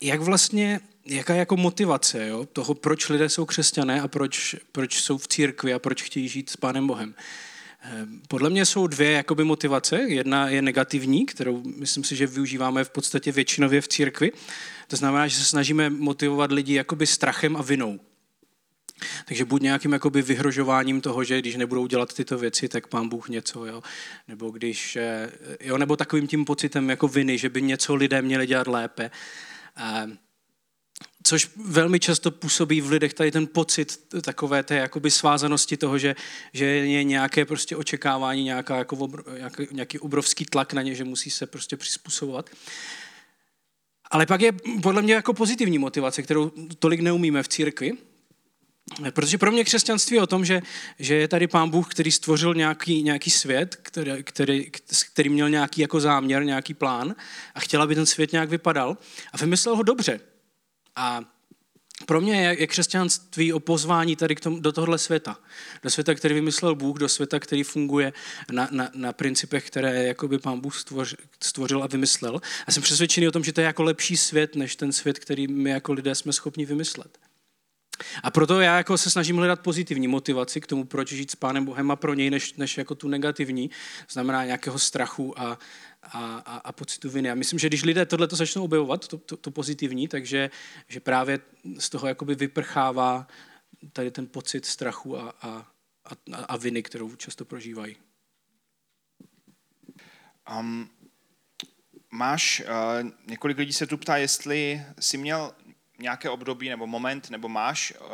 jak 0.00 0.20
vlastně, 0.20 0.80
jaká 1.06 1.32
je 1.32 1.38
jako 1.38 1.56
motivace 1.56 2.28
jo, 2.28 2.46
toho, 2.52 2.74
proč 2.74 3.08
lidé 3.08 3.28
jsou 3.28 3.44
křesťané 3.44 4.00
a 4.00 4.08
proč, 4.08 4.56
proč 4.72 5.02
jsou 5.02 5.18
v 5.18 5.28
církvi 5.28 5.74
a 5.74 5.78
proč 5.78 6.02
chtějí 6.02 6.28
žít 6.28 6.50
s 6.50 6.56
Pánem 6.56 6.86
Bohem. 6.86 7.14
Ehm, 7.82 8.22
podle 8.28 8.50
mě 8.50 8.66
jsou 8.66 8.86
dvě 8.86 9.10
jakoby 9.10 9.44
motivace. 9.44 9.96
Jedna 9.96 10.48
je 10.48 10.62
negativní, 10.62 11.26
kterou 11.26 11.62
myslím 11.76 12.04
si, 12.04 12.16
že 12.16 12.26
využíváme 12.26 12.84
v 12.84 12.90
podstatě 12.90 13.32
většinově 13.32 13.80
v 13.80 13.88
církvi. 13.88 14.32
To 14.88 14.96
znamená, 14.96 15.28
že 15.28 15.36
se 15.36 15.44
snažíme 15.44 15.90
motivovat 15.90 16.52
lidi 16.52 16.74
jakoby 16.74 17.06
strachem 17.06 17.56
a 17.56 17.62
vinou. 17.62 18.00
Takže 19.24 19.44
buď 19.44 19.62
nějakým 19.62 19.92
jakoby 19.92 20.22
vyhrožováním 20.22 21.00
toho, 21.00 21.24
že 21.24 21.38
když 21.38 21.56
nebudou 21.56 21.86
dělat 21.86 22.14
tyto 22.14 22.38
věci, 22.38 22.68
tak 22.68 22.86
pán 22.86 23.08
Bůh 23.08 23.28
něco, 23.28 23.66
jo? 23.66 23.82
Nebo 24.28 24.50
když, 24.50 24.96
eh, 24.96 25.30
jo, 25.60 25.78
nebo 25.78 25.96
takovým 25.96 26.26
tím 26.26 26.44
pocitem 26.44 26.90
jako 26.90 27.08
viny, 27.08 27.38
že 27.38 27.48
by 27.48 27.62
něco 27.62 27.94
lidé 27.94 28.22
měli 28.22 28.46
dělat 28.46 28.66
lépe. 28.66 29.10
Ehm, 29.76 30.18
což 31.22 31.50
velmi 31.56 32.00
často 32.00 32.30
působí 32.30 32.80
v 32.80 32.90
lidech 32.90 33.14
tady 33.14 33.30
ten 33.30 33.46
pocit 33.46 34.14
takové 34.22 34.62
té 34.62 34.74
jakoby 34.74 35.10
svázanosti 35.10 35.76
toho, 35.76 35.98
že, 35.98 36.16
že 36.52 36.64
je 36.64 37.04
nějaké 37.04 37.44
prostě 37.44 37.76
očekávání, 37.76 38.44
nějaká, 38.44 38.76
jako 38.76 38.96
obr, 38.96 39.22
nějaký, 39.38 39.66
nějaký 39.72 39.98
obrovský 39.98 40.44
tlak 40.44 40.72
na 40.72 40.82
ně, 40.82 40.94
že 40.94 41.04
musí 41.04 41.30
se 41.30 41.46
prostě 41.46 41.76
přizpůsobovat. 41.76 42.50
Ale 44.10 44.26
pak 44.26 44.40
je 44.40 44.52
podle 44.82 45.02
mě 45.02 45.14
jako 45.14 45.34
pozitivní 45.34 45.78
motivace, 45.78 46.22
kterou 46.22 46.52
tolik 46.78 47.00
neumíme 47.00 47.42
v 47.42 47.48
církvi, 47.48 47.92
Protože 49.10 49.38
pro 49.38 49.52
mě 49.52 49.64
křesťanství 49.64 50.16
je 50.16 50.22
o 50.22 50.26
tom, 50.26 50.44
že, 50.44 50.62
že 50.98 51.14
je 51.14 51.28
tady 51.28 51.46
pán 51.46 51.70
Bůh, 51.70 51.88
který 51.88 52.12
stvořil 52.12 52.54
nějaký, 52.54 53.02
nějaký 53.02 53.30
svět, 53.30 53.76
který, 53.82 54.22
který, 54.22 54.70
který 55.12 55.28
měl 55.28 55.50
nějaký 55.50 55.80
jako 55.80 56.00
záměr, 56.00 56.44
nějaký 56.44 56.74
plán 56.74 57.14
a 57.54 57.60
chtěl, 57.60 57.82
aby 57.82 57.94
ten 57.94 58.06
svět 58.06 58.32
nějak 58.32 58.48
vypadal 58.48 58.96
a 59.32 59.36
vymyslel 59.36 59.76
ho 59.76 59.82
dobře. 59.82 60.20
A 60.96 61.20
pro 62.06 62.20
mě 62.20 62.46
je, 62.46 62.60
je 62.60 62.66
křesťanství 62.66 63.52
o 63.52 63.60
pozvání 63.60 64.16
tady 64.16 64.34
k 64.34 64.40
tomu, 64.40 64.60
do 64.60 64.72
tohohle 64.72 64.98
světa. 64.98 65.38
Do 65.82 65.90
světa, 65.90 66.14
který 66.14 66.34
vymyslel 66.34 66.74
Bůh, 66.74 66.98
do 66.98 67.08
světa, 67.08 67.40
který 67.40 67.62
funguje 67.62 68.12
na, 68.52 68.68
na, 68.70 68.90
na 68.94 69.12
principech, 69.12 69.66
které 69.66 70.04
jakoby 70.04 70.38
pán 70.38 70.60
Bůh 70.60 70.78
stvořil, 70.78 71.18
stvořil 71.44 71.82
a 71.82 71.86
vymyslel. 71.86 72.40
A 72.66 72.72
jsem 72.72 72.82
přesvědčený 72.82 73.28
o 73.28 73.32
tom, 73.32 73.44
že 73.44 73.52
to 73.52 73.60
je 73.60 73.64
jako 73.64 73.82
lepší 73.82 74.16
svět, 74.16 74.56
než 74.56 74.76
ten 74.76 74.92
svět, 74.92 75.18
který 75.18 75.48
my 75.48 75.70
jako 75.70 75.92
lidé 75.92 76.14
jsme 76.14 76.32
schopni 76.32 76.66
vymyslet. 76.66 77.18
A 78.22 78.30
proto 78.30 78.60
já 78.60 78.76
jako 78.76 78.98
se 78.98 79.10
snažím 79.10 79.36
hledat 79.36 79.60
pozitivní 79.60 80.08
motivaci 80.08 80.60
k 80.60 80.66
tomu, 80.66 80.84
proč 80.84 81.08
žít 81.08 81.30
s 81.30 81.36
Pánem 81.36 81.64
Bohem 81.64 81.90
a 81.90 81.96
pro 81.96 82.14
něj, 82.14 82.30
než, 82.30 82.54
než 82.54 82.78
jako 82.78 82.94
tu 82.94 83.08
negativní, 83.08 83.70
znamená 84.10 84.44
nějakého 84.44 84.78
strachu 84.78 85.40
a, 85.40 85.58
a, 86.02 86.36
a, 86.36 86.56
a 86.56 86.72
pocitu 86.72 87.10
viny. 87.10 87.30
A 87.30 87.34
myslím, 87.34 87.58
že 87.58 87.68
když 87.68 87.82
lidé 87.82 88.06
tohle 88.06 88.28
to 88.28 88.36
začnou 88.36 88.64
objevovat, 88.64 89.08
to, 89.08 89.18
to, 89.18 89.36
to 89.36 89.50
pozitivní, 89.50 90.08
takže 90.08 90.50
že 90.88 91.00
právě 91.00 91.40
z 91.78 91.90
toho 91.90 92.08
jakoby 92.08 92.34
vyprchává 92.34 93.26
tady 93.92 94.10
ten 94.10 94.26
pocit 94.26 94.66
strachu 94.66 95.18
a, 95.18 95.34
a, 95.42 95.66
a, 96.32 96.36
a 96.36 96.56
viny, 96.56 96.82
kterou 96.82 97.16
často 97.16 97.44
prožívají. 97.44 97.96
Um, 100.58 100.90
máš, 102.10 102.62
uh, 103.02 103.10
několik 103.26 103.58
lidí 103.58 103.72
se 103.72 103.86
tu 103.86 103.96
ptá, 103.96 104.16
jestli 104.16 104.82
jsi 105.00 105.18
měl 105.18 105.52
nějaké 105.98 106.30
období 106.30 106.68
nebo 106.68 106.86
moment, 106.86 107.30
nebo 107.30 107.48
máš, 107.48 107.92
uh, 108.00 108.06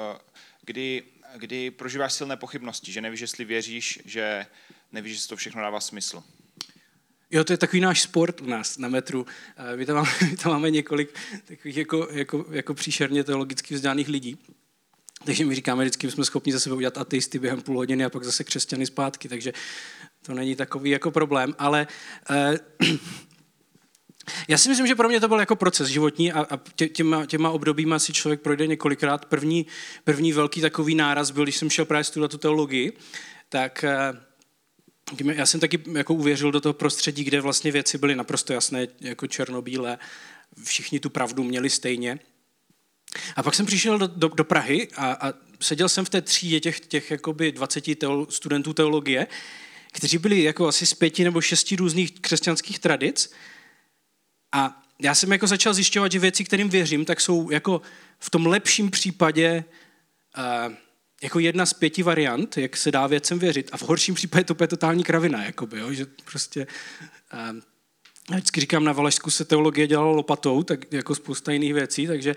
kdy, 0.65 1.03
kdy 1.37 1.71
prožíváš 1.71 2.13
silné 2.13 2.37
pochybnosti, 2.37 2.93
že 2.93 3.01
nevíš, 3.01 3.21
jestli 3.21 3.45
věříš, 3.45 3.99
že 4.05 4.47
nevíš, 4.93 5.13
jestli 5.13 5.29
to 5.29 5.37
všechno 5.37 5.63
dává 5.63 5.81
smysl. 5.81 6.23
Jo, 7.31 7.45
to 7.45 7.53
je 7.53 7.57
takový 7.57 7.81
náš 7.81 8.03
sport 8.03 8.41
u 8.41 8.47
nás 8.47 8.79
na 8.79 8.89
metru. 8.89 9.27
My 9.77 9.87
tam 9.87 9.97
máme, 9.97 10.11
my 10.31 10.37
tam 10.37 10.53
máme 10.53 10.71
několik 10.71 11.19
takových 11.45 11.77
jako, 11.77 12.09
jako, 12.11 12.47
jako 12.51 12.75
příšerně 12.75 13.25
teologicky 13.25 13.75
vzdělaných 13.75 14.09
lidí. 14.09 14.39
Takže 15.25 15.45
my 15.45 15.55
říkáme 15.55 15.85
vždycky, 15.85 16.11
jsme 16.11 16.25
schopni 16.25 16.53
zase 16.53 16.73
udělat 16.73 16.99
ateisty 16.99 17.39
během 17.39 17.63
půl 17.63 17.77
hodiny 17.77 18.05
a 18.05 18.11
pak 18.11 18.25
zase 18.25 18.45
křesťany 18.45 18.87
zpátky, 18.87 19.29
takže 19.29 19.53
to 20.23 20.35
není 20.35 20.57
takový 20.57 20.91
jako 20.91 21.11
problém. 21.11 21.55
Ale 21.59 21.87
eh, 22.31 22.59
já 24.49 24.59
si 24.59 24.69
myslím, 24.69 24.87
že 24.87 24.95
pro 24.95 25.09
mě 25.09 25.21
to 25.21 25.29
byl 25.29 25.41
jako 25.41 25.57
proces 25.57 25.89
životní 25.89 26.33
a, 26.33 26.47
a 26.51 26.61
tě, 26.75 26.89
těma, 26.89 27.27
těma 27.27 27.51
obdobíma 27.51 27.99
si 27.99 28.13
člověk 28.13 28.41
projde 28.41 28.67
několikrát. 28.67 29.25
První, 29.25 29.67
první 30.05 30.33
velký 30.33 30.61
takový 30.61 30.95
náraz 30.95 31.31
byl, 31.31 31.43
když 31.43 31.57
jsem 31.57 31.71
šel 31.71 31.85
právě 31.85 32.05
studovat 32.05 32.31
tu 32.31 32.39
teologii, 32.39 32.93
tak 33.49 33.85
eh, 33.85 34.13
já 35.35 35.47
jsem 35.47 35.61
taky 35.61 35.81
jako 35.93 36.15
uvěřil 36.15 36.53
do 36.53 36.61
toho 36.61 36.73
prostředí, 36.73 37.25
kde 37.25 37.41
vlastně 37.41 37.73
věci 37.73 37.99
byly 37.99 38.15
naprosto 38.15 38.53
jasné, 38.53 38.87
jako 39.01 39.27
černobílé, 39.27 39.99
všichni 40.65 41.01
tu 41.01 41.11
pravdu 41.11 41.45
měli 41.45 41.71
stejně. 41.71 42.19
A 43.37 43.43
pak 43.43 43.55
jsem 43.55 43.67
přišel 43.67 43.99
do, 43.99 44.07
do, 44.07 44.29
do 44.29 44.45
Prahy 44.45 44.89
a, 44.97 45.13
a 45.13 45.33
seděl 45.61 45.89
jsem 45.89 46.05
v 46.05 46.11
té 46.11 46.23
třídě 46.23 46.61
těch, 46.61 46.81
těch 46.81 47.11
jakoby 47.11 47.53
20 47.53 47.99
teolo, 47.99 48.27
studentů 48.31 48.73
teologie, 48.73 49.27
kteří 49.93 50.19
byli 50.19 50.43
jako 50.43 50.69
asi 50.69 50.87
z 50.87 50.95
pěti 50.95 51.25
nebo 51.25 51.41
šesti 51.41 51.77
různých 51.77 52.21
křesťanských 52.21 52.79
tradic. 52.79 53.33
A 54.53 54.83
já 54.99 55.15
jsem 55.15 55.33
jako 55.33 55.47
začal 55.47 55.75
zjišťovat, 55.75 56.13
že 56.13 56.19
věci, 56.19 56.45
kterým 56.45 56.69
věřím, 56.69 57.05
tak 57.05 57.21
jsou 57.21 57.51
jako 57.51 57.83
v 58.19 58.31
tom 58.31 58.47
lepším 58.47 58.91
případě 58.91 59.65
uh, 60.39 60.75
jako 61.23 61.39
jedna 61.39 61.67
z 61.67 61.73
pěti 61.73 62.03
variant, 62.03 62.59
jak 62.59 62.77
se 62.77 62.91
dá 62.91 63.07
věcem 63.07 63.39
věřit. 63.39 63.71
A 63.73 63.77
v 63.77 63.83
horším 63.83 64.15
případě 64.15 64.45
to 64.45 64.57
je 64.61 64.69
totální 64.69 65.05
kravina, 65.05 65.45
jakoby, 65.45 65.79
jo? 65.79 65.93
že 65.93 66.07
prostě... 66.25 66.67
Uh, 67.35 67.61
já 68.31 68.37
vždycky 68.37 68.61
říkám, 68.61 68.85
na 68.85 68.93
Valašsku 68.93 69.31
se 69.31 69.45
teologie 69.45 69.87
dělala 69.87 70.11
lopatou, 70.11 70.63
tak 70.63 70.93
jako 70.93 71.15
spousta 71.15 71.53
jiných 71.53 71.75
věcí, 71.75 72.07
takže 72.07 72.35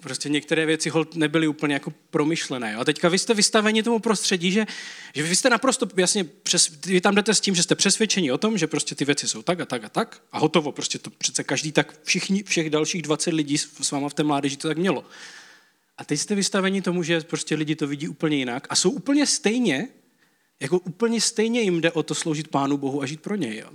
prostě 0.00 0.28
některé 0.28 0.66
věci 0.66 0.90
hold 0.90 1.16
nebyly 1.16 1.48
úplně 1.48 1.74
jako 1.74 1.92
promyšlené. 2.10 2.76
A 2.76 2.84
teďka 2.84 3.08
vy 3.08 3.18
jste 3.18 3.34
vystaveni 3.34 3.82
tomu 3.82 3.98
prostředí, 3.98 4.52
že, 4.52 4.66
že 5.14 5.22
vy 5.22 5.36
jste 5.36 5.50
naprosto 5.50 5.86
jasně, 5.96 6.24
přes, 6.24 6.70
vy 6.86 7.00
tam 7.00 7.14
jdete 7.14 7.34
s 7.34 7.40
tím, 7.40 7.54
že 7.54 7.62
jste 7.62 7.74
přesvědčeni 7.74 8.32
o 8.32 8.38
tom, 8.38 8.58
že 8.58 8.66
prostě 8.66 8.94
ty 8.94 9.04
věci 9.04 9.28
jsou 9.28 9.42
tak 9.42 9.60
a 9.60 9.64
tak 9.64 9.84
a 9.84 9.88
tak 9.88 10.22
a 10.32 10.38
hotovo. 10.38 10.72
Prostě 10.72 10.98
to 10.98 11.10
přece 11.10 11.44
každý 11.44 11.72
tak, 11.72 12.00
všichni, 12.02 12.42
všech 12.42 12.70
dalších 12.70 13.02
20 13.02 13.34
lidí 13.34 13.58
s 13.58 13.90
váma 13.90 14.08
v 14.08 14.14
té 14.14 14.22
mládeži 14.22 14.56
to 14.56 14.68
tak 14.68 14.78
mělo. 14.78 15.04
A 15.98 16.04
teď 16.04 16.20
jste 16.20 16.34
vystaveni 16.34 16.82
tomu, 16.82 17.02
že 17.02 17.20
prostě 17.20 17.54
lidi 17.54 17.76
to 17.76 17.86
vidí 17.86 18.08
úplně 18.08 18.36
jinak 18.36 18.66
a 18.70 18.76
jsou 18.76 18.90
úplně 18.90 19.26
stejně, 19.26 19.88
jako 20.60 20.78
úplně 20.78 21.20
stejně 21.20 21.60
jim 21.60 21.80
jde 21.80 21.92
o 21.92 22.02
to 22.02 22.14
sloužit 22.14 22.48
Pánu 22.48 22.76
Bohu 22.76 23.02
a 23.02 23.06
žít 23.06 23.20
pro 23.20 23.36
něj. 23.36 23.58
Jo? 23.58 23.70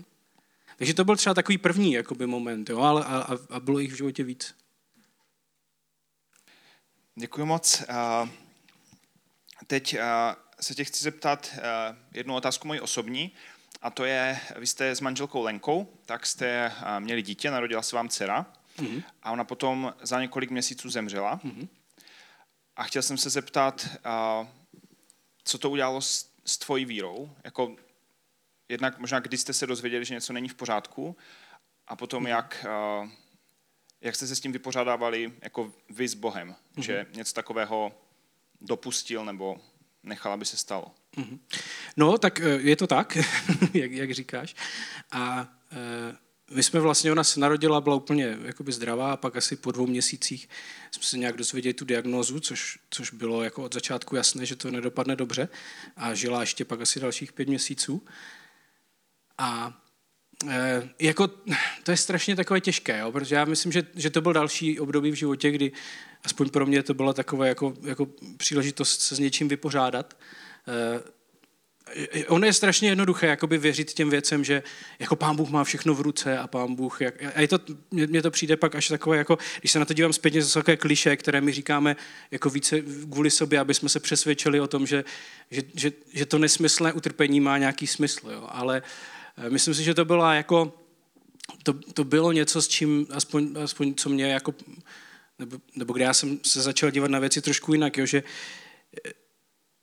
Takže 0.78 0.94
to 0.94 1.04
byl 1.04 1.16
třeba 1.16 1.34
takový 1.34 1.58
první 1.58 1.94
jakoby, 1.94 2.28
moment, 2.28 2.70
jo? 2.70 2.80
Ale, 2.80 3.04
a, 3.04 3.38
a 3.50 3.60
bylo 3.60 3.80
jich 3.80 3.94
v 3.94 3.98
životě 3.98 4.24
víc. 4.24 4.54
Děkuji 7.18 7.46
moc. 7.46 7.84
Teď 9.68 9.98
se 10.62 10.76
tě 10.76 10.84
chci 10.84 11.04
zeptat 11.04 11.60
jednu 12.12 12.36
otázku 12.36 12.68
moji 12.68 12.80
osobní, 12.80 13.32
a 13.82 13.90
to 13.90 14.06
je, 14.06 14.40
vy 14.58 14.68
jste 14.68 14.96
s 14.96 15.02
manželkou 15.02 15.44
Lenkou, 15.44 16.00
tak 16.06 16.26
jste 16.26 16.72
měli 17.00 17.22
dítě, 17.22 17.52
narodila 17.52 17.82
se 17.82 17.96
vám 17.96 18.10
dcera 18.10 18.46
mm-hmm. 18.78 19.04
a 19.24 19.32
ona 19.32 19.44
potom 19.44 19.94
za 20.02 20.22
několik 20.22 20.52
měsíců 20.52 20.90
zemřela. 20.90 21.40
Mm-hmm. 21.44 21.68
A 22.76 22.84
chtěl 22.84 23.02
jsem 23.02 23.18
se 23.18 23.30
zeptat, 23.30 23.88
co 25.44 25.58
to 25.58 25.70
udělalo 25.70 26.02
s, 26.02 26.30
s 26.46 26.58
tvojí 26.58 26.86
vírou? 26.86 27.36
Jako, 27.44 27.76
jednak 28.70 29.00
možná, 29.00 29.20
kdy 29.20 29.38
jste 29.38 29.54
se 29.54 29.68
dozvěděli, 29.68 30.06
že 30.06 30.14
něco 30.14 30.34
není 30.34 30.50
v 30.50 30.56
pořádku, 30.56 31.18
a 31.88 31.96
potom, 31.96 32.24
mm-hmm. 32.24 32.30
jak, 32.30 32.66
jak 34.06 34.16
jste 34.16 34.28
se 34.28 34.36
s 34.36 34.40
tím 34.40 34.52
vypořádávali 34.52 35.34
jako 35.42 35.74
vy 35.90 36.08
s 36.08 36.14
Bohem, 36.14 36.50
mm-hmm. 36.50 36.82
že 36.82 37.06
něco 37.16 37.34
takového 37.34 37.92
dopustil 38.62 39.26
nebo 39.26 39.58
nechal, 40.04 40.32
aby 40.34 40.46
se 40.46 40.58
stalo? 40.58 40.92
Mm-hmm. 41.18 41.40
No, 41.98 42.18
tak 42.18 42.40
eh, 42.40 42.50
je 42.50 42.76
to 42.76 42.88
tak, 42.88 43.18
jak, 43.74 43.92
jak 43.92 44.12
říkáš. 44.12 44.56
A 45.12 45.48
e, 45.72 46.16
my 46.52 46.64
jsme 46.64 46.80
vlastně, 46.80 47.12
ona 47.12 47.24
se 47.24 47.40
narodila, 47.40 47.82
byla 47.82 47.96
úplně 47.96 48.38
jakoby 48.44 48.72
zdravá 48.72 49.14
a 49.14 49.18
pak 49.18 49.36
asi 49.36 49.56
po 49.56 49.72
dvou 49.72 49.88
měsících 49.88 50.50
jsme 50.92 51.04
se 51.04 51.18
nějak 51.18 51.38
dozvěděli 51.38 51.74
tu 51.74 51.86
diagnózu, 51.86 52.40
což, 52.40 52.80
což 52.90 53.12
bylo 53.12 53.44
jako 53.44 53.64
od 53.64 53.74
začátku 53.74 54.16
jasné, 54.16 54.46
že 54.46 54.56
to 54.56 54.72
nedopadne 54.72 55.16
dobře 55.16 55.50
a 55.96 56.14
žila 56.14 56.42
ještě 56.42 56.66
pak 56.66 56.82
asi 56.82 57.00
dalších 57.00 57.34
pět 57.34 57.48
měsíců. 57.48 58.06
A 59.38 59.82
jako, 61.00 61.28
to 61.84 61.92
je 61.92 61.98
strašně 61.98 62.36
takové 62.36 62.62
těžké, 62.62 63.00
jo, 63.00 63.12
protože 63.12 63.36
já 63.36 63.46
myslím, 63.46 63.72
že, 63.72 63.84
že 63.96 64.10
to 64.10 64.22
byl 64.22 64.34
další 64.34 64.80
období 64.80 65.12
v 65.12 65.16
životě, 65.16 65.52
kdy 65.52 65.72
aspoň 66.24 66.50
pro 66.50 66.66
mě 66.66 66.84
to 66.84 66.94
byla 66.94 67.14
takové 67.14 67.48
jako, 67.48 67.74
jako 67.84 68.08
příležitost 68.38 69.02
se 69.02 69.16
s 69.16 69.20
něčím 69.20 69.48
vypořádat. 69.48 70.18
E, 70.68 71.16
ono 72.28 72.46
je 72.46 72.54
strašně 72.54 72.90
jednoduché 72.90 73.28
jakoby 73.28 73.58
věřit 73.58 73.94
těm 73.94 74.10
věcem, 74.10 74.44
že 74.44 74.64
jako 75.00 75.16
pán 75.16 75.36
Bůh 75.36 75.50
má 75.50 75.64
všechno 75.64 75.94
v 75.94 76.02
ruce 76.02 76.38
a 76.38 76.48
pán 76.48 76.76
Bůh, 76.76 77.02
jak, 77.02 77.16
a 77.36 77.42
je 77.42 77.48
to, 77.48 77.60
mně 77.92 78.22
to 78.22 78.32
přijde 78.32 78.58
pak 78.58 78.76
až 78.76 78.88
takové, 78.88 79.18
jako, 79.18 79.38
když 79.60 79.72
se 79.72 79.80
na 79.80 79.86
to 79.86 79.94
dívám 79.94 80.14
zpětně, 80.14 80.42
to 80.42 80.54
takové 80.54 80.78
kliše, 80.78 81.18
které 81.18 81.42
my 81.42 81.52
říkáme 81.52 81.96
jako 82.32 82.50
více 82.50 82.82
kvůli 82.82 83.32
sobě, 83.32 83.60
aby 83.60 83.74
jsme 83.74 83.90
se 83.90 84.00
přesvědčili 84.00 84.60
o 84.60 84.68
tom, 84.68 84.88
že, 84.88 85.04
že, 85.52 85.62
že, 85.76 85.92
že 86.14 86.26
to 86.26 86.38
nesmyslné 86.38 86.94
utrpení 86.94 87.40
má 87.40 87.58
nějaký 87.58 87.88
smysl, 87.88 88.32
jo. 88.32 88.48
ale 88.52 88.82
eh, 88.86 89.15
myslím 89.50 89.74
si, 89.74 89.84
že 89.84 89.94
to 89.94 90.06
byla 90.06 90.34
jako, 90.34 90.74
to, 91.64 91.74
to 91.74 92.04
bylo 92.04 92.32
něco, 92.32 92.62
s 92.62 92.68
čím, 92.68 93.08
aspoň, 93.12 93.56
aspoň 93.64 93.96
co 93.96 94.10
mě 94.10 94.26
jako, 94.26 94.56
nebo, 95.40 95.58
nebo 95.76 95.94
kde 95.94 96.04
já 96.04 96.14
jsem 96.14 96.40
se 96.44 96.62
začal 96.62 96.92
dívat 96.92 97.12
na 97.12 97.20
věci 97.20 97.42
trošku 97.42 97.74
jinak, 97.74 97.98
jo, 97.98 98.06
že 98.06 98.24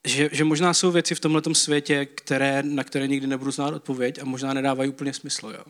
že, 0.04 0.28
že 0.32 0.44
možná 0.44 0.74
jsou 0.74 0.90
věci 0.90 1.14
v 1.14 1.20
tomhle 1.20 1.42
světě, 1.52 2.06
které, 2.06 2.62
na 2.62 2.84
které 2.84 3.08
nikdy 3.08 3.26
nebudu 3.26 3.50
znát 3.50 3.74
odpověď 3.74 4.18
a 4.18 4.24
možná 4.24 4.54
nedávají 4.54 4.90
úplně 4.90 5.12
smysl. 5.12 5.48
Jo? 5.48 5.64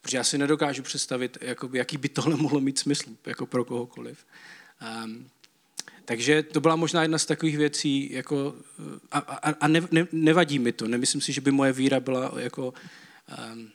Protože 0.00 0.16
já 0.16 0.24
si 0.24 0.38
nedokážu 0.38 0.82
představit, 0.82 1.38
jakoby, 1.40 1.78
jaký 1.78 1.96
by 1.96 2.08
tohle 2.08 2.36
mohlo 2.36 2.60
mít 2.60 2.78
smysl 2.78 3.10
jako 3.26 3.46
pro 3.46 3.64
kohokoliv. 3.64 4.26
Um, 5.04 5.28
takže 6.04 6.42
to 6.42 6.60
byla 6.60 6.76
možná 6.76 7.02
jedna 7.02 7.18
z 7.18 7.26
takových 7.26 7.56
věcí, 7.56 8.12
jako, 8.12 8.54
a, 9.10 9.18
a, 9.18 9.50
a 9.50 9.68
ne, 9.68 9.80
ne, 9.90 10.06
nevadí 10.12 10.58
mi 10.58 10.72
to. 10.72 10.88
Nemyslím 10.88 11.20
si, 11.20 11.32
že 11.32 11.40
by 11.40 11.50
moje 11.50 11.72
víra 11.72 12.00
byla 12.00 12.32
jako, 12.38 12.74
um, 13.52 13.70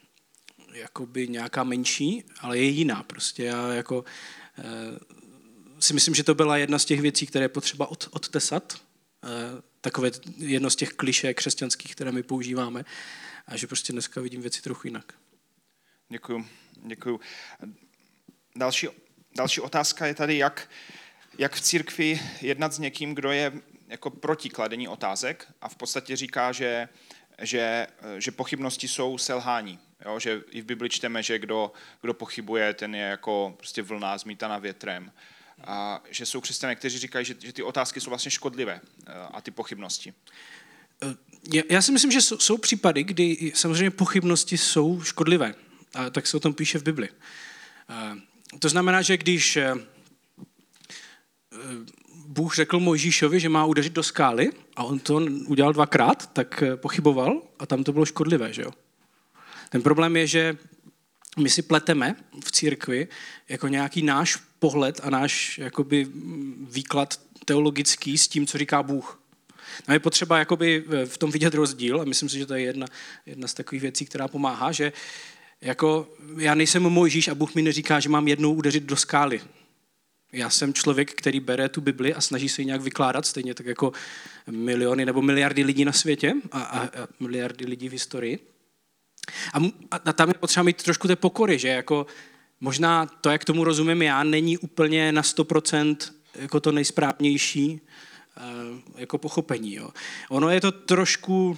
jakoby 0.74 1.28
nějaká 1.28 1.64
menší, 1.64 2.24
ale 2.40 2.58
je 2.58 2.64
jiná. 2.64 3.04
Prostě 3.04 3.44
já 3.44 3.74
jako, 3.74 4.06
uh, 4.58 4.98
si 5.80 5.94
myslím, 5.94 6.16
že 6.16 6.24
to 6.24 6.36
byla 6.36 6.58
jedna 6.58 6.80
z 6.80 6.86
těch 6.86 7.02
věcí, 7.02 7.28
které 7.28 7.46
je 7.46 7.50
potřeba 7.50 7.88
od, 7.88 8.08
odtesat, 8.12 8.82
uh, 9.24 9.30
takové 9.82 10.12
jedno 10.38 10.70
z 10.70 10.76
těch 10.76 10.90
kliše 10.90 11.34
křesťanských, 11.34 11.96
které 11.96 12.12
my 12.12 12.24
používáme. 12.24 12.86
A 13.48 13.58
že 13.58 13.68
prostě 13.68 13.94
dneska 13.94 14.22
vidím 14.22 14.42
věci 14.42 14.62
trochu 14.62 14.88
jinak. 14.88 15.14
Děkuju, 16.10 16.46
děkuju. 16.86 17.20
Další, 18.56 18.88
další 19.38 19.62
otázka 19.62 20.06
je 20.06 20.14
tady, 20.14 20.38
jak, 20.38 20.70
jak 21.38 21.56
v 21.56 21.62
církvi 21.62 22.22
jednat 22.42 22.74
s 22.74 22.80
někým, 22.80 23.16
kdo 23.16 23.32
je 23.32 23.52
jako 23.88 24.10
proti 24.10 24.50
kladení 24.50 24.88
otázek 24.88 25.48
a 25.62 25.70
v 25.70 25.76
podstatě 25.76 26.16
říká, 26.16 26.52
že, 26.52 26.90
že, 27.42 27.88
že 28.18 28.32
pochybnosti 28.32 28.88
jsou 28.88 29.18
selhání. 29.18 29.80
Jo? 30.06 30.20
Že 30.20 30.42
i 30.52 30.62
v 30.62 30.66
Bibli 30.66 30.90
čteme, 30.90 31.24
že 31.24 31.40
kdo, 31.40 31.72
kdo 32.02 32.14
pochybuje, 32.14 32.74
ten 32.74 32.96
je 32.96 33.02
jako 33.02 33.54
prostě 33.58 33.82
vlna 33.82 34.18
zmítaná 34.18 34.58
větrem 34.58 35.12
a 35.64 36.04
že 36.10 36.26
jsou 36.26 36.42
křesťané, 36.42 36.76
kteří 36.76 37.00
říkají, 37.00 37.26
že, 37.26 37.36
že 37.40 37.54
ty 37.54 37.64
otázky 37.64 38.02
jsou 38.02 38.10
vlastně 38.10 38.32
škodlivé 38.32 38.82
eh, 39.08 39.12
a 39.32 39.42
ty 39.42 39.52
pochybnosti. 39.52 40.14
Eh, 41.04 41.64
já 41.70 41.82
si 41.82 41.92
myslím, 41.92 42.12
že 42.12 42.22
jsou, 42.22 42.38
jsou 42.38 42.58
případy, 42.58 43.04
kdy 43.04 43.52
samozřejmě 43.56 43.92
pochybnosti 43.92 44.58
jsou 44.58 45.02
škodlivé. 45.02 45.56
A 45.94 46.10
tak 46.10 46.28
se 46.28 46.38
o 46.38 46.40
tom 46.40 46.54
píše 46.54 46.80
v 46.80 46.84
Bibli. 46.84 47.10
Eh, 47.90 48.58
to 48.60 48.70
znamená, 48.70 49.02
že 49.02 49.18
když 49.18 49.58
Bůh 52.28 52.56
řekl 52.56 52.80
Mojžíšovi, 52.80 53.40
že 53.40 53.50
má 53.50 53.66
udeřit 53.66 53.94
do 53.94 54.04
skály 54.04 54.50
a 54.76 54.84
on 54.84 55.00
to 55.00 55.16
udělal 55.48 55.74
dvakrát, 55.74 56.34
tak 56.34 56.64
pochyboval 56.76 57.42
a 57.60 57.66
tam 57.66 57.84
to 57.84 57.94
bylo 57.94 58.06
škodlivé. 58.06 58.54
Že 58.54 58.62
jo? 58.62 58.72
Ten 59.70 59.82
problém 59.82 60.18
je, 60.18 60.28
že 60.28 60.58
my 61.38 61.50
si 61.50 61.62
pleteme 61.62 62.16
v 62.44 62.52
církvi 62.52 63.08
jako 63.50 63.68
nějaký 63.68 64.02
náš 64.02 64.36
pohled 64.60 65.00
a 65.04 65.10
náš 65.10 65.58
jakoby, 65.58 66.08
výklad 66.60 67.20
teologický 67.46 68.18
s 68.18 68.28
tím, 68.28 68.48
co 68.48 68.58
říká 68.58 68.84
Bůh. 68.84 69.22
No 69.88 69.94
je 69.94 70.00
potřeba 70.00 70.40
jakoby 70.40 70.84
v 71.06 71.18
tom 71.18 71.32
vidět 71.32 71.54
rozdíl 71.54 72.02
a 72.02 72.06
myslím 72.06 72.30
si, 72.30 72.38
že 72.38 72.46
to 72.46 72.54
je 72.54 72.62
jedna, 72.62 72.88
jedna 73.26 73.48
z 73.48 73.54
takových 73.54 73.82
věcí, 73.82 74.06
která 74.06 74.28
pomáhá, 74.28 74.72
že 74.72 74.94
jako 75.62 76.10
já 76.38 76.56
nejsem 76.56 76.84
Mojžíš 76.84 77.28
a 77.28 77.36
Bůh 77.36 77.56
mi 77.56 77.62
neříká, 77.62 78.00
že 78.00 78.10
mám 78.10 78.28
jednou 78.28 78.54
udeřit 78.54 78.84
do 78.84 78.96
skály. 78.96 79.42
Já 80.32 80.50
jsem 80.50 80.74
člověk, 80.74 81.14
který 81.14 81.40
bere 81.40 81.70
tu 81.70 81.82
Bibli 81.82 82.14
a 82.14 82.22
snaží 82.22 82.50
se 82.50 82.62
ji 82.62 82.66
nějak 82.66 82.82
vykládat, 82.82 83.26
stejně 83.26 83.54
tak 83.54 83.66
jako 83.66 83.92
miliony 84.52 85.06
nebo 85.06 85.22
miliardy 85.22 85.64
lidí 85.64 85.86
na 85.86 85.92
světě 85.92 86.34
a, 86.52 86.62
a, 86.62 86.84
a 86.84 87.08
miliardy 87.20 87.66
lidí 87.66 87.90
v 87.90 87.92
historii. 87.92 88.40
A, 89.54 89.58
a 90.06 90.14
tam 90.14 90.28
je 90.30 90.34
potřeba 90.34 90.64
mít 90.64 90.84
trošku 90.84 91.08
té 91.08 91.16
pokory, 91.16 91.60
že 91.60 91.68
jako 91.68 92.06
možná 92.60 93.06
to, 93.06 93.30
jak 93.30 93.46
tomu 93.46 93.64
rozumím 93.64 94.02
já, 94.02 94.24
není 94.24 94.58
úplně 94.58 95.12
na 95.12 95.22
100% 95.22 95.98
jako 96.36 96.60
to 96.60 96.72
nejsprávnější 96.72 97.82
eh, 98.38 98.42
jako 98.96 99.18
pochopení. 99.18 99.74
Jo. 99.74 99.90
Ono 100.30 100.50
je 100.50 100.62
to 100.62 100.72
trošku, 100.72 101.58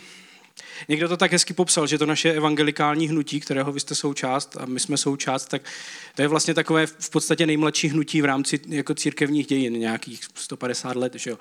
Někdo 0.88 1.08
to 1.08 1.18
tak 1.18 1.32
hezky 1.32 1.54
popsal, 1.54 1.88
že 1.88 1.98
to 1.98 2.06
naše 2.06 2.34
evangelikální 2.34 3.08
hnutí, 3.08 3.40
kterého 3.40 3.72
vy 3.72 3.80
jste 3.80 3.96
součást 3.96 4.58
a 4.60 4.66
my 4.66 4.80
jsme 4.80 4.98
součást, 4.98 5.46
tak 5.46 5.62
to 6.16 6.22
je 6.22 6.28
vlastně 6.28 6.54
takové 6.54 6.86
v 6.86 7.10
podstatě 7.10 7.46
nejmladší 7.46 7.88
hnutí 7.88 8.22
v 8.22 8.26
rámci 8.26 8.60
jako 8.68 8.94
církevních 8.94 9.48
dějin, 9.48 9.74
nějakých 9.74 10.22
150 10.36 10.96
let. 10.96 11.14
Že 11.16 11.30
jo? 11.30 11.38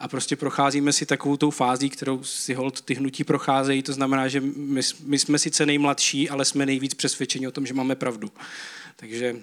A 0.00 0.08
prostě 0.08 0.36
procházíme 0.36 0.92
si 0.92 1.06
takovou 1.06 1.36
tou 1.36 1.50
fází, 1.50 1.90
kterou 1.90 2.24
si 2.24 2.54
hold 2.54 2.80
ty 2.80 2.94
hnutí 2.94 3.24
procházejí, 3.24 3.82
to 3.82 3.92
znamená, 3.92 4.28
že 4.28 4.40
my, 4.40 4.80
my 5.04 5.18
jsme 5.18 5.38
sice 5.38 5.66
nejmladší, 5.66 6.30
ale 6.30 6.44
jsme 6.44 6.66
nejvíc 6.66 6.94
přesvědčeni 6.94 7.48
o 7.48 7.52
tom, 7.52 7.66
že 7.66 7.74
máme 7.74 7.94
pravdu. 7.94 8.32
Takže 8.96 9.36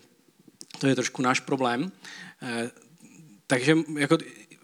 to 0.79 0.87
je 0.87 0.95
trošku 0.95 1.21
náš 1.21 1.39
problém. 1.39 1.91
Eh, 2.41 2.71
takže 3.47 3.77
jako, 3.97 4.17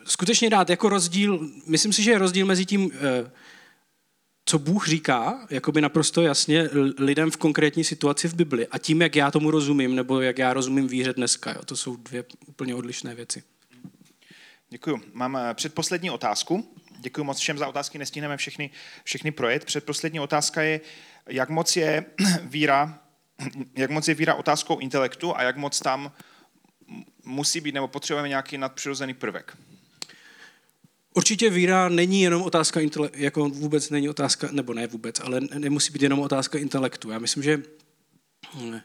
skutečně 0.06 0.50
dát 0.50 0.70
jako 0.70 0.90
rozdíl, 0.90 1.50
myslím 1.68 1.94
si, 1.94 2.04
že 2.04 2.12
je 2.12 2.18
rozdíl 2.18 2.46
mezi 2.46 2.66
tím, 2.66 2.92
eh, 2.94 3.32
co 4.46 4.60
Bůh 4.60 4.88
říká, 4.88 5.48
jakoby 5.50 5.82
naprosto 5.82 6.22
jasně 6.22 6.70
lidem 6.98 7.32
v 7.32 7.38
konkrétní 7.38 7.84
situaci 7.84 8.28
v 8.28 8.36
Bibli 8.36 8.68
a 8.68 8.78
tím, 8.78 9.02
jak 9.02 9.16
já 9.16 9.32
tomu 9.32 9.52
rozumím, 9.52 9.96
nebo 9.96 10.22
jak 10.22 10.38
já 10.38 10.54
rozumím 10.54 10.88
víře 10.88 11.14
dneska. 11.14 11.52
Jo. 11.52 11.66
To 11.66 11.76
jsou 11.76 11.96
dvě 11.96 12.24
úplně 12.46 12.76
odlišné 12.76 13.16
věci. 13.16 13.44
Děkuji. 14.70 15.02
Mám 15.14 15.38
eh, 15.38 15.54
předposlední 15.54 16.10
otázku. 16.10 16.76
Děkuji 17.00 17.24
moc 17.24 17.40
všem 17.40 17.58
za 17.58 17.68
otázky, 17.68 17.98
nestihneme 17.98 18.38
všechny, 18.38 18.70
všechny 19.04 19.32
projet. 19.32 19.66
Předposlední 19.66 20.20
otázka 20.20 20.62
je, 20.62 20.82
jak 21.30 21.50
moc 21.50 21.76
je 21.76 22.06
víra, 22.44 23.00
jak 23.78 23.92
moc 23.92 24.08
je 24.08 24.14
víra 24.14 24.36
otázkou 24.36 24.80
intelektu 24.80 25.38
a 25.38 25.44
jak 25.44 25.58
moc 25.58 25.80
tam 25.80 26.12
musí 27.24 27.62
být 27.62 27.76
nebo 27.76 27.88
potřebujeme 27.88 28.30
nějaký 28.30 28.58
nadpřirozený 28.58 29.14
prvek. 29.14 29.58
Určitě 31.18 31.50
víra 31.50 31.90
není 31.90 32.22
jenom 32.22 32.42
otázka, 32.42 32.80
jako 33.14 33.50
vůbec 33.50 33.90
není 33.90 34.10
otázka, 34.10 34.50
nebo 34.52 34.74
ne 34.74 34.88
vůbec, 34.88 35.20
ale 35.20 35.42
nemusí 35.42 35.94
být 35.94 36.02
jenom 36.02 36.20
otázka 36.20 36.58
intelektu. 36.58 37.12
Já 37.12 37.20
myslím, 37.20 37.44
že 37.44 37.64
hm, 38.54 38.80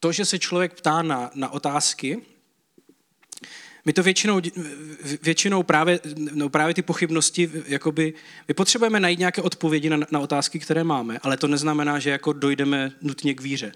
to, 0.00 0.12
že 0.12 0.24
se 0.24 0.38
člověk 0.38 0.74
ptá 0.74 1.02
na, 1.02 1.30
na 1.34 1.48
otázky, 1.48 2.22
my 3.84 3.92
to 3.92 4.02
většinou, 4.02 4.40
většinou 5.22 5.62
právě, 5.62 6.00
no 6.16 6.48
právě 6.48 6.74
ty 6.74 6.82
pochybnosti, 6.82 7.50
jakoby, 7.66 8.14
my 8.48 8.54
potřebujeme 8.54 9.00
najít 9.00 9.18
nějaké 9.18 9.42
odpovědi 9.42 9.90
na, 9.90 9.98
na 10.10 10.20
otázky, 10.20 10.58
které 10.58 10.84
máme, 10.84 11.18
ale 11.22 11.36
to 11.36 11.48
neznamená, 11.48 11.98
že 11.98 12.10
jako 12.10 12.32
dojdeme 12.32 12.92
nutně 13.02 13.34
k 13.34 13.40
víře. 13.40 13.72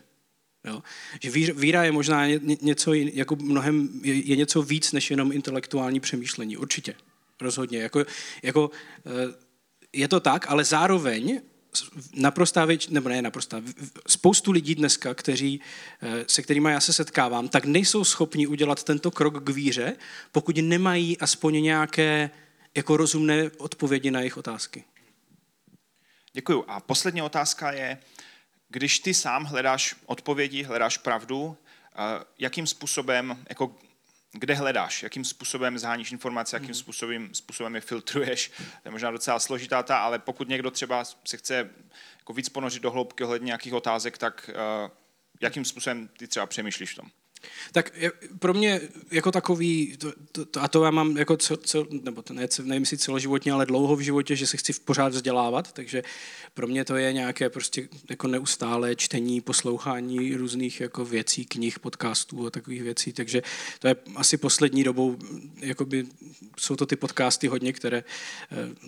Jo? 0.64 0.82
Že 1.20 1.52
víra 1.52 1.84
je 1.84 1.92
možná 1.92 2.26
něco, 2.60 2.94
jako 2.94 3.36
mnohem, 3.36 4.00
je, 4.02 4.36
něco 4.36 4.62
víc 4.62 4.92
než 4.92 5.10
jenom 5.10 5.32
intelektuální 5.32 6.00
přemýšlení. 6.00 6.56
Určitě. 6.56 6.94
Rozhodně. 7.40 7.78
Jako, 7.78 8.04
jako, 8.42 8.70
eh, 9.06 9.34
je 9.92 10.08
to 10.08 10.20
tak, 10.20 10.50
ale 10.50 10.64
zároveň 10.64 11.40
naprostá 12.14 12.64
věč, 12.64 12.88
nebo 12.88 13.08
ne 13.08 13.22
naprostá, 13.22 13.62
spoustu 14.08 14.52
lidí 14.52 14.74
dneska, 14.74 15.14
kteří, 15.14 15.60
eh, 16.02 16.24
se 16.26 16.42
kterými 16.42 16.70
já 16.70 16.80
se 16.80 16.92
setkávám, 16.92 17.48
tak 17.48 17.64
nejsou 17.64 18.04
schopni 18.04 18.46
udělat 18.46 18.84
tento 18.84 19.10
krok 19.10 19.44
k 19.44 19.48
víře, 19.48 19.96
pokud 20.32 20.56
nemají 20.56 21.18
aspoň 21.18 21.62
nějaké 21.62 22.30
jako 22.74 22.96
rozumné 22.96 23.50
odpovědi 23.58 24.10
na 24.10 24.20
jejich 24.20 24.36
otázky. 24.36 24.84
Děkuju. 26.32 26.64
A 26.68 26.80
poslední 26.80 27.22
otázka 27.22 27.72
je, 27.72 27.98
když 28.70 28.98
ty 28.98 29.14
sám 29.14 29.44
hledáš 29.44 29.94
odpovědi, 30.06 30.62
hledáš 30.62 30.96
pravdu, 30.96 31.56
jakým 32.38 32.66
způsobem, 32.66 33.44
jako 33.48 33.76
kde 34.32 34.54
hledáš, 34.54 35.02
jakým 35.02 35.24
způsobem 35.24 35.78
zháníš 35.78 36.12
informace, 36.12 36.56
jakým 36.56 36.66
hmm. 36.66 36.74
způsobem, 36.74 37.34
způsobem 37.34 37.74
je 37.74 37.80
filtruješ. 37.80 38.48
To 38.56 38.88
je 38.88 38.90
možná 38.90 39.10
docela 39.10 39.38
složitá 39.38 39.82
ta, 39.82 39.98
ale 39.98 40.18
pokud 40.18 40.48
někdo 40.48 40.70
třeba 40.70 41.04
se 41.04 41.36
chce 41.36 41.70
jako 42.18 42.32
víc 42.32 42.48
ponořit 42.48 42.82
do 42.82 42.90
hloubky 42.90 43.24
ohledně 43.24 43.46
nějakých 43.46 43.74
otázek, 43.74 44.18
tak 44.18 44.50
uh, 44.84 44.90
jakým 45.40 45.64
způsobem 45.64 46.08
ty 46.08 46.28
třeba 46.28 46.46
přemýšlíš 46.46 46.92
v 46.92 46.96
tom? 46.96 47.10
Tak 47.72 47.92
pro 48.38 48.54
mě 48.54 48.80
jako 49.10 49.32
takový, 49.32 49.96
to, 50.32 50.44
to, 50.46 50.62
a 50.62 50.68
to 50.68 50.84
já 50.84 50.90
mám 50.90 51.16
jako, 51.16 51.36
cel, 51.36 51.56
cel, 51.56 51.86
nebo 52.02 52.22
to 52.22 52.34
ne, 52.34 52.48
nevím 52.62 52.86
si 52.86 52.98
celoživotně, 52.98 53.52
ale 53.52 53.66
dlouho 53.66 53.96
v 53.96 54.00
životě, 54.00 54.36
že 54.36 54.46
se 54.46 54.56
chci 54.56 54.72
pořád 54.72 55.12
vzdělávat, 55.12 55.72
takže 55.72 56.02
pro 56.54 56.66
mě 56.66 56.84
to 56.84 56.96
je 56.96 57.12
nějaké 57.12 57.50
prostě 57.50 57.88
jako 58.10 58.28
neustálé 58.28 58.96
čtení, 58.96 59.40
poslouchání 59.40 60.34
různých 60.34 60.80
jako 60.80 61.04
věcí, 61.04 61.44
knih, 61.44 61.78
podcastů 61.78 62.46
a 62.46 62.50
takových 62.50 62.82
věcí, 62.82 63.12
takže 63.12 63.42
to 63.78 63.88
je 63.88 63.96
asi 64.16 64.36
poslední 64.36 64.84
dobou, 64.84 65.18
jakoby, 65.60 66.06
jsou 66.58 66.76
to 66.76 66.86
ty 66.86 66.96
podcasty 66.96 67.46
hodně, 67.46 67.72
které 67.72 67.98
eh, 67.98 68.04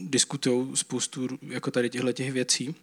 diskutují 0.01 0.77
spoustu 0.77 1.29
jako 1.43 1.71
tady 1.71 1.91
těchto 1.91 2.13
těch 2.13 2.33
věcí. 2.33 2.75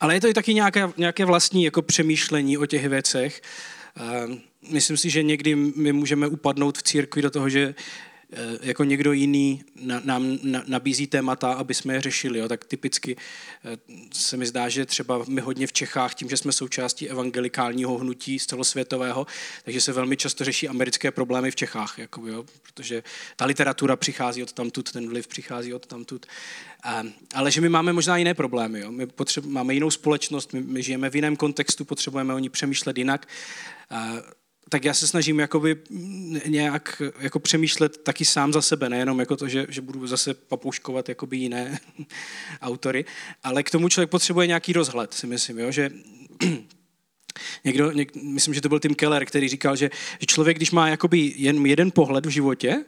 Ale 0.00 0.14
je 0.14 0.20
to 0.20 0.28
i 0.28 0.34
taky 0.34 0.54
nějaké, 0.54 0.92
nějaké 0.96 1.24
vlastní 1.24 1.64
jako 1.64 1.82
přemýšlení 1.82 2.58
o 2.58 2.66
těch 2.66 2.88
věcech. 2.88 3.40
Ehm, 3.40 3.81
myslím 4.70 4.96
si, 4.96 5.10
že 5.10 5.22
někdy 5.22 5.54
my 5.54 5.92
můžeme 5.92 6.26
upadnout 6.26 6.78
v 6.78 6.82
církvi 6.82 7.22
do 7.22 7.30
toho, 7.30 7.48
že 7.48 7.74
jako 8.62 8.84
někdo 8.84 9.12
jiný 9.12 9.64
nám 10.04 10.38
nabízí 10.66 11.06
témata, 11.06 11.52
aby 11.52 11.74
jsme 11.74 11.94
je 11.94 12.00
řešili. 12.00 12.38
Jo. 12.38 12.48
Tak 12.48 12.64
typicky 12.64 13.16
eh, 13.64 13.76
se 14.12 14.36
mi 14.36 14.46
zdá, 14.46 14.68
že 14.68 14.86
třeba 14.86 15.24
my 15.28 15.40
hodně 15.40 15.66
v 15.66 15.72
Čechách, 15.72 16.14
tím, 16.14 16.28
že 16.28 16.36
jsme 16.36 16.52
součástí 16.52 17.10
evangelikálního 17.10 17.98
hnutí 17.98 18.38
z 18.38 18.46
celosvětového, 18.46 19.26
takže 19.64 19.80
se 19.80 19.92
velmi 19.92 20.16
často 20.16 20.44
řeší 20.44 20.68
americké 20.68 21.10
problémy 21.10 21.50
v 21.50 21.56
Čechách, 21.56 21.98
jako, 21.98 22.26
jo, 22.26 22.44
protože 22.62 23.02
ta 23.36 23.44
literatura 23.44 23.96
přichází 23.96 24.42
od 24.42 24.52
tamtud, 24.52 24.92
ten 24.92 25.08
vliv 25.08 25.28
přichází 25.28 25.74
od 25.74 25.86
tamtud. 25.86 26.26
A, 26.82 27.02
ale 27.34 27.50
že 27.50 27.60
my 27.60 27.68
máme 27.68 27.92
možná 27.92 28.16
jiné 28.16 28.34
problémy. 28.34 28.80
Jo. 28.80 28.92
My 28.92 29.06
potřebu, 29.06 29.50
máme 29.50 29.74
jinou 29.74 29.90
společnost, 29.90 30.52
my, 30.52 30.60
my 30.60 30.82
žijeme 30.82 31.10
v 31.10 31.16
jiném 31.16 31.36
kontextu, 31.36 31.84
potřebujeme 31.84 32.34
o 32.34 32.38
ní 32.38 32.48
přemýšlet 32.48 32.98
jinak. 32.98 33.26
Tak 34.68 34.84
já 34.84 34.94
se 34.94 35.06
snažím 35.06 35.40
jakoby 35.40 35.76
nějak 36.46 37.02
jako 37.18 37.38
přemýšlet 37.38 37.96
taky 37.96 38.24
sám 38.24 38.52
za 38.52 38.62
sebe, 38.62 38.88
nejenom 38.88 39.20
jako 39.20 39.36
to, 39.36 39.48
že, 39.48 39.66
že 39.68 39.80
budu 39.80 40.06
zase 40.06 40.34
papouškovat 40.34 41.08
jakoby 41.08 41.36
jiné 41.36 41.78
autory, 42.62 43.04
ale 43.42 43.62
k 43.62 43.70
tomu 43.70 43.88
člověk 43.88 44.10
potřebuje 44.10 44.46
nějaký 44.46 44.72
rozhled, 44.72 45.14
si 45.14 45.26
myslím, 45.26 45.58
jo, 45.58 45.70
že 45.70 45.90
Někdo, 47.64 47.90
něk, 47.90 48.16
myslím, 48.16 48.54
že 48.54 48.60
to 48.60 48.68
byl 48.68 48.80
Tim 48.80 48.94
Keller, 48.94 49.24
který 49.24 49.48
říkal, 49.48 49.76
že, 49.76 49.90
že 50.20 50.26
člověk, 50.26 50.56
když 50.56 50.70
má 50.70 50.88
jakoby 50.88 51.32
jen 51.36 51.66
jeden 51.66 51.90
pohled 51.90 52.26
v 52.26 52.28
životě, 52.28 52.84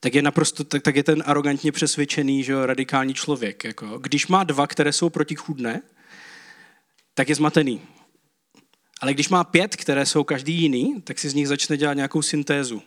tak 0.00 0.14
je 0.14 0.22
naprosto, 0.22 0.64
tak, 0.64 0.82
tak 0.82 0.96
je 0.96 1.02
ten 1.02 1.22
arrogantně 1.26 1.72
přesvědčený, 1.72 2.44
že 2.44 2.66
radikální 2.66 3.14
člověk. 3.14 3.64
Jako. 3.64 3.98
Když 3.98 4.26
má 4.26 4.44
dva, 4.44 4.66
které 4.66 4.92
jsou 4.92 5.10
protichůdné, 5.10 5.82
tak 7.14 7.28
je 7.28 7.34
zmatený. 7.34 7.80
Ale 9.00 9.14
když 9.14 9.28
má 9.28 9.44
pět, 9.44 9.76
které 9.76 10.06
jsou 10.06 10.24
každý 10.24 10.54
jiný, 10.54 11.02
tak 11.02 11.18
si 11.18 11.30
z 11.30 11.34
nich 11.34 11.48
začne 11.48 11.76
dělat 11.76 11.94
nějakou 11.94 12.22
syntézu. 12.22 12.82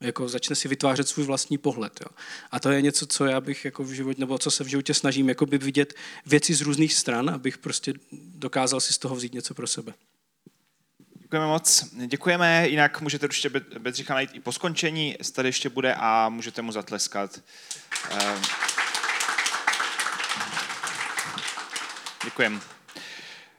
Jako 0.00 0.28
začne 0.28 0.56
si 0.56 0.68
vytvářet 0.68 1.08
svůj 1.08 1.26
vlastní 1.26 1.58
pohled. 1.58 2.00
Jo. 2.00 2.16
A 2.50 2.60
to 2.60 2.70
je 2.70 2.82
něco, 2.82 3.06
co 3.06 3.24
já 3.24 3.40
bych 3.40 3.64
jako 3.64 3.84
v 3.84 3.92
životě, 3.92 4.20
nebo 4.20 4.38
co 4.38 4.50
se 4.50 4.64
v 4.64 4.66
životě 4.66 4.94
snažím, 4.94 5.28
jako 5.28 5.46
by 5.46 5.58
vidět 5.58 5.94
věci 6.26 6.54
z 6.54 6.60
různých 6.60 6.94
stran, 6.94 7.30
abych 7.30 7.58
prostě 7.58 7.92
dokázal 8.12 8.80
si 8.80 8.92
z 8.92 8.98
toho 8.98 9.16
vzít 9.16 9.34
něco 9.34 9.54
pro 9.54 9.66
sebe. 9.66 9.94
Děkujeme 11.22 11.46
moc. 11.46 11.84
Děkujeme, 12.06 12.68
jinak 12.68 13.00
můžete 13.00 13.26
určitě 13.26 13.48
Bedřicha 13.78 14.14
najít 14.14 14.30
i 14.32 14.40
po 14.40 14.52
skončení, 14.52 15.16
tady 15.32 15.48
ještě 15.48 15.68
bude 15.68 15.94
a 15.94 16.28
můžete 16.28 16.62
mu 16.62 16.72
zatleskat. 16.72 17.40
Ehm. 18.10 18.42
Děkujeme. 22.24 22.75